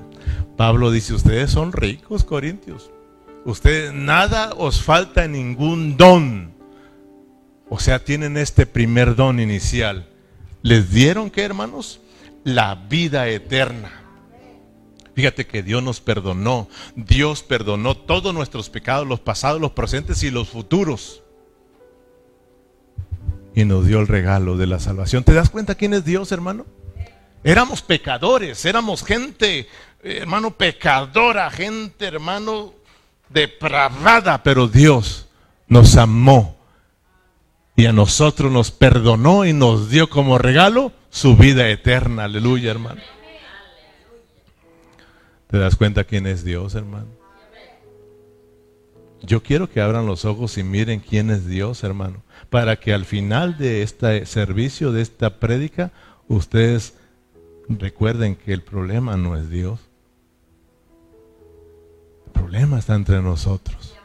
Pablo 0.58 0.92
dice, 0.92 1.14
ustedes 1.14 1.52
son 1.52 1.72
ricos, 1.72 2.24
Corintios. 2.24 2.92
Ustedes 3.46 3.94
nada 3.94 4.54
os 4.58 4.82
falta 4.82 5.28
ningún 5.28 5.98
don. 5.98 6.54
O 7.70 7.80
sea, 7.80 8.04
tienen 8.04 8.38
este 8.38 8.66
primer 8.66 9.16
don 9.16 9.40
inicial. 9.40 10.10
¿Les 10.62 10.92
dieron 10.92 11.30
qué, 11.30 11.44
hermanos? 11.44 12.02
La 12.44 12.76
vida 12.76 13.28
eterna. 13.30 13.92
Fíjate 15.16 15.46
que 15.46 15.64
Dios 15.64 15.84
nos 15.84 16.02
perdonó. 16.02 16.68
Dios 16.96 17.44
perdonó 17.44 17.96
todos 17.96 18.34
nuestros 18.34 18.70
pecados, 18.70 19.08
los 19.08 19.20
pasados, 19.20 19.62
los 19.62 19.72
presentes 19.72 20.24
y 20.24 20.32
los 20.32 20.50
futuros. 20.50 21.24
Y 23.54 23.66
nos 23.66 23.86
dio 23.86 24.00
el 24.00 24.08
regalo 24.08 24.58
de 24.58 24.68
la 24.68 24.80
salvación. 24.80 25.24
¿Te 25.24 25.34
das 25.34 25.50
cuenta 25.50 25.76
quién 25.76 25.94
es 25.94 26.06
Dios, 26.06 26.32
hermano? 26.32 26.66
Éramos 27.44 27.82
pecadores, 27.82 28.66
éramos 28.66 29.04
gente, 29.04 29.68
hermano, 30.04 30.52
pecadora, 30.52 31.50
gente, 31.50 32.06
hermano, 32.06 32.74
depravada, 33.30 34.42
pero 34.44 34.68
Dios 34.68 35.28
nos 35.68 35.96
amó 35.98 36.58
y 37.76 37.86
a 37.86 37.94
nosotros 37.94 38.52
nos 38.52 38.72
perdonó 38.72 39.46
y 39.46 39.54
nos 39.54 39.90
dio 39.90 40.10
como 40.10 40.38
regalo 40.38 40.92
su 41.10 41.38
vida 41.38 41.70
eterna. 41.70 42.26
Aleluya, 42.26 42.72
hermano. 42.72 43.02
¿Te 45.48 45.58
das 45.58 45.76
cuenta 45.76 46.04
quién 46.04 46.28
es 46.28 46.44
Dios, 46.44 46.76
hermano? 46.76 47.08
Yo 49.22 49.42
quiero 49.44 49.70
que 49.70 49.82
abran 49.82 50.06
los 50.06 50.26
ojos 50.26 50.58
y 50.58 50.64
miren 50.64 51.00
quién 51.00 51.30
es 51.30 51.46
Dios, 51.46 51.84
hermano, 51.84 52.24
para 52.50 52.78
que 52.78 52.94
al 52.94 53.06
final 53.06 53.58
de 53.58 53.82
este 53.82 54.26
servicio, 54.26 54.92
de 54.92 55.02
esta 55.02 55.40
prédica, 55.40 55.92
ustedes 56.28 56.94
recuerden 57.68 58.36
que 58.36 58.54
el 58.54 58.62
problema 58.62 59.18
no 59.18 59.36
es 59.36 59.50
Dios. 59.50 59.89
El 62.50 62.54
problema 62.54 62.80
está 62.80 62.96
entre 62.96 63.22
nosotros. 63.22 63.96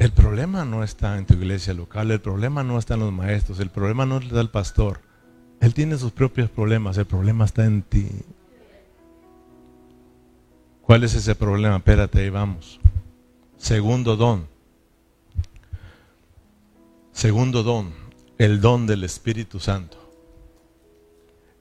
El 0.00 0.10
problema 0.10 0.64
no 0.64 0.82
está 0.82 1.16
en 1.16 1.26
tu 1.26 1.34
iglesia 1.34 1.74
local, 1.74 2.10
el 2.10 2.20
problema 2.20 2.64
no 2.64 2.76
está 2.76 2.94
en 2.94 3.00
los 3.00 3.12
maestros, 3.12 3.60
el 3.60 3.70
problema 3.70 4.04
no 4.04 4.18
está 4.18 4.40
el 4.40 4.50
pastor. 4.50 4.98
Él 5.60 5.74
tiene 5.74 5.96
sus 5.96 6.10
propios 6.10 6.50
problemas, 6.50 6.98
el 6.98 7.06
problema 7.06 7.44
está 7.44 7.66
en 7.66 7.82
ti. 7.82 8.08
¿Cuál 10.82 11.04
es 11.04 11.14
ese 11.14 11.36
problema? 11.36 11.76
Espérate, 11.76 12.18
ahí 12.18 12.30
vamos. 12.30 12.80
Segundo 13.58 14.16
don. 14.16 14.48
Segundo 17.12 17.62
don, 17.62 17.92
el 18.38 18.60
don 18.60 18.88
del 18.88 19.04
Espíritu 19.04 19.60
Santo. 19.60 20.03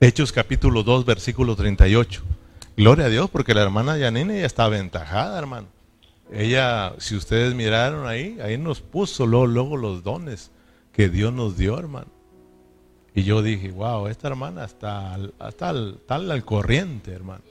Hechos 0.04 0.34
capítulo 0.34 0.84
2, 0.84 1.06
versículo 1.06 1.56
38. 1.56 2.24
Gloria 2.76 3.06
a 3.06 3.10
Dios, 3.10 3.30
porque 3.30 3.54
la 3.54 3.62
hermana 3.62 3.98
Yanine 3.98 4.42
ya 4.42 4.46
está 4.46 4.66
aventajada, 4.66 5.40
hermano. 5.40 5.68
Ella, 6.30 6.94
si 6.98 7.16
ustedes 7.16 7.56
miraron 7.56 8.06
ahí, 8.06 8.38
ahí 8.42 8.58
nos 8.58 8.82
puso 8.82 9.26
luego, 9.26 9.78
los 9.78 10.04
dones 10.04 10.52
que 10.92 11.08
Dios 11.08 11.32
nos 11.32 11.56
dio, 11.56 11.80
hermano. 11.80 12.12
Y 13.16 13.24
yo 13.24 13.42
dije, 13.42 13.72
wow, 13.72 14.08
esta 14.08 14.28
hermana 14.28 14.66
está, 14.66 15.18
está, 15.48 15.72
está 15.72 16.16
al 16.16 16.44
corriente, 16.44 17.14
hermano. 17.14 17.44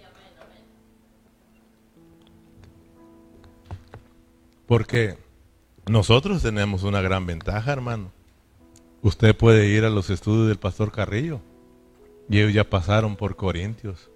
Porque 4.66 5.16
nosotros 5.86 6.42
tenemos 6.42 6.82
una 6.82 7.00
gran 7.00 7.24
ventaja, 7.24 7.72
hermano. 7.72 8.12
Usted 9.00 9.34
puede 9.34 9.68
ir 9.68 9.86
a 9.86 9.90
los 9.90 10.10
estudios 10.10 10.48
del 10.48 10.58
pastor 10.58 10.92
Carrillo 10.92 11.40
y 12.28 12.38
ellos 12.38 12.52
ya 12.52 12.64
pasaron 12.64 13.16
por 13.16 13.36
Corintios. 13.36 14.10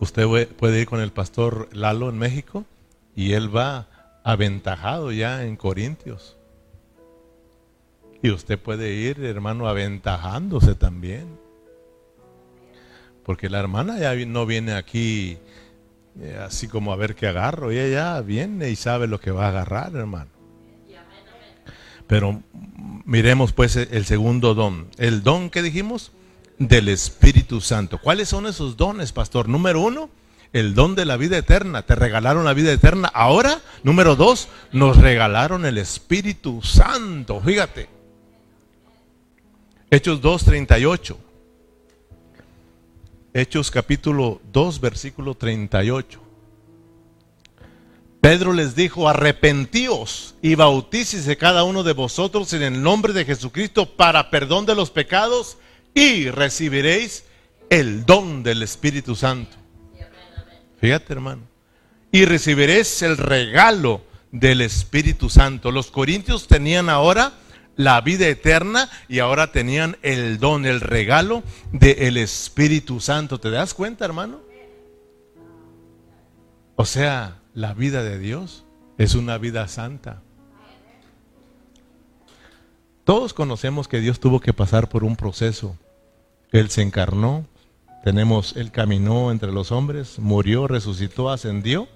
Usted 0.00 0.26
puede 0.56 0.80
ir 0.80 0.86
con 0.86 1.00
el 1.00 1.12
pastor 1.12 1.68
Lalo 1.72 2.08
en 2.08 2.18
México 2.18 2.64
y 3.14 3.32
él 3.32 3.54
va 3.54 3.88
aventajado 4.24 5.12
ya 5.12 5.44
en 5.44 5.56
Corintios. 5.56 6.36
Y 8.22 8.30
usted 8.30 8.58
puede 8.58 8.92
ir, 8.92 9.24
hermano, 9.24 9.68
aventajándose 9.68 10.74
también. 10.74 11.38
Porque 13.24 13.48
la 13.48 13.60
hermana 13.60 13.98
ya 13.98 14.14
no 14.26 14.46
viene 14.46 14.72
aquí 14.72 15.38
eh, 16.20 16.36
así 16.40 16.66
como 16.66 16.92
a 16.92 16.96
ver 16.96 17.14
qué 17.14 17.28
agarro. 17.28 17.70
Ella 17.70 17.88
ya 17.88 18.20
viene 18.20 18.70
y 18.70 18.76
sabe 18.76 19.06
lo 19.06 19.20
que 19.20 19.30
va 19.30 19.46
a 19.46 19.48
agarrar, 19.48 19.94
hermano. 19.94 20.30
Pero 22.06 22.42
miremos 23.04 23.52
pues 23.52 23.76
el 23.76 24.04
segundo 24.06 24.54
don. 24.54 24.88
El 24.96 25.22
don 25.22 25.50
que 25.50 25.62
dijimos 25.62 26.10
del 26.58 26.88
Espíritu 26.88 27.60
Santo. 27.60 27.98
¿Cuáles 27.98 28.28
son 28.28 28.46
esos 28.46 28.76
dones, 28.76 29.12
pastor? 29.12 29.48
Número 29.48 29.80
uno, 29.80 30.10
el 30.52 30.74
don 30.74 30.94
de 30.94 31.04
la 31.04 31.16
vida 31.16 31.38
eterna. 31.38 31.82
Te 31.82 31.94
regalaron 31.94 32.44
la 32.44 32.54
vida 32.54 32.72
eterna. 32.72 33.08
Ahora, 33.08 33.60
número 33.82 34.16
dos, 34.16 34.48
nos 34.72 34.96
regalaron 34.96 35.64
el 35.66 35.78
Espíritu 35.78 36.62
Santo. 36.62 37.40
Fíjate. 37.40 37.88
Hechos 39.90 40.20
2.38. 40.20 41.16
Hechos 43.34 43.70
capítulo 43.70 44.40
2, 44.52 44.80
versículo 44.80 45.34
38. 45.34 46.20
Pedro 48.20 48.52
les 48.52 48.74
dijo, 48.74 49.08
arrepentíos 49.08 50.34
y 50.42 50.56
bautícese 50.56 51.36
cada 51.36 51.62
uno 51.62 51.84
de 51.84 51.92
vosotros 51.92 52.52
en 52.52 52.62
el 52.62 52.82
nombre 52.82 53.12
de 53.12 53.24
Jesucristo 53.24 53.86
para 53.96 54.30
perdón 54.30 54.66
de 54.66 54.74
los 54.74 54.90
pecados 54.90 55.56
y 55.98 56.30
recibiréis 56.30 57.24
el 57.70 58.06
don 58.06 58.44
del 58.44 58.62
Espíritu 58.62 59.16
Santo. 59.16 59.56
Fíjate, 60.80 61.12
hermano. 61.12 61.42
Y 62.12 62.24
recibiréis 62.24 63.02
el 63.02 63.16
regalo 63.16 64.02
del 64.30 64.60
Espíritu 64.60 65.28
Santo. 65.28 65.72
Los 65.72 65.90
corintios 65.90 66.46
tenían 66.46 66.88
ahora 66.88 67.32
la 67.74 68.00
vida 68.00 68.28
eterna 68.28 68.88
y 69.08 69.18
ahora 69.18 69.50
tenían 69.50 69.96
el 70.02 70.38
don, 70.38 70.66
el 70.66 70.80
regalo 70.80 71.42
del 71.72 72.16
Espíritu 72.16 73.00
Santo. 73.00 73.40
¿Te 73.40 73.50
das 73.50 73.74
cuenta, 73.74 74.04
hermano? 74.04 74.38
O 76.76 76.84
sea, 76.84 77.40
la 77.54 77.74
vida 77.74 78.04
de 78.04 78.20
Dios 78.20 78.64
es 78.98 79.16
una 79.16 79.36
vida 79.36 79.66
santa. 79.66 80.22
Todos 83.02 83.34
conocemos 83.34 83.88
que 83.88 83.98
Dios 83.98 84.20
tuvo 84.20 84.38
que 84.38 84.52
pasar 84.52 84.88
por 84.88 85.02
un 85.02 85.16
proceso. 85.16 85.76
Él 86.52 86.70
se 86.70 86.82
encarnó, 86.82 87.46
tenemos, 88.04 88.56
Él 88.56 88.70
caminó 88.70 89.30
entre 89.30 89.52
los 89.52 89.70
hombres, 89.70 90.18
murió, 90.18 90.66
resucitó, 90.66 91.30
ascendió 91.30 91.88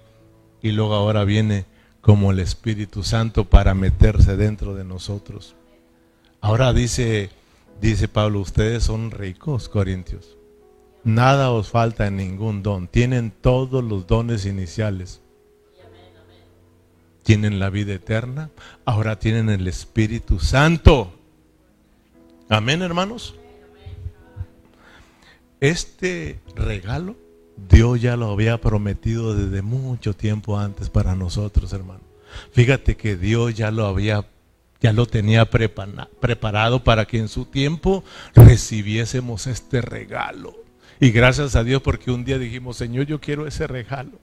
y 0.61 0.71
luego 0.71 0.93
ahora 0.93 1.23
viene 1.23 1.65
como 2.01 2.31
el 2.31 2.39
Espíritu 2.39 3.03
Santo 3.03 3.45
para 3.45 3.73
meterse 3.73 4.35
dentro 4.35 4.75
de 4.75 4.83
nosotros. 4.83 5.55
Ahora 6.41 6.73
dice, 6.73 7.29
dice 7.81 8.07
Pablo, 8.07 8.41
ustedes 8.41 8.83
son 8.83 9.11
ricos, 9.11 9.69
Corintios. 9.69 10.37
Nada 11.03 11.51
os 11.51 11.69
falta 11.69 12.07
en 12.07 12.17
ningún 12.17 12.63
don. 12.63 12.87
Tienen 12.87 13.31
todos 13.31 13.83
los 13.83 14.07
dones 14.07 14.45
iniciales. 14.45 15.21
Tienen 17.23 17.59
la 17.59 17.69
vida 17.69 17.93
eterna. 17.93 18.49
Ahora 18.85 19.19
tienen 19.19 19.49
el 19.49 19.67
Espíritu 19.67 20.39
Santo. 20.39 21.13
Amén, 22.49 22.81
hermanos. 22.81 23.35
Este 25.63 26.41
regalo 26.57 27.15
Dios 27.69 28.01
ya 28.01 28.17
lo 28.17 28.29
había 28.29 28.59
prometido 28.59 29.33
desde 29.33 29.61
mucho 29.61 30.13
tiempo 30.13 30.59
antes 30.59 30.89
para 30.89 31.15
nosotros, 31.15 31.71
hermano. 31.71 32.01
Fíjate 32.51 32.97
que 32.97 33.15
Dios 33.15 33.53
ya 33.53 33.71
lo 33.71 33.85
había 33.85 34.27
ya 34.81 34.91
lo 34.91 35.05
tenía 35.05 35.49
preparado 35.49 36.83
para 36.83 37.05
que 37.05 37.17
en 37.17 37.29
su 37.29 37.45
tiempo 37.45 38.03
recibiésemos 38.35 39.47
este 39.47 39.79
regalo. 39.79 40.53
Y 40.99 41.11
gracias 41.11 41.55
a 41.55 41.63
Dios 41.63 41.81
porque 41.81 42.11
un 42.11 42.25
día 42.25 42.37
dijimos, 42.37 42.75
Señor, 42.75 43.05
yo 43.05 43.21
quiero 43.21 43.47
ese 43.47 43.65
regalo. 43.65 44.19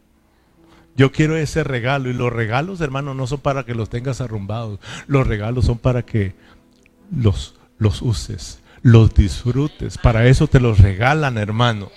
Yo 0.95 1.11
quiero 1.11 1.39
ese 1.39 1.65
regalo. 1.65 2.11
Y 2.11 2.13
los 2.13 2.31
regalos, 2.31 2.83
hermano, 2.83 3.15
no 3.15 3.27
son 3.27 3.41
para 3.41 3.65
que 3.65 3.75
los 3.75 3.89
tengas 3.89 4.21
arrumbados. 4.21 4.79
Los 5.07 5.27
regalos 5.27 5.65
son 5.65 5.79
para 5.79 6.05
que 6.05 6.35
los, 7.11 7.55
los 7.79 8.03
uses 8.03 8.60
los 8.83 9.15
disfrutes. 9.15 9.99
Para 9.99 10.27
eso 10.27 10.47
te 10.47 10.61
los 10.61 10.79
regalan, 10.79 11.39
hermano. 11.39 11.91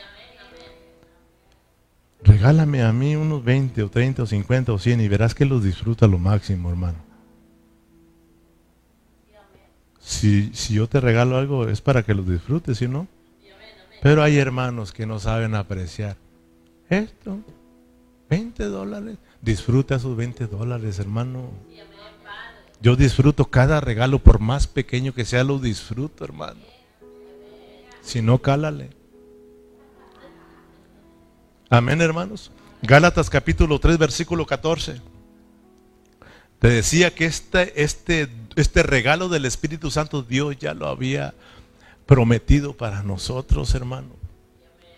Regálame 2.23 2.83
a 2.83 2.93
mí 2.93 3.15
unos 3.15 3.43
20 3.43 3.83
o 3.83 3.89
30 3.89 4.23
o 4.23 4.25
50 4.25 4.73
o 4.73 4.79
100 4.79 5.01
y 5.01 5.07
verás 5.07 5.35
que 5.35 5.45
los 5.45 5.63
disfruta 5.63 6.07
lo 6.07 6.17
máximo, 6.17 6.69
hermano. 6.69 6.97
Si, 9.99 10.51
si 10.53 10.75
yo 10.75 10.87
te 10.87 10.99
regalo 10.99 11.37
algo 11.37 11.67
es 11.67 11.81
para 11.81 12.03
que 12.03 12.13
los 12.13 12.27
disfrutes, 12.27 12.77
¿sí 12.77 12.87
no? 12.87 13.07
Pero 14.01 14.21
hay 14.21 14.37
hermanos 14.37 14.91
que 14.91 15.05
no 15.05 15.19
saben 15.19 15.55
apreciar. 15.55 16.17
Esto, 16.89 17.39
20 18.29 18.65
dólares. 18.65 19.17
Disfruta 19.41 19.95
esos 19.95 20.15
20 20.17 20.47
dólares, 20.47 20.99
hermano. 20.99 21.51
Yo 22.81 22.97
disfruto 22.97 23.45
cada 23.45 23.79
regalo, 23.79 24.19
por 24.19 24.39
más 24.39 24.67
pequeño 24.67 25.13
que 25.13 25.23
sea, 25.23 25.45
lo 25.45 25.57
disfruto, 25.57 26.25
hermano. 26.25 26.72
Si 28.03 28.21
no, 28.21 28.39
cálale. 28.39 28.89
Amén, 31.69 32.01
hermanos. 32.01 32.51
Gálatas 32.81 33.29
capítulo 33.29 33.79
3, 33.79 33.97
versículo 33.97 34.45
14. 34.45 35.01
Te 36.59 36.67
decía 36.69 37.13
que 37.15 37.25
este, 37.25 37.81
este, 37.81 38.29
este 38.55 38.83
regalo 38.83 39.29
del 39.29 39.45
Espíritu 39.45 39.89
Santo 39.89 40.21
Dios 40.21 40.57
ya 40.59 40.73
lo 40.73 40.87
había 40.87 41.33
prometido 42.05 42.73
para 42.73 43.03
nosotros, 43.03 43.73
hermano. 43.73 44.09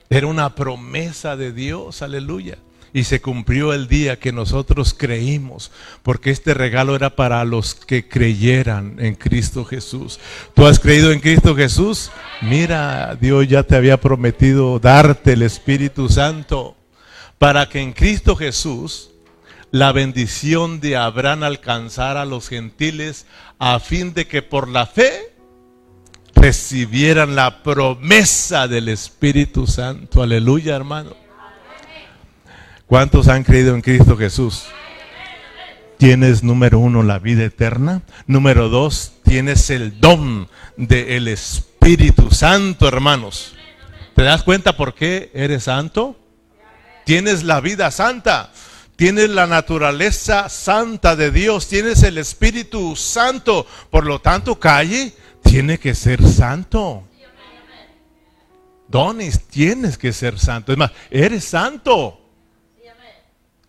Era 0.10 0.28
una 0.28 0.54
promesa 0.56 1.36
de 1.36 1.52
Dios, 1.52 2.02
aleluya. 2.02 2.58
Y 2.96 3.04
se 3.04 3.20
cumplió 3.20 3.74
el 3.74 3.90
día 3.90 4.20
que 4.20 4.32
nosotros 4.32 4.94
creímos, 4.98 5.70
porque 6.02 6.32
este 6.32 6.54
regalo 6.54 6.96
era 6.96 7.18
para 7.18 7.44
los 7.44 7.76
que 7.76 8.08
creyeran 8.08 8.96
en 9.00 9.16
Cristo 9.16 9.66
Jesús. 9.66 10.18
¿Tú 10.54 10.66
has 10.66 10.80
creído 10.80 11.12
en 11.12 11.20
Cristo 11.20 11.58
Jesús? 11.58 12.10
Mira, 12.42 13.18
Dios 13.20 13.50
ya 13.50 13.64
te 13.64 13.76
había 13.76 14.00
prometido 14.00 14.80
darte 14.80 15.34
el 15.34 15.42
Espíritu 15.42 16.08
Santo 16.08 16.78
para 17.38 17.68
que 17.68 17.82
en 17.82 17.92
Cristo 17.92 18.38
Jesús 18.38 19.10
la 19.72 19.92
bendición 19.92 20.80
de 20.80 20.96
Abraham 20.96 21.44
alcanzara 21.44 22.22
a 22.22 22.26
los 22.26 22.48
gentiles 22.48 23.26
a 23.60 23.82
fin 23.82 24.14
de 24.14 24.26
que 24.26 24.42
por 24.42 24.70
la 24.70 24.86
fe 24.86 25.36
recibieran 26.34 27.36
la 27.36 27.62
promesa 27.62 28.70
del 28.70 28.88
Espíritu 28.88 29.68
Santo. 29.68 30.24
Aleluya, 30.24 30.78
hermano. 30.78 31.25
¿Cuántos 32.88 33.28
han 33.30 33.44
creído 33.44 33.74
en 33.74 33.82
Cristo 33.82 34.16
Jesús? 34.16 34.66
Tienes, 35.98 36.44
número 36.44 36.78
uno, 36.78 37.02
la 37.02 37.18
vida 37.18 37.44
eterna. 37.44 38.04
Número 38.28 38.70
dos, 38.70 39.14
tienes 39.24 39.72
el 39.72 40.00
don 40.00 40.48
del 40.78 41.28
Espíritu 41.28 42.30
Santo, 42.30 42.88
hermanos. 42.88 43.56
¿Te 44.16 44.22
das 44.22 44.44
cuenta 44.44 44.78
por 44.78 44.94
qué 44.94 45.32
eres 45.34 45.64
santo? 45.64 46.16
Tienes 47.06 47.44
la 47.44 47.60
vida 47.60 47.90
santa. 47.90 48.52
Tienes 48.96 49.32
la 49.32 49.48
naturaleza 49.48 50.48
santa 50.48 51.16
de 51.16 51.32
Dios. 51.32 51.68
Tienes 51.68 52.04
el 52.04 52.20
Espíritu 52.20 52.96
Santo. 52.96 53.66
Por 53.90 54.06
lo 54.06 54.22
tanto, 54.22 54.60
calle 54.60 55.12
tiene 55.44 55.80
que 55.80 55.96
ser 55.96 56.26
santo. 56.28 57.04
Donis, 58.88 59.48
tienes 59.48 59.98
que 59.98 60.14
ser 60.14 60.38
santo. 60.38 60.72
Es 60.72 60.78
más, 60.78 60.92
eres 61.10 61.46
santo. 61.46 62.25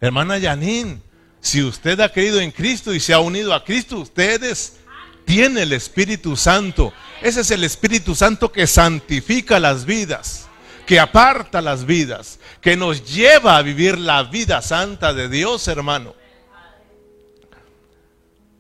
Hermana 0.07 0.39
Yanin, 0.39 1.03
si 1.41 1.63
usted 1.63 2.01
ha 2.01 2.13
creído 2.13 2.41
en 2.41 2.51
Cristo 2.51 2.95
y 2.95 3.01
se 3.01 3.13
ha 3.13 3.19
unido 3.19 3.53
a 3.53 3.65
Cristo, 3.65 3.99
ustedes 3.99 4.79
tienen 5.25 5.59
el 5.59 5.73
Espíritu 5.73 6.37
Santo. 6.37 6.93
Ese 7.23 7.41
es 7.41 7.51
el 7.51 7.65
Espíritu 7.65 8.15
Santo 8.15 8.53
que 8.53 8.67
santifica 8.67 9.59
las 9.59 9.85
vidas, 9.85 10.49
que 10.87 11.01
aparta 11.01 11.61
las 11.61 11.85
vidas, 11.87 12.39
que 12.61 12.77
nos 12.77 13.13
lleva 13.13 13.57
a 13.57 13.63
vivir 13.63 13.99
la 13.99 14.23
vida 14.23 14.63
santa 14.63 15.13
de 15.13 15.29
Dios, 15.29 15.67
hermano. 15.69 16.15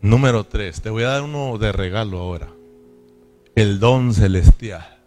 Número 0.01 0.45
tres, 0.45 0.83
te 0.83 0.91
voy 0.91 1.05
a 1.05 1.09
dar 1.09 1.23
uno 1.23 1.59
de 1.59 1.73
regalo 1.73 2.19
ahora 2.19 2.49
el 3.57 3.81
don 3.81 4.13
celestial. 4.13 4.99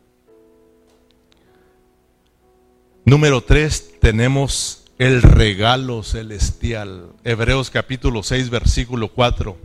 Número 3.06 3.42
tres, 3.42 4.00
tenemos 4.00 4.79
el 5.00 5.22
regalo 5.22 6.04
celestial. 6.04 7.14
Hebreos 7.24 7.70
capítulo 7.70 8.22
6, 8.22 8.50
versículo 8.50 9.08
4. 9.08 9.58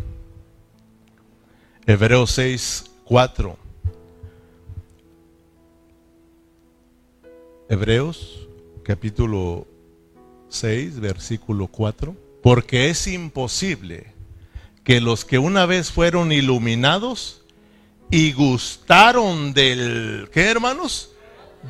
Hebreos 1.86 2.30
6, 2.30 2.84
4. 3.04 3.58
Hebreos 7.68 8.46
capítulo 8.84 9.66
6, 10.50 11.00
versículo 11.00 11.66
4. 11.66 12.14
Porque 12.40 12.88
es 12.90 13.08
imposible 13.08 14.12
que 14.84 15.00
los 15.00 15.24
que 15.24 15.38
una 15.38 15.66
vez 15.66 15.90
fueron 15.90 16.30
iluminados 16.30 17.42
y 18.08 18.32
gustaron 18.32 19.52
del, 19.52 20.28
¿qué 20.32 20.42
hermanos? 20.42 21.10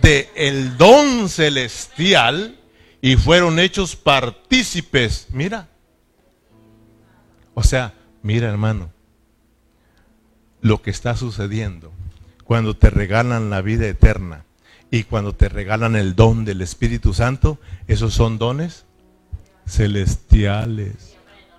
De 0.02 0.28
el 0.34 0.76
don 0.76 1.30
celestial 1.30 2.58
y 3.04 3.16
fueron 3.16 3.58
hechos 3.58 3.96
partícipes. 3.96 5.26
Mira. 5.30 5.68
O 7.52 7.62
sea, 7.62 7.92
mira 8.22 8.48
hermano, 8.48 8.92
lo 10.62 10.80
que 10.80 10.88
está 10.88 11.14
sucediendo 11.14 11.92
cuando 12.44 12.78
te 12.78 12.88
regalan 12.88 13.50
la 13.50 13.60
vida 13.60 13.86
eterna 13.86 14.46
y 14.90 15.02
cuando 15.02 15.34
te 15.34 15.50
regalan 15.50 15.96
el 15.96 16.16
don 16.16 16.46
del 16.46 16.62
Espíritu 16.62 17.12
Santo, 17.12 17.58
esos 17.88 18.14
son 18.14 18.38
dones 18.38 18.86
celestiales 19.66 21.13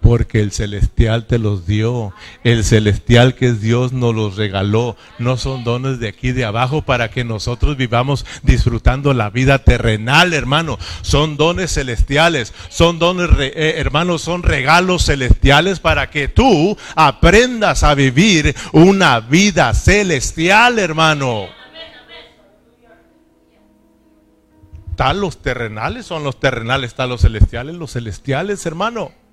porque 0.06 0.40
el 0.40 0.52
celestial 0.52 1.26
te 1.26 1.40
los 1.40 1.66
dio. 1.66 2.14
El 2.44 2.64
celestial 2.64 3.34
que 3.34 3.48
es 3.48 3.60
Dios 3.60 3.92
nos 3.92 4.14
los 4.14 4.36
regaló. 4.36 4.96
No 5.18 5.36
son 5.36 5.64
dones 5.64 6.00
de 6.00 6.10
aquí 6.10 6.32
de 6.32 6.46
abajo 6.46 6.84
para 6.84 7.10
que 7.10 7.24
nosotros 7.24 7.76
vivamos 7.76 8.24
disfrutando 8.44 9.16
la 9.16 9.32
vida 9.32 9.58
terrenal, 9.64 10.36
hermano. 10.36 10.78
Son 11.02 11.38
dones 11.38 11.74
celestiales. 11.74 12.54
Son 12.70 13.00
dones, 13.00 13.32
eh, 13.40 13.74
hermanos, 13.78 14.22
son 14.22 14.44
regalos 14.44 15.06
celestiales 15.06 15.80
para 15.80 16.12
que 16.12 16.28
tú 16.28 16.78
aprendas 16.96 17.82
a 17.82 17.96
vivir 17.96 18.56
una 18.74 19.22
vida 19.22 19.74
celestial, 19.74 20.78
hermano. 20.78 21.48
Tal 24.96 25.20
los 25.20 25.42
terrenales 25.42 26.06
son 26.06 26.24
los 26.24 26.40
terrenales, 26.40 26.94
tal 26.94 27.10
los 27.10 27.22
celestiales, 27.22 27.74
los 27.74 27.94
celestiales, 27.94 28.64
hermano. 28.68 29.25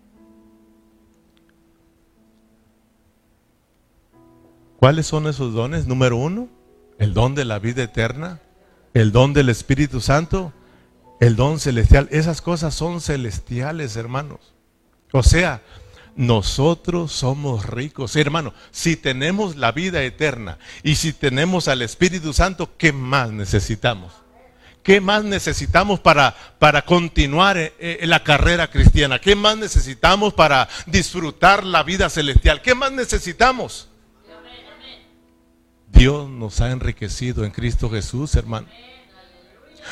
¿Cuáles 4.83 5.07
son 5.07 5.29
esos 5.29 5.55
dones? 5.55 5.87
Número 5.87 6.17
uno, 6.17 6.49
el 6.99 7.15
don 7.15 7.37
de 7.37 7.45
la 7.45 7.61
vida 7.61 7.85
eterna, 7.85 8.41
el 8.95 9.13
don 9.13 9.33
del 9.33 9.49
Espíritu 9.49 10.01
Santo, 10.01 10.53
el 11.21 11.37
don 11.37 11.61
celestial. 11.61 12.09
Esas 12.11 12.43
cosas 12.43 12.75
son 12.75 13.01
celestiales, 13.01 13.95
hermanos. 13.95 14.41
O 15.13 15.23
sea, 15.23 15.63
nosotros 16.17 17.13
somos 17.13 17.65
ricos. 17.65 18.17
Hermano, 18.17 18.55
si 18.73 18.97
tenemos 18.97 19.55
la 19.55 19.71
vida 19.71 20.03
eterna 20.03 20.59
y 20.83 20.97
si 20.97 21.13
tenemos 21.13 21.69
al 21.69 21.81
Espíritu 21.83 22.33
Santo, 22.33 22.77
¿qué 22.77 22.93
más 22.93 23.31
necesitamos? 23.31 24.13
¿Qué 24.83 25.01
más 25.01 25.23
necesitamos 25.23 26.01
para, 26.01 26.35
para 26.59 26.83
continuar 26.83 27.57
eh, 27.57 27.73
en 28.01 28.11
la 28.11 28.25
carrera 28.25 28.69
cristiana? 28.69 29.21
¿Qué 29.21 29.37
más 29.37 29.57
necesitamos 29.57 30.35
para 30.35 30.69
disfrutar 30.87 31.63
la 31.63 31.85
vida 31.85 32.11
celestial? 32.11 32.63
¿Qué 32.63 32.75
más 32.75 32.91
necesitamos? 32.91 33.92
Dios 35.93 36.29
nos 36.29 36.61
ha 36.61 36.71
enriquecido 36.71 37.45
en 37.45 37.51
Cristo 37.51 37.89
Jesús, 37.91 38.35
hermano. 38.35 38.67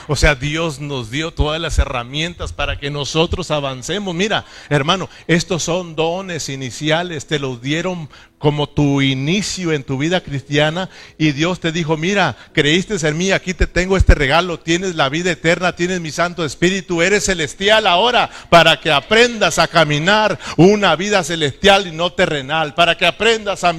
O 0.06 0.16
sea, 0.16 0.34
Dios 0.34 0.80
nos 0.80 1.10
dio 1.10 1.32
todas 1.32 1.60
las 1.60 1.78
herramientas 1.78 2.52
para 2.52 2.78
que 2.78 2.90
nosotros 2.90 3.50
avancemos. 3.50 4.14
Mira, 4.14 4.44
hermano, 4.68 5.08
estos 5.26 5.62
son 5.64 5.96
dones 5.96 6.48
iniciales, 6.48 7.26
te 7.26 7.38
los 7.38 7.60
dieron 7.60 8.08
como 8.38 8.68
tu 8.68 9.02
inicio 9.02 9.72
en 9.72 9.84
tu 9.84 9.98
vida 9.98 10.22
cristiana 10.22 10.88
y 11.18 11.32
Dios 11.32 11.60
te 11.60 11.72
dijo, 11.72 11.98
mira, 11.98 12.36
creíste 12.54 13.06
en 13.06 13.18
mí, 13.18 13.32
aquí 13.32 13.52
te 13.52 13.66
tengo 13.66 13.96
este 13.96 14.14
regalo, 14.14 14.58
tienes 14.58 14.94
la 14.94 15.10
vida 15.10 15.30
eterna, 15.30 15.76
tienes 15.76 16.00
mi 16.00 16.10
Santo 16.10 16.44
Espíritu, 16.44 17.02
eres 17.02 17.24
celestial 17.24 17.86
ahora 17.86 18.30
para 18.48 18.80
que 18.80 18.90
aprendas 18.90 19.58
a 19.58 19.68
caminar 19.68 20.38
una 20.56 20.96
vida 20.96 21.22
celestial 21.22 21.86
y 21.86 21.92
no 21.92 22.12
terrenal, 22.12 22.74
para 22.74 22.96
que 22.96 23.04
aprendas 23.04 23.62
a, 23.64 23.74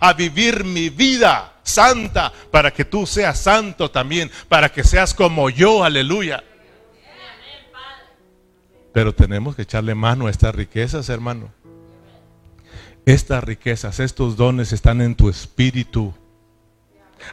a 0.00 0.12
vivir 0.12 0.64
mi 0.64 0.88
vida 0.88 1.59
santa, 1.70 2.32
para 2.50 2.72
que 2.72 2.84
tú 2.84 3.06
seas 3.06 3.38
santo 3.38 3.90
también, 3.90 4.30
para 4.48 4.70
que 4.70 4.84
seas 4.84 5.14
como 5.14 5.50
yo, 5.50 5.84
aleluya. 5.84 6.44
Pero 8.92 9.14
tenemos 9.14 9.54
que 9.54 9.62
echarle 9.62 9.94
mano 9.94 10.26
a 10.26 10.30
estas 10.30 10.54
riquezas, 10.54 11.08
hermano. 11.08 11.52
Estas 13.06 13.42
riquezas, 13.44 14.00
estos 14.00 14.36
dones 14.36 14.72
están 14.72 15.00
en 15.00 15.14
tu 15.14 15.28
espíritu. 15.28 16.12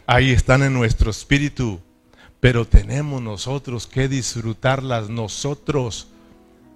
Ahí 0.05 0.31
están 0.31 0.63
en 0.63 0.73
nuestro 0.73 1.09
espíritu. 1.09 1.81
Pero 2.39 2.65
tenemos 2.65 3.21
nosotros 3.21 3.87
que 3.87 4.07
disfrutarlas 4.07 5.09
nosotros 5.09 6.07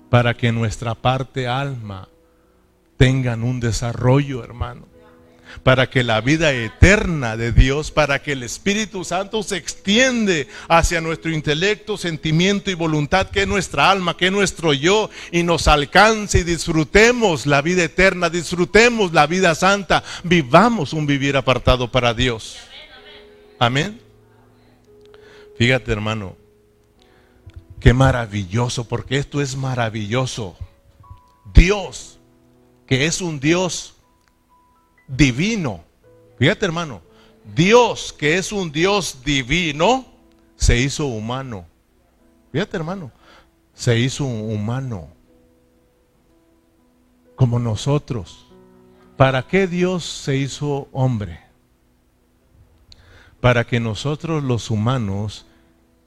para 0.09 0.33
que 0.33 0.51
nuestra 0.51 0.95
parte 0.95 1.47
alma 1.47 2.09
tengan 2.97 3.43
un 3.43 3.59
desarrollo, 3.59 4.43
hermano 4.43 4.90
para 5.63 5.89
que 5.89 6.03
la 6.03 6.21
vida 6.21 6.51
eterna 6.51 7.37
de 7.37 7.51
Dios, 7.51 7.91
para 7.91 8.21
que 8.21 8.33
el 8.33 8.43
Espíritu 8.43 9.03
Santo 9.03 9.43
se 9.43 9.57
extiende 9.57 10.47
hacia 10.67 11.01
nuestro 11.01 11.31
intelecto, 11.31 11.97
sentimiento 11.97 12.71
y 12.71 12.75
voluntad, 12.75 13.29
que 13.29 13.41
es 13.41 13.47
nuestra 13.47 13.91
alma, 13.91 14.17
que 14.17 14.27
es 14.27 14.31
nuestro 14.31 14.73
yo, 14.73 15.09
y 15.31 15.43
nos 15.43 15.67
alcance 15.67 16.39
y 16.39 16.43
disfrutemos 16.43 17.45
la 17.45 17.61
vida 17.61 17.83
eterna, 17.83 18.29
disfrutemos 18.29 19.13
la 19.13 19.27
vida 19.27 19.55
santa, 19.55 20.03
vivamos 20.23 20.93
un 20.93 21.05
vivir 21.05 21.37
apartado 21.37 21.91
para 21.91 22.13
Dios. 22.13 22.57
Amén. 23.59 24.01
Fíjate 25.57 25.91
hermano, 25.91 26.35
qué 27.79 27.93
maravilloso, 27.93 28.87
porque 28.87 29.17
esto 29.17 29.41
es 29.41 29.55
maravilloso. 29.55 30.57
Dios, 31.53 32.19
que 32.87 33.05
es 33.05 33.21
un 33.21 33.39
Dios 33.39 33.95
divino. 35.15 35.83
Fíjate 36.39 36.65
hermano, 36.65 37.01
Dios, 37.55 38.13
que 38.13 38.37
es 38.37 38.51
un 38.51 38.71
Dios 38.71 39.19
divino, 39.23 40.05
se 40.55 40.79
hizo 40.79 41.07
humano. 41.07 41.65
Fíjate, 42.51 42.77
hermano, 42.77 43.11
se 43.73 43.97
hizo 43.97 44.25
humano 44.25 45.07
como 47.35 47.59
nosotros. 47.59 48.45
¿Para 49.17 49.47
qué 49.47 49.67
Dios 49.67 50.03
se 50.05 50.35
hizo 50.37 50.87
hombre? 50.91 51.39
Para 53.39 53.65
que 53.65 53.79
nosotros 53.79 54.43
los 54.43 54.69
humanos 54.69 55.45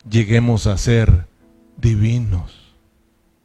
lleguemos 0.08 0.66
a 0.66 0.78
ser 0.78 1.26
divinos. 1.76 2.74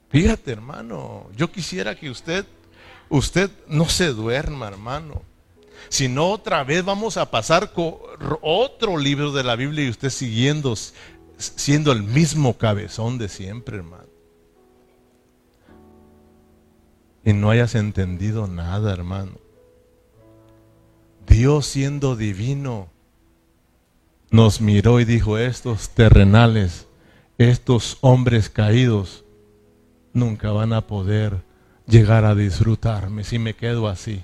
Fíjate, 0.10 0.52
hermano, 0.52 1.28
yo 1.36 1.52
quisiera 1.52 1.96
que 1.96 2.10
usted, 2.10 2.46
usted 3.10 3.50
no 3.68 3.86
se 3.86 4.08
duerma, 4.08 4.68
hermano. 4.68 5.24
Si 5.90 6.08
no, 6.08 6.30
otra 6.30 6.64
vez 6.64 6.86
vamos 6.86 7.18
a 7.18 7.32
pasar 7.32 7.74
con 7.74 7.96
otro 8.42 8.98
libro 8.98 9.32
de 9.32 9.44
la 9.44 9.56
Biblia 9.56 9.86
y 9.86 9.90
usted 9.90 10.12
siguiendo, 10.12 10.76
siendo 11.38 11.92
el 11.92 12.04
mismo 12.04 12.58
cabezón 12.58 13.18
de 13.18 13.28
siempre, 13.28 13.78
hermano. 13.78 14.08
Y 17.26 17.34
no 17.34 17.50
hayas 17.50 17.76
entendido 17.76 18.48
nada, 18.48 18.94
hermano. 18.94 19.34
Dios 21.28 21.66
siendo 21.66 22.16
divino, 22.16 22.90
nos 24.32 24.62
miró 24.62 25.00
y 25.00 25.06
dijo, 25.06 25.38
estos 25.38 25.90
terrenales, 25.90 26.88
estos 27.38 27.98
hombres 28.02 28.50
caídos, 28.50 29.26
nunca 30.14 30.52
van 30.52 30.74
a 30.74 30.86
poder 30.88 31.42
llegar 31.88 32.26
a 32.26 32.36
disfrutarme 32.36 33.24
si 33.24 33.40
me 33.40 33.56
quedo 33.56 33.88
así. 33.88 34.24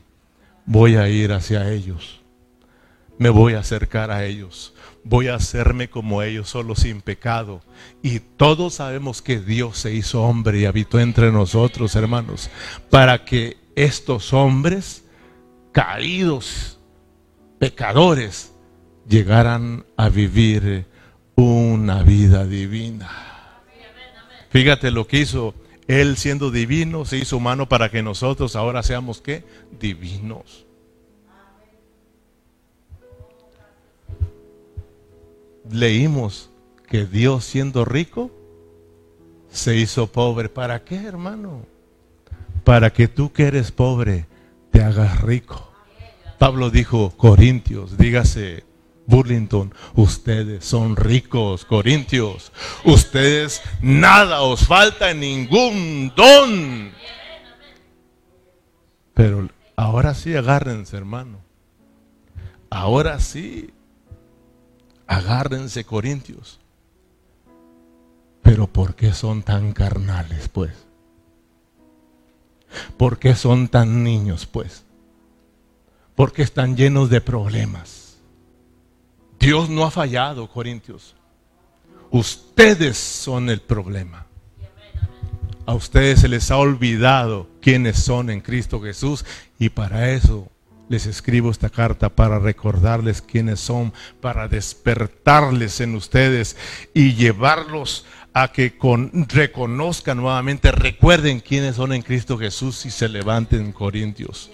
Voy 0.65 0.95
a 0.95 1.09
ir 1.09 1.31
hacia 1.31 1.71
ellos. 1.71 2.21
Me 3.17 3.29
voy 3.29 3.53
a 3.53 3.59
acercar 3.59 4.11
a 4.11 4.25
ellos. 4.25 4.73
Voy 5.03 5.27
a 5.27 5.35
hacerme 5.35 5.89
como 5.89 6.23
ellos, 6.23 6.49
solo 6.49 6.75
sin 6.75 7.01
pecado. 7.01 7.61
Y 8.01 8.19
todos 8.19 8.75
sabemos 8.75 9.21
que 9.21 9.39
Dios 9.39 9.77
se 9.77 9.93
hizo 9.93 10.23
hombre 10.23 10.59
y 10.59 10.65
habitó 10.65 10.99
entre 10.99 11.31
nosotros, 11.31 11.95
hermanos, 11.95 12.49
para 12.89 13.23
que 13.23 13.57
estos 13.75 14.33
hombres 14.33 15.05
caídos, 15.71 16.79
pecadores, 17.59 18.53
llegaran 19.07 19.85
a 19.97 20.09
vivir 20.09 20.87
una 21.35 22.01
vida 22.03 22.45
divina. 22.45 23.09
Fíjate 24.49 24.89
lo 24.89 25.05
que 25.05 25.19
hizo 25.19 25.53
él 25.87 26.17
siendo 26.17 26.49
divino 26.51 27.05
se 27.05 27.17
hizo 27.17 27.37
humano 27.37 27.69
para 27.69 27.89
que 27.89 28.01
nosotros 28.01 28.55
ahora 28.55 28.81
seamos 28.83 29.21
qué? 29.21 29.43
Divinos. 29.79 30.65
Leímos 35.69 36.49
que 36.87 37.05
Dios 37.05 37.45
siendo 37.45 37.85
rico 37.85 38.31
se 39.49 39.75
hizo 39.75 40.07
pobre. 40.07 40.49
¿Para 40.49 40.83
qué, 40.83 40.95
hermano? 40.95 41.65
Para 42.63 42.91
que 42.91 43.07
tú 43.07 43.31
que 43.31 43.43
eres 43.43 43.71
pobre 43.71 44.25
te 44.71 44.83
hagas 44.83 45.21
rico. 45.21 45.71
Pablo 46.37 46.69
dijo, 46.69 47.11
Corintios, 47.15 47.97
dígase 47.97 48.65
Burlington, 49.07 49.73
ustedes 49.95 50.65
son 50.65 50.95
ricos, 50.95 51.65
Corintios. 51.65 52.51
Ustedes 52.83 53.61
nada 53.81 54.41
os 54.41 54.65
falta 54.65 55.11
en 55.11 55.19
ningún 55.19 56.11
don. 56.15 56.91
Pero 59.13 59.49
ahora 59.75 60.13
sí 60.13 60.35
agárrense, 60.35 60.97
hermano. 60.97 61.39
Ahora 62.69 63.19
sí, 63.19 63.73
agárrense, 65.07 65.85
Corintios. 65.85 66.59
Pero 68.41 68.67
¿por 68.67 68.95
qué 68.95 69.13
son 69.13 69.43
tan 69.43 69.71
carnales, 69.71 70.49
pues? 70.49 70.85
¿Por 72.97 73.19
qué 73.19 73.35
son 73.35 73.69
tan 73.69 74.03
niños, 74.03 74.45
pues? 74.45 74.83
¿Por 76.15 76.33
qué 76.33 76.43
están 76.43 76.75
llenos 76.75 77.09
de 77.09 77.21
problemas? 77.21 78.04
Dios 79.39 79.69
no 79.69 79.85
ha 79.85 79.91
fallado, 79.91 80.49
Corintios. 80.49 81.15
Ustedes 82.11 82.97
son 82.97 83.49
el 83.49 83.61
problema. 83.61 84.25
A 85.65 85.73
ustedes 85.73 86.21
se 86.21 86.27
les 86.27 86.51
ha 86.51 86.57
olvidado 86.57 87.49
quiénes 87.61 87.97
son 87.97 88.29
en 88.29 88.41
Cristo 88.41 88.79
Jesús 88.81 89.25
y 89.57 89.69
para 89.69 90.11
eso 90.11 90.47
les 90.89 91.07
escribo 91.07 91.49
esta 91.49 91.69
carta 91.69 92.09
para 92.09 92.37
recordarles 92.37 93.21
quiénes 93.21 93.59
son, 93.59 93.91
para 94.21 94.47
despertarles 94.47 95.81
en 95.81 95.95
ustedes 95.95 96.55
y 96.93 97.15
llevarlos 97.15 98.05
a 98.33 98.51
que 98.51 98.77
con, 98.77 99.25
reconozcan 99.29 100.17
nuevamente, 100.17 100.71
recuerden 100.71 101.39
quiénes 101.39 101.77
son 101.77 101.93
en 101.93 102.01
Cristo 102.01 102.37
Jesús 102.37 102.85
y 102.85 102.91
se 102.91 103.09
levanten 103.09 103.71
Corintios. 103.71 104.51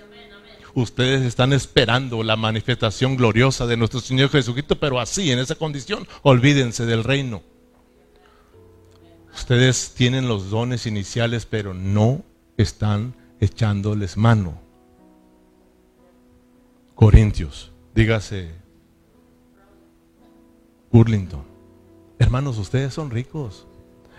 Ustedes 0.73 1.23
están 1.23 1.53
esperando 1.53 2.23
la 2.23 2.35
manifestación 2.35 3.17
gloriosa 3.17 3.67
de 3.67 3.77
nuestro 3.77 3.99
Señor 3.99 4.29
Jesucristo, 4.29 4.79
pero 4.79 4.99
así, 4.99 5.31
en 5.31 5.39
esa 5.39 5.55
condición, 5.55 6.07
olvídense 6.21 6.85
del 6.85 7.03
reino. 7.03 7.41
Ustedes 9.33 9.93
tienen 9.95 10.27
los 10.27 10.49
dones 10.49 10.85
iniciales, 10.85 11.45
pero 11.45 11.73
no 11.73 12.23
están 12.57 13.15
echándoles 13.39 14.17
mano. 14.17 14.61
Corintios, 16.95 17.71
dígase 17.95 18.51
Burlington. 20.91 21.43
Hermanos, 22.19 22.57
ustedes 22.57 22.93
son 22.93 23.09
ricos. 23.09 23.65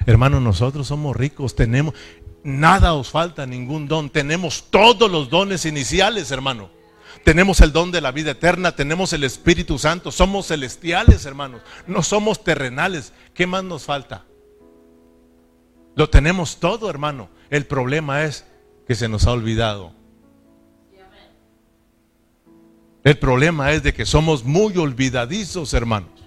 Hermanos, 0.06 0.42
nosotros 0.42 0.88
somos 0.88 1.14
ricos. 1.14 1.54
Tenemos, 1.54 1.94
Nada 2.44 2.94
os 2.94 3.10
falta, 3.10 3.46
ningún 3.46 3.86
don. 3.86 4.10
Tenemos 4.10 4.64
todos 4.70 5.10
los 5.10 5.30
dones 5.30 5.64
iniciales, 5.64 6.30
hermano. 6.30 6.70
Tenemos 7.24 7.60
el 7.60 7.72
don 7.72 7.92
de 7.92 8.00
la 8.00 8.10
vida 8.10 8.32
eterna, 8.32 8.74
tenemos 8.74 9.12
el 9.12 9.22
Espíritu 9.22 9.78
Santo, 9.78 10.10
somos 10.10 10.48
celestiales, 10.48 11.24
hermanos. 11.24 11.62
No 11.86 12.02
somos 12.02 12.42
terrenales. 12.42 13.12
¿Qué 13.32 13.46
más 13.46 13.62
nos 13.62 13.84
falta? 13.84 14.24
Lo 15.94 16.10
tenemos 16.10 16.58
todo, 16.58 16.90
hermano. 16.90 17.28
El 17.50 17.66
problema 17.66 18.24
es 18.24 18.44
que 18.88 18.94
se 18.94 19.08
nos 19.08 19.26
ha 19.26 19.32
olvidado. 19.32 19.94
El 23.04 23.18
problema 23.18 23.72
es 23.72 23.82
de 23.82 23.92
que 23.92 24.06
somos 24.06 24.44
muy 24.44 24.76
olvidadizos, 24.76 25.74
hermanos. 25.74 26.21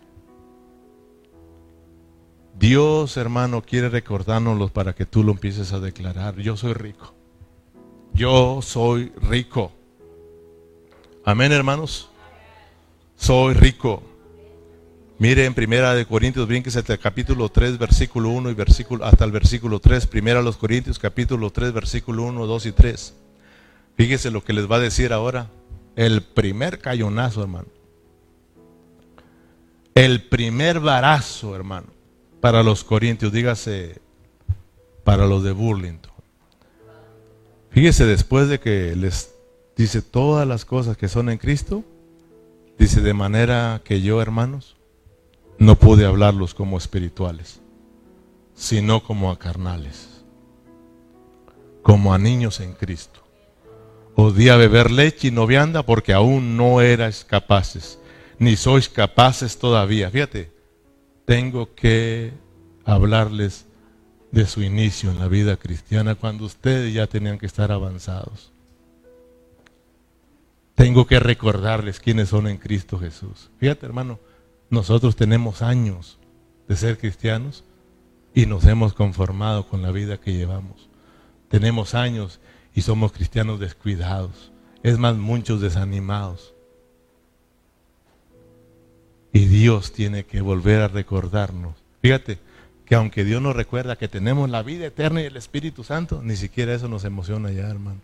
Dios, 2.57 3.17
hermano, 3.17 3.61
quiere 3.61 3.89
recordárnoslo 3.89 4.69
para 4.69 4.95
que 4.95 5.05
tú 5.05 5.23
lo 5.23 5.33
empieces 5.33 5.73
a 5.73 5.79
declarar. 5.79 6.37
Yo 6.37 6.55
soy 6.55 6.73
rico. 6.73 7.13
Yo 8.13 8.61
soy 8.61 9.11
rico. 9.29 9.73
Amén, 11.25 11.51
hermanos. 11.51 12.09
Soy 13.17 13.53
rico. 13.55 14.01
Mire 15.17 15.45
en 15.45 15.53
Primera 15.53 15.93
de 15.93 16.05
Corintios, 16.05 16.47
bien 16.47 16.63
que 16.63 16.69
el 16.69 16.99
capítulo 16.99 17.49
3, 17.49 17.77
versículo 17.77 18.29
1 18.29 18.49
y 18.51 18.53
versículo 18.53 19.05
hasta 19.05 19.25
el 19.25 19.31
versículo 19.31 19.79
3. 19.79 20.07
Primera 20.07 20.41
los 20.41 20.55
Corintios, 20.55 20.97
capítulo 20.97 21.51
3, 21.51 21.73
versículo 21.73 22.23
1, 22.23 22.45
2 22.45 22.65
y 22.67 22.71
3. 22.71 23.13
Fíjese 23.97 24.31
lo 24.31 24.43
que 24.43 24.53
les 24.53 24.69
va 24.69 24.77
a 24.77 24.79
decir 24.79 25.11
ahora. 25.11 25.49
El 25.97 26.21
primer 26.21 26.79
cayonazo, 26.79 27.41
hermano. 27.41 27.67
El 29.93 30.23
primer 30.23 30.79
barazo, 30.79 31.55
hermano 31.55 31.94
para 32.45 32.61
los 32.61 32.83
corintios, 32.83 33.31
dígase 33.31 33.99
para 35.03 35.25
los 35.25 35.43
de 35.43 35.51
Burlington. 35.51 36.13
Fíjese, 37.71 38.05
después 38.05 38.47
de 38.49 38.59
que 38.59 38.95
les 38.95 39.33
dice 39.75 40.03
todas 40.03 40.47
las 40.47 40.63
cosas 40.63 40.95
que 40.95 41.07
son 41.07 41.31
en 41.31 41.39
Cristo, 41.39 41.83
dice 42.77 43.01
de 43.01 43.15
manera 43.15 43.81
que 43.83 44.03
yo, 44.03 44.21
hermanos, 44.21 44.75
no 45.57 45.79
pude 45.79 46.05
hablarlos 46.05 46.53
como 46.53 46.77
espirituales, 46.77 47.61
sino 48.53 49.01
como 49.01 49.31
a 49.31 49.39
carnales, 49.39 50.23
como 51.81 52.13
a 52.13 52.19
niños 52.19 52.59
en 52.59 52.73
Cristo. 52.73 53.21
Odía 54.13 54.55
beber 54.55 54.91
leche 54.91 55.29
y 55.29 55.31
no 55.31 55.47
vianda 55.47 55.81
porque 55.81 56.13
aún 56.13 56.57
no 56.57 56.79
erais 56.79 57.25
capaces, 57.25 57.97
ni 58.37 58.55
sois 58.55 58.87
capaces 58.87 59.57
todavía. 59.57 60.11
Fíjate, 60.11 60.54
tengo 61.25 61.73
que 61.75 62.33
hablarles 62.85 63.65
de 64.31 64.45
su 64.45 64.61
inicio 64.61 65.11
en 65.11 65.19
la 65.19 65.27
vida 65.27 65.57
cristiana 65.57 66.15
cuando 66.15 66.45
ustedes 66.45 66.93
ya 66.93 67.07
tenían 67.07 67.37
que 67.37 67.45
estar 67.45 67.71
avanzados. 67.71 68.51
Tengo 70.75 71.07
que 71.07 71.19
recordarles 71.19 71.99
quiénes 71.99 72.29
son 72.29 72.47
en 72.47 72.57
Cristo 72.57 72.99
Jesús. 72.99 73.49
Fíjate 73.57 73.85
hermano, 73.85 74.19
nosotros 74.69 75.15
tenemos 75.15 75.61
años 75.61 76.19
de 76.67 76.75
ser 76.75 76.97
cristianos 76.97 77.63
y 78.33 78.45
nos 78.45 78.65
hemos 78.65 78.93
conformado 78.93 79.67
con 79.67 79.81
la 79.81 79.91
vida 79.91 80.19
que 80.19 80.33
llevamos. 80.33 80.89
Tenemos 81.47 81.95
años 81.95 82.41
y 82.73 82.81
somos 82.81 83.13
cristianos 83.13 83.59
descuidados. 83.59 84.51
Es 84.83 84.99
más, 84.99 85.15
muchos 85.15 85.61
desanimados. 85.61 86.54
Y 89.35 89.47
Dios 89.47 89.91
tiene 89.91 90.23
que 90.23 90.39
volver 90.39 90.79
a 90.79 90.87
recordarnos. 90.87 91.75
Fíjate 92.01 92.39
que 92.85 92.95
aunque 92.95 93.25
Dios 93.25 93.41
nos 93.41 93.53
recuerda 93.53 93.97
que 93.97 94.07
tenemos 94.07 94.49
la 94.49 94.63
vida 94.63 94.85
eterna 94.85 95.21
y 95.21 95.25
el 95.25 95.35
Espíritu 95.35 95.83
Santo, 95.83 96.21
ni 96.23 96.37
siquiera 96.37 96.73
eso 96.73 96.87
nos 96.87 97.03
emociona 97.03 97.51
ya, 97.51 97.69
hermano. 97.69 97.99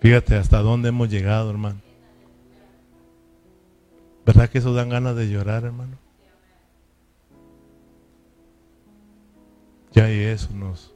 Fíjate 0.00 0.34
hasta 0.34 0.58
dónde 0.62 0.88
hemos 0.88 1.10
llegado, 1.10 1.48
hermano. 1.48 1.80
¿Verdad 4.26 4.50
que 4.50 4.58
eso 4.58 4.74
dan 4.74 4.88
ganas 4.88 5.14
de 5.14 5.30
llorar, 5.30 5.62
hermano? 5.62 5.96
Ya 9.92 10.10
y 10.10 10.18
eso 10.18 10.52
nos, 10.54 10.92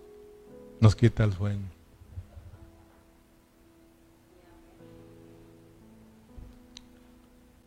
nos 0.80 0.96
quita 0.96 1.22
el 1.22 1.34
sueño. 1.34 1.77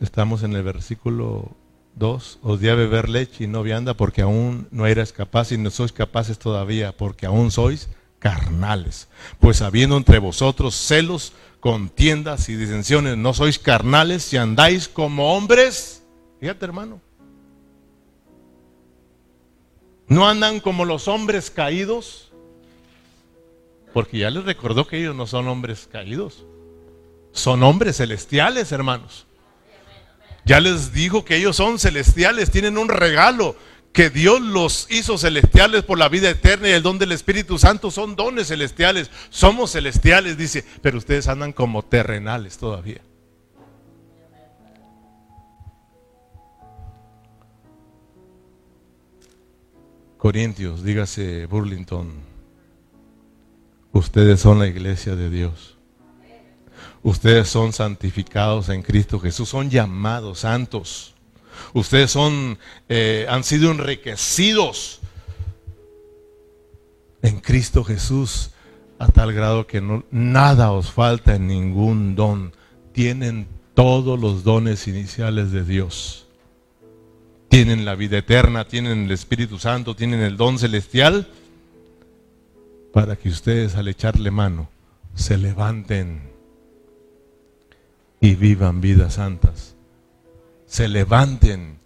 Estamos 0.01 0.41
en 0.41 0.55
el 0.55 0.63
versículo 0.63 1.51
2. 1.95 2.39
Os 2.41 2.59
di 2.59 2.69
a 2.69 2.75
beber 2.75 3.07
leche 3.07 3.43
y 3.43 3.47
no 3.47 3.61
vianda 3.61 3.93
porque 3.93 4.23
aún 4.23 4.67
no 4.71 4.87
eras 4.87 5.13
capaz 5.13 5.51
y 5.51 5.59
no 5.59 5.69
sois 5.69 5.91
capaces 5.91 6.39
todavía 6.39 6.97
porque 6.97 7.27
aún 7.27 7.51
sois 7.51 7.87
carnales. 8.17 9.09
Pues 9.39 9.61
habiendo 9.61 9.95
entre 9.97 10.17
vosotros 10.17 10.73
celos, 10.73 11.33
contiendas 11.59 12.49
y 12.49 12.55
disensiones, 12.55 13.15
no 13.15 13.35
sois 13.35 13.59
carnales 13.59 14.33
y 14.33 14.37
andáis 14.37 14.87
como 14.87 15.35
hombres. 15.35 16.01
Fíjate 16.39 16.65
hermano. 16.65 16.99
No 20.07 20.27
andan 20.27 20.61
como 20.61 20.83
los 20.83 21.07
hombres 21.07 21.51
caídos. 21.51 22.31
Porque 23.93 24.17
ya 24.17 24.31
les 24.31 24.45
recordó 24.45 24.87
que 24.87 24.97
ellos 24.97 25.15
no 25.15 25.27
son 25.27 25.47
hombres 25.47 25.87
caídos. 25.91 26.43
Son 27.33 27.61
hombres 27.61 27.97
celestiales, 27.97 28.71
hermanos. 28.71 29.27
Ya 30.45 30.59
les 30.59 30.93
dijo 30.93 31.23
que 31.23 31.35
ellos 31.35 31.55
son 31.55 31.79
celestiales, 31.79 32.51
tienen 32.51 32.77
un 32.77 32.89
regalo, 32.89 33.55
que 33.93 34.09
Dios 34.09 34.41
los 34.41 34.87
hizo 34.89 35.17
celestiales 35.17 35.83
por 35.83 35.99
la 35.99 36.09
vida 36.09 36.29
eterna 36.29 36.69
y 36.69 36.71
el 36.71 36.83
don 36.83 36.97
del 36.97 37.11
Espíritu 37.11 37.59
Santo 37.59 37.91
son 37.91 38.15
dones 38.15 38.47
celestiales. 38.47 39.11
Somos 39.29 39.73
celestiales, 39.73 40.37
dice, 40.37 40.63
pero 40.81 40.97
ustedes 40.97 41.27
andan 41.27 41.51
como 41.51 41.83
terrenales 41.83 42.57
todavía. 42.57 43.01
Corintios, 50.17 50.83
dígase 50.83 51.47
Burlington, 51.47 52.11
ustedes 53.91 54.39
son 54.39 54.59
la 54.59 54.67
iglesia 54.67 55.15
de 55.15 55.31
Dios. 55.31 55.80
Ustedes 57.03 57.49
son 57.49 57.73
santificados 57.73 58.69
en 58.69 58.83
Cristo 58.83 59.19
Jesús, 59.19 59.49
son 59.49 59.69
llamados 59.69 60.39
santos. 60.39 61.13
Ustedes 61.73 62.11
son, 62.11 62.57
eh, 62.89 63.25
han 63.29 63.43
sido 63.43 63.71
enriquecidos 63.71 64.99
en 67.21 67.39
Cristo 67.39 67.83
Jesús 67.83 68.51
a 68.99 69.07
tal 69.07 69.33
grado 69.33 69.65
que 69.65 69.81
no, 69.81 70.03
nada 70.11 70.71
os 70.71 70.91
falta 70.91 71.35
en 71.35 71.47
ningún 71.47 72.15
don. 72.15 72.53
Tienen 72.93 73.47
todos 73.73 74.19
los 74.19 74.43
dones 74.43 74.87
iniciales 74.87 75.51
de 75.51 75.63
Dios. 75.63 76.27
Tienen 77.49 77.83
la 77.83 77.95
vida 77.95 78.19
eterna, 78.19 78.65
tienen 78.65 79.05
el 79.05 79.11
Espíritu 79.11 79.59
Santo, 79.59 79.95
tienen 79.95 80.21
el 80.21 80.37
don 80.37 80.59
celestial 80.59 81.27
para 82.93 83.15
que 83.15 83.29
ustedes 83.29 83.75
al 83.75 83.87
echarle 83.87 84.31
mano 84.31 84.69
se 85.15 85.37
levanten 85.37 86.30
y 88.21 88.35
vivan 88.35 88.79
vidas 88.79 89.15
santas. 89.15 89.75
Se 90.67 90.87
levanten 90.87 91.79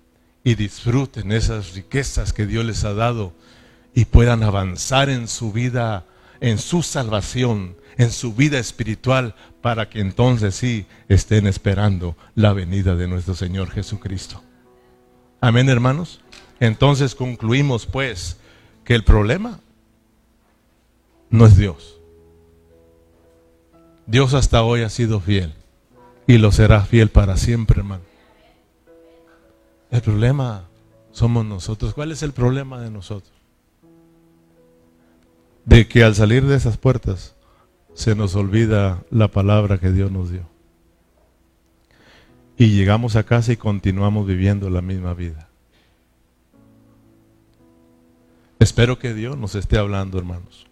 y 0.43 0.53
disfruten 0.53 1.31
esas 1.31 1.73
riquezas 1.73 2.33
que 2.33 2.45
Dios 2.45 2.65
les 2.65 2.83
ha 2.83 2.93
dado 2.93 3.33
y 3.95 4.05
puedan 4.05 4.43
avanzar 4.43 5.09
en 5.09 5.27
su 5.27 5.53
vida, 5.53 6.05
en 6.41 6.59
su 6.59 6.83
salvación, 6.83 7.77
en 7.97 8.11
su 8.11 8.36
vida 8.36 8.59
espiritual, 8.59 9.33
para 9.61 9.89
que 9.89 10.01
entonces 10.01 10.53
sí 10.53 10.86
estén 11.07 11.47
esperando 11.47 12.15
la 12.36 12.53
venida 12.53 12.95
de 12.95 13.07
nuestro 13.07 13.33
Señor 13.33 13.71
Jesucristo. 13.71 14.43
Amén, 15.39 15.69
hermanos. 15.69 16.19
Entonces 16.59 17.15
concluimos 17.15 17.86
pues 17.86 18.38
que 18.83 18.93
el 18.93 19.03
problema 19.05 19.61
no 21.29 21.45
es 21.45 21.55
Dios. 21.55 21.97
Dios 24.05 24.33
hasta 24.33 24.63
hoy 24.63 24.81
ha 24.81 24.89
sido 24.89 25.19
fiel 25.21 25.53
y 26.28 26.38
lo 26.38 26.51
será 26.51 26.82
fiel 26.82 27.09
para 27.09 27.38
siempre, 27.38 27.80
hermano. 27.80 28.03
El 29.91 30.01
problema 30.01 30.67
somos 31.11 31.45
nosotros. 31.45 31.93
¿Cuál 31.93 32.11
es 32.11 32.23
el 32.23 32.34
problema 32.34 32.82
de 32.82 32.89
nosotros? 32.89 33.34
De 35.63 35.88
que 35.88 36.03
al 36.03 36.15
salir 36.15 36.45
de 36.45 36.55
esas 36.55 36.78
puertas 36.78 37.36
se 37.93 38.15
nos 38.15 38.36
olvida 38.36 39.03
la 39.09 39.30
palabra 39.30 39.78
que 39.78 39.91
Dios 39.91 40.11
nos 40.11 40.32
dio. 40.32 40.47
Y 42.57 42.76
llegamos 42.76 43.15
a 43.15 43.23
casa 43.23 43.53
y 43.53 43.57
continuamos 43.57 44.28
viviendo 44.28 44.69
la 44.69 44.82
misma 44.82 45.13
vida. 45.13 45.49
Espero 48.59 48.97
que 48.97 49.13
Dios 49.13 49.38
nos 49.38 49.55
esté 49.55 49.78
hablando, 49.78 50.17
hermanos. 50.17 50.65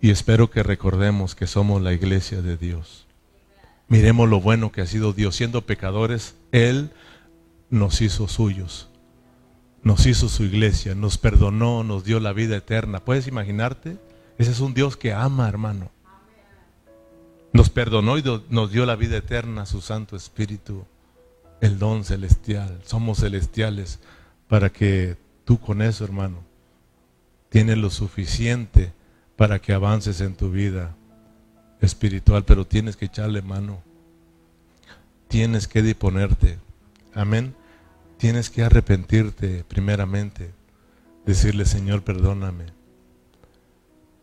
Y 0.00 0.10
espero 0.10 0.50
que 0.50 0.62
recordemos 0.62 1.34
que 1.34 1.46
somos 1.46 1.80
la 1.82 1.92
iglesia 1.92 2.42
de 2.42 2.56
Dios. 2.56 3.05
Miremos 3.88 4.28
lo 4.28 4.40
bueno 4.40 4.72
que 4.72 4.80
ha 4.80 4.86
sido 4.86 5.12
Dios. 5.12 5.36
Siendo 5.36 5.62
pecadores, 5.62 6.34
Él 6.52 6.90
nos 7.70 8.00
hizo 8.00 8.28
suyos. 8.28 8.88
Nos 9.82 10.06
hizo 10.06 10.28
su 10.28 10.42
iglesia, 10.42 10.96
nos 10.96 11.16
perdonó, 11.16 11.84
nos 11.84 12.04
dio 12.04 12.18
la 12.18 12.32
vida 12.32 12.56
eterna. 12.56 12.98
¿Puedes 12.98 13.28
imaginarte? 13.28 13.98
Ese 14.36 14.50
es 14.50 14.60
un 14.60 14.74
Dios 14.74 14.96
que 14.96 15.12
ama, 15.12 15.48
hermano. 15.48 15.90
Nos 17.52 17.70
perdonó 17.70 18.18
y 18.18 18.24
nos 18.50 18.72
dio 18.72 18.84
la 18.84 18.96
vida 18.96 19.16
eterna, 19.16 19.64
su 19.64 19.80
Santo 19.80 20.16
Espíritu, 20.16 20.84
el 21.60 21.78
don 21.78 22.04
celestial. 22.04 22.80
Somos 22.84 23.20
celestiales 23.20 24.00
para 24.48 24.70
que 24.70 25.16
tú 25.44 25.60
con 25.60 25.80
eso, 25.80 26.04
hermano, 26.04 26.42
tienes 27.48 27.78
lo 27.78 27.90
suficiente 27.90 28.92
para 29.36 29.60
que 29.60 29.72
avances 29.72 30.20
en 30.20 30.34
tu 30.34 30.50
vida 30.50 30.96
espiritual, 31.80 32.44
pero 32.44 32.66
tienes 32.66 32.96
que 32.96 33.06
echarle 33.06 33.42
mano. 33.42 33.82
Tienes 35.28 35.68
que 35.68 35.82
disponerte. 35.82 36.58
Amén. 37.14 37.54
Tienes 38.18 38.50
que 38.50 38.62
arrepentirte 38.62 39.64
primeramente. 39.68 40.52
Decirle, 41.24 41.64
Señor, 41.64 42.02
perdóname. 42.02 42.66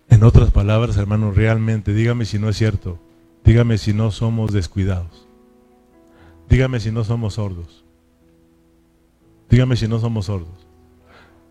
En 0.09 0.23
otras 0.23 0.51
palabras, 0.51 0.97
hermano, 0.97 1.31
realmente, 1.31 1.93
dígame 1.93 2.25
si 2.25 2.39
no 2.39 2.49
es 2.49 2.57
cierto. 2.57 2.99
Dígame 3.43 3.77
si 3.77 3.93
no 3.93 4.11
somos 4.11 4.53
descuidados. 4.53 5.27
Dígame 6.49 6.79
si 6.79 6.91
no 6.91 7.03
somos 7.03 7.35
sordos. 7.35 7.83
Dígame 9.49 9.75
si 9.75 9.87
no 9.87 9.99
somos 9.99 10.27
sordos. 10.27 10.67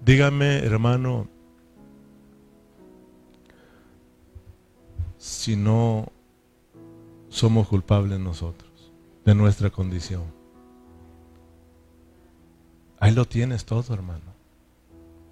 Dígame, 0.04 0.58
hermano, 0.58 1.28
si 5.22 5.54
no 5.54 6.10
somos 7.28 7.68
culpables 7.68 8.18
nosotros 8.18 8.92
de 9.24 9.36
nuestra 9.36 9.70
condición. 9.70 10.24
Ahí 12.98 13.12
lo 13.12 13.24
tienes 13.24 13.64
todo, 13.64 13.94
hermano. 13.94 14.34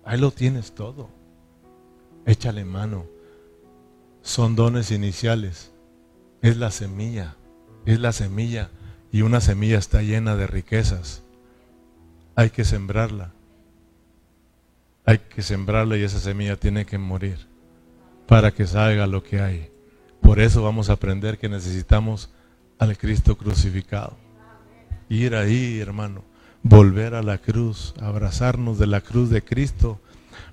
Ahí 0.05 0.21
lo 0.21 0.31
tienes 0.31 0.77
todo. 0.77 1.09
Échale 2.25 2.65
mano. 2.65 3.05
Son 4.23 4.55
dones 4.55 4.93
iniciales. 4.93 5.73
Es 6.41 6.57
la 6.57 6.71
semilla. 6.71 7.35
Es 7.85 7.99
la 7.99 8.13
semilla. 8.13 8.71
Y 9.11 9.23
una 9.23 9.41
semilla 9.41 9.79
está 9.79 10.03
llena 10.03 10.37
de 10.37 10.47
riquezas. 10.47 11.25
Hay 12.37 12.51
que 12.51 12.65
sembrarla. 12.65 13.33
Hay 15.05 15.19
que 15.19 15.43
sembrarla 15.43 15.97
y 15.97 16.05
esa 16.05 16.21
semilla 16.21 16.55
tiene 16.55 16.87
que 16.87 16.97
morir 16.97 17.49
para 18.29 18.53
que 18.53 18.69
salga 18.69 19.09
lo 19.09 19.25
que 19.25 19.41
hay. 19.41 19.70
Por 20.31 20.39
eso 20.39 20.63
vamos 20.63 20.89
a 20.89 20.93
aprender 20.93 21.39
que 21.39 21.49
necesitamos 21.49 22.31
al 22.79 22.97
Cristo 22.97 23.37
crucificado. 23.37 24.17
Ir 25.09 25.35
ahí, 25.35 25.81
hermano, 25.81 26.23
volver 26.63 27.17
a 27.17 27.23
la 27.25 27.39
cruz, 27.39 27.95
abrazarnos 28.01 28.79
de 28.79 28.87
la 28.87 29.01
cruz 29.01 29.29
de 29.31 29.43
Cristo 29.43 30.01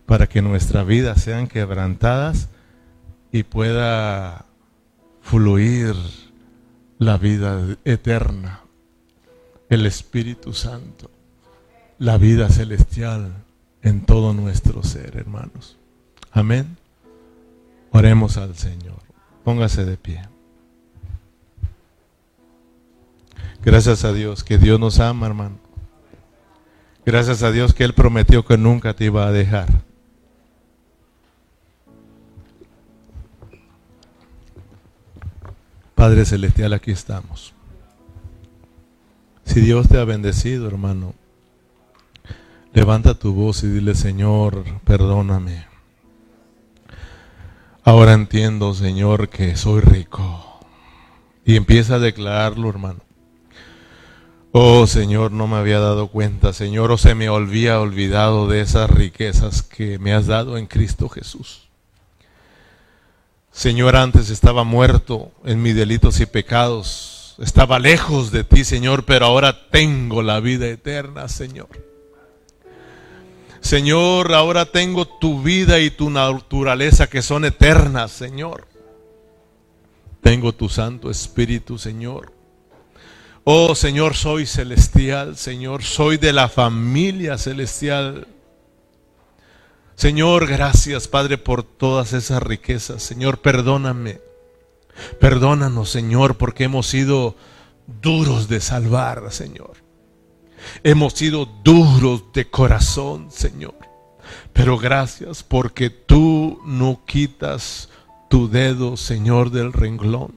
para 0.07 0.25
que 0.25 0.41
nuestras 0.41 0.87
vidas 0.87 1.21
sean 1.21 1.45
quebrantadas 1.45 2.49
y 3.31 3.43
pueda 3.43 4.47
fluir 5.21 5.93
la 6.97 7.19
vida 7.19 7.63
eterna, 7.85 8.61
el 9.69 9.85
Espíritu 9.85 10.53
Santo, 10.53 11.11
la 11.99 12.17
vida 12.17 12.49
celestial 12.49 13.31
en 13.83 14.07
todo 14.07 14.33
nuestro 14.33 14.81
ser, 14.81 15.17
hermanos. 15.17 15.77
Amén. 16.31 16.77
Oremos 17.91 18.37
al 18.37 18.55
Señor. 18.55 19.06
Póngase 19.47 19.85
de 19.85 19.95
pie. 19.95 20.21
Gracias 23.63 24.03
a 24.03 24.11
Dios 24.11 24.43
que 24.43 24.57
Dios 24.57 24.77
nos 24.77 24.99
ama, 24.99 25.25
hermano. 25.25 25.57
Gracias 27.05 27.43
a 27.43 27.51
Dios 27.53 27.73
que 27.73 27.85
Él 27.85 27.93
prometió 27.93 28.43
que 28.43 28.57
nunca 28.57 28.93
te 28.93 29.05
iba 29.05 29.25
a 29.25 29.31
dejar. 29.31 29.69
Padre 35.95 36.25
Celestial, 36.25 36.73
aquí 36.73 36.91
estamos. 36.91 37.53
Si 39.45 39.61
Dios 39.61 39.87
te 39.87 39.97
ha 39.97 40.03
bendecido, 40.03 40.67
hermano, 40.67 41.13
levanta 42.73 43.13
tu 43.13 43.31
voz 43.33 43.63
y 43.63 43.69
dile, 43.69 43.95
Señor, 43.95 44.65
perdóname. 44.83 45.76
Ahora 47.88 48.11
entiendo, 48.11 48.73
Señor, 48.73 49.30
que 49.30 49.55
soy 49.55 49.80
rico. 49.80 50.59
Y 51.45 51.55
empieza 51.55 51.95
a 51.95 51.99
declararlo, 51.99 52.69
hermano. 52.69 52.99
Oh, 54.51 54.85
Señor, 54.88 55.31
no 55.31 55.47
me 55.47 55.55
había 55.55 55.80
dado 55.80 56.09
cuenta, 56.09 56.51
Señor, 56.51 56.91
o 56.91 56.97
se 56.97 57.15
me 57.15 57.27
había 57.27 57.80
olvidado 57.80 58.49
de 58.49 58.59
esas 58.59 58.89
riquezas 58.89 59.64
que 59.64 59.99
me 59.99 60.14
has 60.14 60.27
dado 60.27 60.57
en 60.57 60.65
Cristo 60.65 61.07
Jesús. 61.07 61.69
Señor, 63.53 63.95
antes 63.95 64.31
estaba 64.31 64.65
muerto 64.65 65.31
en 65.45 65.61
mis 65.61 65.73
delitos 65.73 66.19
y 66.19 66.26
pecados. 66.26 67.35
Estaba 67.39 67.80
lejos 67.80 68.31
de 68.34 68.43
ti, 68.43 68.65
Señor, 68.65 69.05
pero 69.05 69.27
ahora 69.27 69.69
tengo 69.69 70.22
la 70.22 70.41
vida 70.41 70.68
eterna, 70.68 71.30
Señor. 71.30 71.69
Señor, 73.61 74.34
ahora 74.34 74.65
tengo 74.65 75.07
tu 75.07 75.41
vida 75.41 75.79
y 75.79 75.89
tu 75.89 76.09
naturaleza 76.09 77.07
que 77.07 77.21
son 77.21 77.45
eternas, 77.45 78.11
Señor. 78.11 78.67
Tengo 80.21 80.53
tu 80.53 80.69
Santo 80.69 81.09
Espíritu, 81.09 81.77
Señor. 81.77 82.31
Oh, 83.43 83.75
Señor, 83.75 84.13
soy 84.13 84.45
celestial, 84.45 85.38
Señor, 85.38 85.81
soy 85.84 86.17
de 86.17 86.34
la 86.34 86.49
familia 86.49 87.38
celestial. 87.38 88.27
Señor, 89.95 90.47
gracias 90.47 91.07
Padre 91.07 91.38
por 91.38 91.63
todas 91.63 92.13
esas 92.13 92.43
riquezas. 92.43 93.01
Señor, 93.01 93.39
perdóname. 93.39 94.19
Perdónanos, 95.19 95.89
Señor, 95.89 96.35
porque 96.35 96.65
hemos 96.65 96.88
sido 96.88 97.35
duros 98.01 98.47
de 98.49 98.59
salvar, 98.59 99.31
Señor. 99.31 99.86
Hemos 100.84 101.13
sido 101.13 101.45
duros 101.63 102.23
de 102.34 102.49
corazón, 102.49 103.27
Señor. 103.31 103.75
Pero 104.53 104.77
gracias 104.77 105.43
porque 105.43 105.89
tú 105.89 106.59
no 106.65 107.01
quitas 107.05 107.89
tu 108.29 108.49
dedo, 108.49 108.97
Señor, 108.97 109.51
del 109.51 109.71
renglón. 109.73 110.35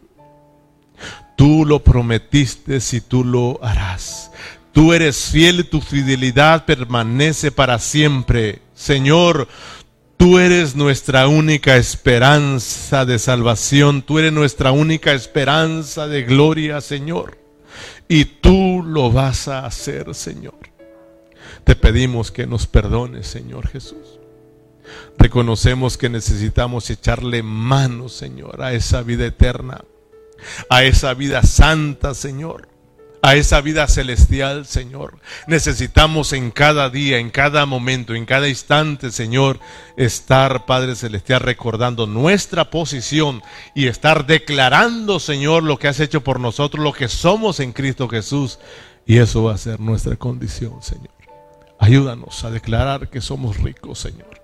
Tú 1.37 1.65
lo 1.65 1.83
prometiste 1.83 2.79
y 2.93 3.01
tú 3.01 3.25
lo 3.25 3.59
harás. 3.63 4.31
Tú 4.73 4.93
eres 4.93 5.31
fiel 5.31 5.61
y 5.61 5.65
tu 5.65 5.81
fidelidad 5.81 6.65
permanece 6.65 7.51
para 7.51 7.79
siempre. 7.79 8.61
Señor, 8.75 9.49
tú 10.17 10.39
eres 10.39 10.77
nuestra 10.77 11.27
única 11.27 11.77
esperanza 11.77 13.05
de 13.05 13.19
salvación. 13.19 14.03
Tú 14.03 14.19
eres 14.19 14.33
nuestra 14.33 14.71
única 14.71 15.13
esperanza 15.13 16.07
de 16.07 16.23
gloria, 16.23 16.81
Señor. 16.81 17.39
Y 18.07 18.27
tú 18.27 18.70
lo 18.93 19.11
vas 19.11 19.49
a 19.49 19.67
hacer, 19.67 20.15
Señor. 20.15 20.59
Te 21.65 21.77
pedimos 21.77 22.31
que 22.31 22.47
nos 22.47 22.67
perdones, 22.67 23.27
Señor 23.27 23.69
Jesús. 23.69 24.19
Reconocemos 25.19 25.97
que 25.97 26.09
necesitamos 26.09 26.91
echarle 26.91 27.43
mano, 27.43 28.09
Señor, 28.09 28.63
a 28.63 28.73
esa 28.73 29.03
vida 29.03 29.27
eterna, 29.27 29.85
a 30.69 30.83
esa 30.85 31.15
vida 31.15 31.43
santa, 31.43 32.15
Señor 32.15 32.70
a 33.23 33.37
esa 33.37 33.61
vida 33.61 33.87
celestial, 33.87 34.67
Señor. 34.67 35.19
Necesitamos 35.47 36.33
en 36.33 36.51
cada 36.51 36.89
día, 36.91 37.19
en 37.19 37.31
cada 37.31 37.67
momento, 37.67 38.15
en 38.15 38.25
cada 38.25 38.49
instante, 38.49 39.11
Señor, 39.11 39.61
estar, 39.97 40.67
Padre 40.67 40.97
Celestial, 40.97 41.41
recordando 41.41 42.07
nuestra 42.07 42.71
posición 42.71 43.43
y 43.75 43.89
estar 43.89 44.27
declarando, 44.27 45.21
Señor, 45.21 45.63
lo 45.63 45.79
que 45.79 45.89
has 45.89 46.01
hecho 46.01 46.23
por 46.23 46.41
nosotros, 46.41 46.83
lo 46.83 46.93
que 46.93 47.09
somos 47.09 47.61
en 47.61 47.73
Cristo 47.73 48.09
Jesús. 48.09 48.59
Y 49.07 49.19
eso 49.19 49.45
va 49.45 49.55
a 49.55 49.59
ser 49.59 49.81
nuestra 49.81 50.17
condición, 50.17 50.83
Señor. 50.83 51.11
Ayúdanos 51.79 52.45
a 52.45 52.51
declarar 52.51 53.09
que 53.09 53.21
somos 53.21 53.57
ricos, 53.59 53.99
Señor. 53.99 54.40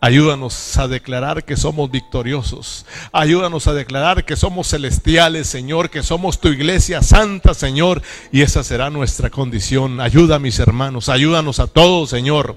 Ayúdanos 0.00 0.76
a 0.76 0.86
declarar 0.86 1.44
que 1.44 1.56
somos 1.56 1.90
victoriosos. 1.90 2.86
Ayúdanos 3.12 3.66
a 3.66 3.74
declarar 3.74 4.24
que 4.24 4.36
somos 4.36 4.68
celestiales, 4.68 5.48
Señor, 5.48 5.90
que 5.90 6.02
somos 6.02 6.40
tu 6.40 6.48
iglesia 6.48 7.02
santa, 7.02 7.54
Señor. 7.54 8.02
Y 8.30 8.42
esa 8.42 8.62
será 8.62 8.90
nuestra 8.90 9.30
condición. 9.30 10.00
Ayuda 10.00 10.38
mis 10.38 10.58
hermanos, 10.58 11.08
ayúdanos 11.08 11.58
a 11.60 11.66
todos, 11.66 12.10
Señor. 12.10 12.56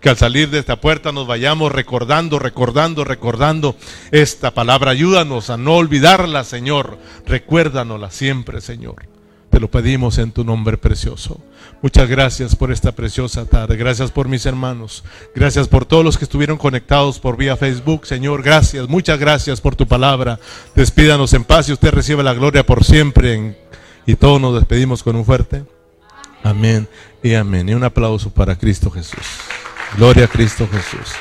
Que 0.00 0.08
al 0.08 0.16
salir 0.16 0.48
de 0.50 0.58
esta 0.58 0.80
puerta 0.80 1.12
nos 1.12 1.26
vayamos 1.26 1.70
recordando, 1.70 2.38
recordando, 2.38 3.04
recordando 3.04 3.76
esta 4.10 4.52
palabra. 4.52 4.92
Ayúdanos 4.92 5.50
a 5.50 5.56
no 5.56 5.74
olvidarla, 5.74 6.42
Señor. 6.42 6.98
Recuérdanosla 7.26 8.10
siempre, 8.10 8.60
Señor. 8.60 9.19
Te 9.50 9.58
lo 9.58 9.68
pedimos 9.68 10.18
en 10.18 10.30
tu 10.30 10.44
nombre 10.44 10.78
precioso. 10.78 11.40
Muchas 11.82 12.08
gracias 12.08 12.54
por 12.54 12.70
esta 12.70 12.92
preciosa 12.92 13.44
tarde. 13.46 13.76
Gracias 13.76 14.12
por 14.12 14.28
mis 14.28 14.46
hermanos. 14.46 15.02
Gracias 15.34 15.66
por 15.66 15.84
todos 15.84 16.04
los 16.04 16.16
que 16.16 16.24
estuvieron 16.24 16.56
conectados 16.56 17.18
por 17.18 17.36
vía 17.36 17.56
Facebook. 17.56 18.06
Señor, 18.06 18.42
gracias. 18.42 18.88
Muchas 18.88 19.18
gracias 19.18 19.60
por 19.60 19.74
tu 19.74 19.88
palabra. 19.88 20.38
Despídanos 20.76 21.32
en 21.34 21.42
paz 21.42 21.68
y 21.68 21.72
usted 21.72 21.90
recibe 21.90 22.22
la 22.22 22.34
gloria 22.34 22.64
por 22.64 22.84
siempre. 22.84 23.58
Y 24.06 24.14
todos 24.14 24.40
nos 24.40 24.54
despedimos 24.54 25.02
con 25.02 25.16
un 25.16 25.24
fuerte. 25.24 25.64
Amén 26.44 26.88
y 27.22 27.34
amén. 27.34 27.68
Y 27.68 27.74
un 27.74 27.84
aplauso 27.84 28.30
para 28.30 28.56
Cristo 28.56 28.90
Jesús. 28.90 29.26
Gloria 29.96 30.26
a 30.26 30.28
Cristo 30.28 30.68
Jesús. 30.70 31.12